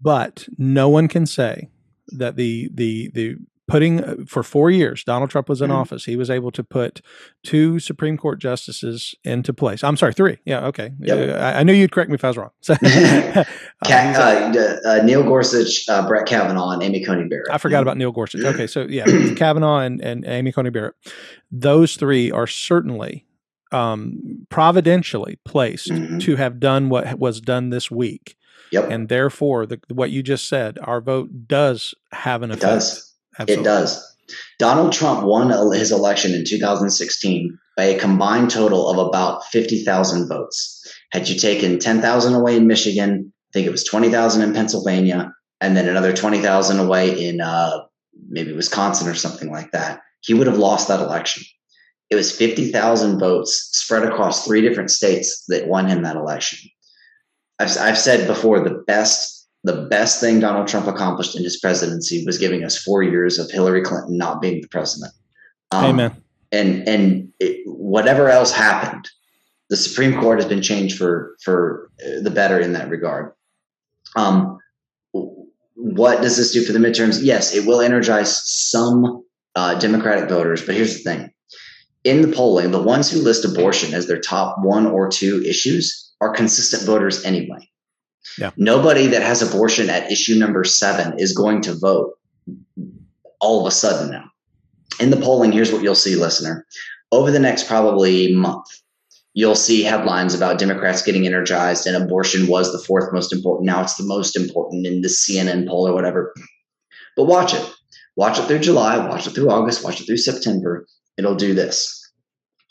[0.00, 1.68] But no one can say
[2.08, 3.36] that the the the
[3.70, 5.78] putting uh, for four years, Donald Trump was in mm-hmm.
[5.78, 6.04] office.
[6.04, 7.00] He was able to put
[7.44, 9.84] two Supreme Court justices into place.
[9.84, 10.38] I'm sorry, three.
[10.44, 10.90] Yeah, okay.
[10.98, 11.28] Yep.
[11.30, 12.50] Uh, I, I, knew you'd correct me if I was wrong.
[12.60, 13.44] So, uh,
[13.86, 17.50] uh, uh, Neil Gorsuch, uh, Brett Kavanaugh, and Amy Coney Barrett.
[17.50, 18.44] I forgot about Neil Gorsuch.
[18.44, 19.04] Okay, so yeah,
[19.36, 20.96] Kavanaugh and, and Amy Coney Barrett.
[21.52, 23.24] Those three are certainly
[23.70, 26.18] um, providentially placed mm-hmm.
[26.18, 28.36] to have done what was done this week.
[28.72, 28.90] Yep.
[28.90, 33.09] And therefore, the, what you just said, our vote does have an effect.
[33.48, 33.62] It does Absolutely.
[33.62, 34.16] It does.
[34.58, 40.86] Donald Trump won his election in 2016 by a combined total of about 50,000 votes.
[41.12, 45.76] Had you taken 10,000 away in Michigan, I think it was 20,000 in Pennsylvania, and
[45.76, 47.80] then another 20,000 away in uh,
[48.28, 51.42] maybe Wisconsin or something like that, he would have lost that election.
[52.10, 56.68] It was 50,000 votes spread across three different states that won him that election.
[57.58, 62.24] I've, I've said before the best the best thing Donald Trump accomplished in his presidency
[62.24, 65.12] was giving us four years of Hillary Clinton not being the president.
[65.70, 66.22] Um, Amen.
[66.52, 69.08] And and it, whatever else happened,
[69.68, 71.90] the Supreme Court has been changed for for
[72.22, 73.32] the better in that regard.
[74.16, 74.58] Um,
[75.74, 77.20] what does this do for the midterms?
[77.22, 79.24] Yes, it will energize some
[79.54, 81.30] uh, Democratic voters, but here's the thing:
[82.02, 86.12] in the polling, the ones who list abortion as their top one or two issues
[86.20, 87.68] are consistent voters anyway.
[88.38, 88.50] Yeah.
[88.56, 92.18] Nobody that has abortion at issue number seven is going to vote
[93.40, 94.30] all of a sudden now.
[94.98, 96.66] In the polling, here's what you'll see, listener.
[97.12, 98.66] Over the next probably month,
[99.34, 103.66] you'll see headlines about Democrats getting energized and abortion was the fourth most important.
[103.66, 106.34] Now it's the most important in the CNN poll or whatever.
[107.16, 107.74] But watch it.
[108.16, 110.86] Watch it through July, watch it through August, watch it through September.
[111.16, 111.96] It'll do this.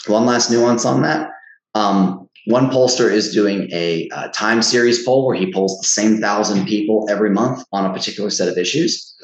[0.08, 1.32] One last nuance on that.
[1.76, 6.20] Um, one pollster is doing a uh, time series poll where he polls the same
[6.20, 9.16] thousand people every month on a particular set of issues.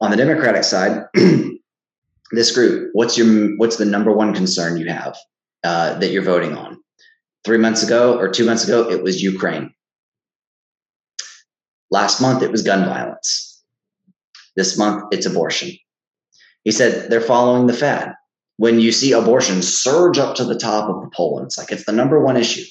[0.00, 1.04] On the Democratic side,
[2.32, 5.16] this group, what's your what's the number one concern you have
[5.62, 6.82] uh, that you're voting on?
[7.44, 9.72] Three months ago or two months ago, it was Ukraine.
[11.92, 13.62] Last month, it was gun violence.
[14.56, 15.70] This month, it's abortion.
[16.64, 18.14] He said they're following the fad
[18.56, 21.72] when you see abortion surge up to the top of the poll and it's like
[21.72, 22.64] it's the number one issue.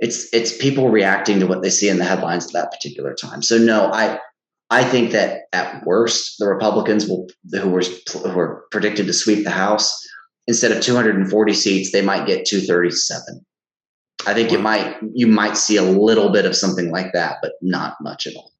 [0.00, 3.42] It's it's people reacting to what they see in the headlines at that particular time.
[3.42, 4.18] So no i
[4.72, 7.82] i think that at worst the republicans will who were
[8.12, 9.96] who were predicted to sweep the house
[10.48, 13.44] instead of 240 seats they might get 237
[14.26, 17.52] i think you might you might see a little bit of something like that but
[17.60, 18.50] not much at all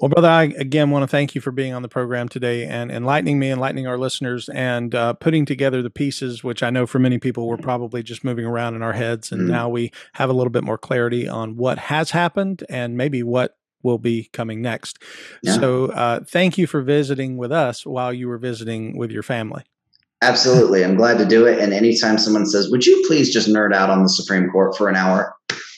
[0.00, 2.90] well, brother, I again want to thank you for being on the program today and
[2.90, 6.98] enlightening me, enlightening our listeners, and uh, putting together the pieces, which I know for
[6.98, 9.32] many people were probably just moving around in our heads.
[9.32, 9.52] And mm-hmm.
[9.52, 13.56] now we have a little bit more clarity on what has happened and maybe what
[13.82, 15.02] will be coming next.
[15.42, 15.54] Yeah.
[15.54, 19.62] So, uh, thank you for visiting with us while you were visiting with your family.
[20.22, 20.84] Absolutely.
[20.84, 21.58] I'm glad to do it.
[21.58, 24.88] And anytime someone says, Would you please just nerd out on the Supreme Court for
[24.88, 25.34] an hour?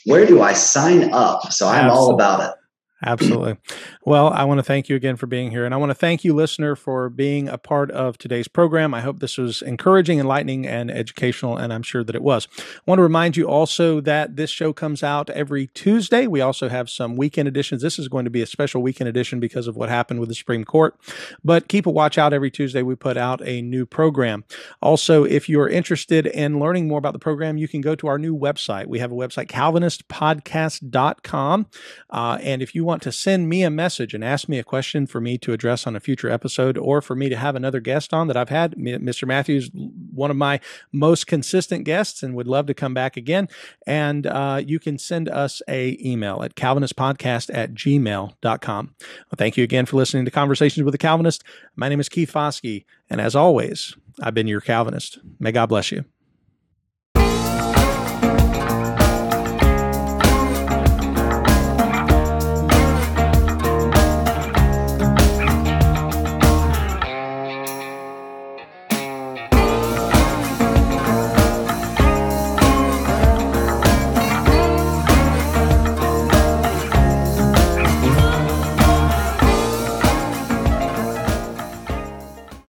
[0.06, 1.52] Where do I sign up?
[1.52, 1.98] So I'm Absolutely.
[1.98, 2.57] all about it.
[3.04, 3.56] Absolutely.
[4.04, 5.64] Well, I want to thank you again for being here.
[5.64, 8.92] And I want to thank you, listener, for being a part of today's program.
[8.92, 12.48] I hope this was encouraging, enlightening, and educational, and I'm sure that it was.
[12.58, 16.26] I want to remind you also that this show comes out every Tuesday.
[16.26, 17.82] We also have some weekend editions.
[17.82, 20.34] This is going to be a special weekend edition because of what happened with the
[20.34, 20.98] Supreme Court.
[21.44, 22.82] But keep a watch out every Tuesday.
[22.82, 24.42] We put out a new program.
[24.82, 28.18] Also, if you're interested in learning more about the program, you can go to our
[28.18, 28.86] new website.
[28.86, 31.66] We have a website, calvinistpodcast.com.
[32.10, 35.06] Uh, and if you want to send me a message and ask me a question
[35.06, 38.14] for me to address on a future episode or for me to have another guest
[38.14, 39.28] on that I've had, Mr.
[39.28, 40.58] Matthews, one of my
[40.90, 43.46] most consistent guests and would love to come back again.
[43.86, 48.94] And uh, you can send us a email at calvinistpodcast at gmail.com.
[48.98, 51.44] Well, thank you again for listening to Conversations with a Calvinist.
[51.76, 52.86] My name is Keith Foskey.
[53.10, 55.18] And as always, I've been your Calvinist.
[55.38, 56.06] May God bless you.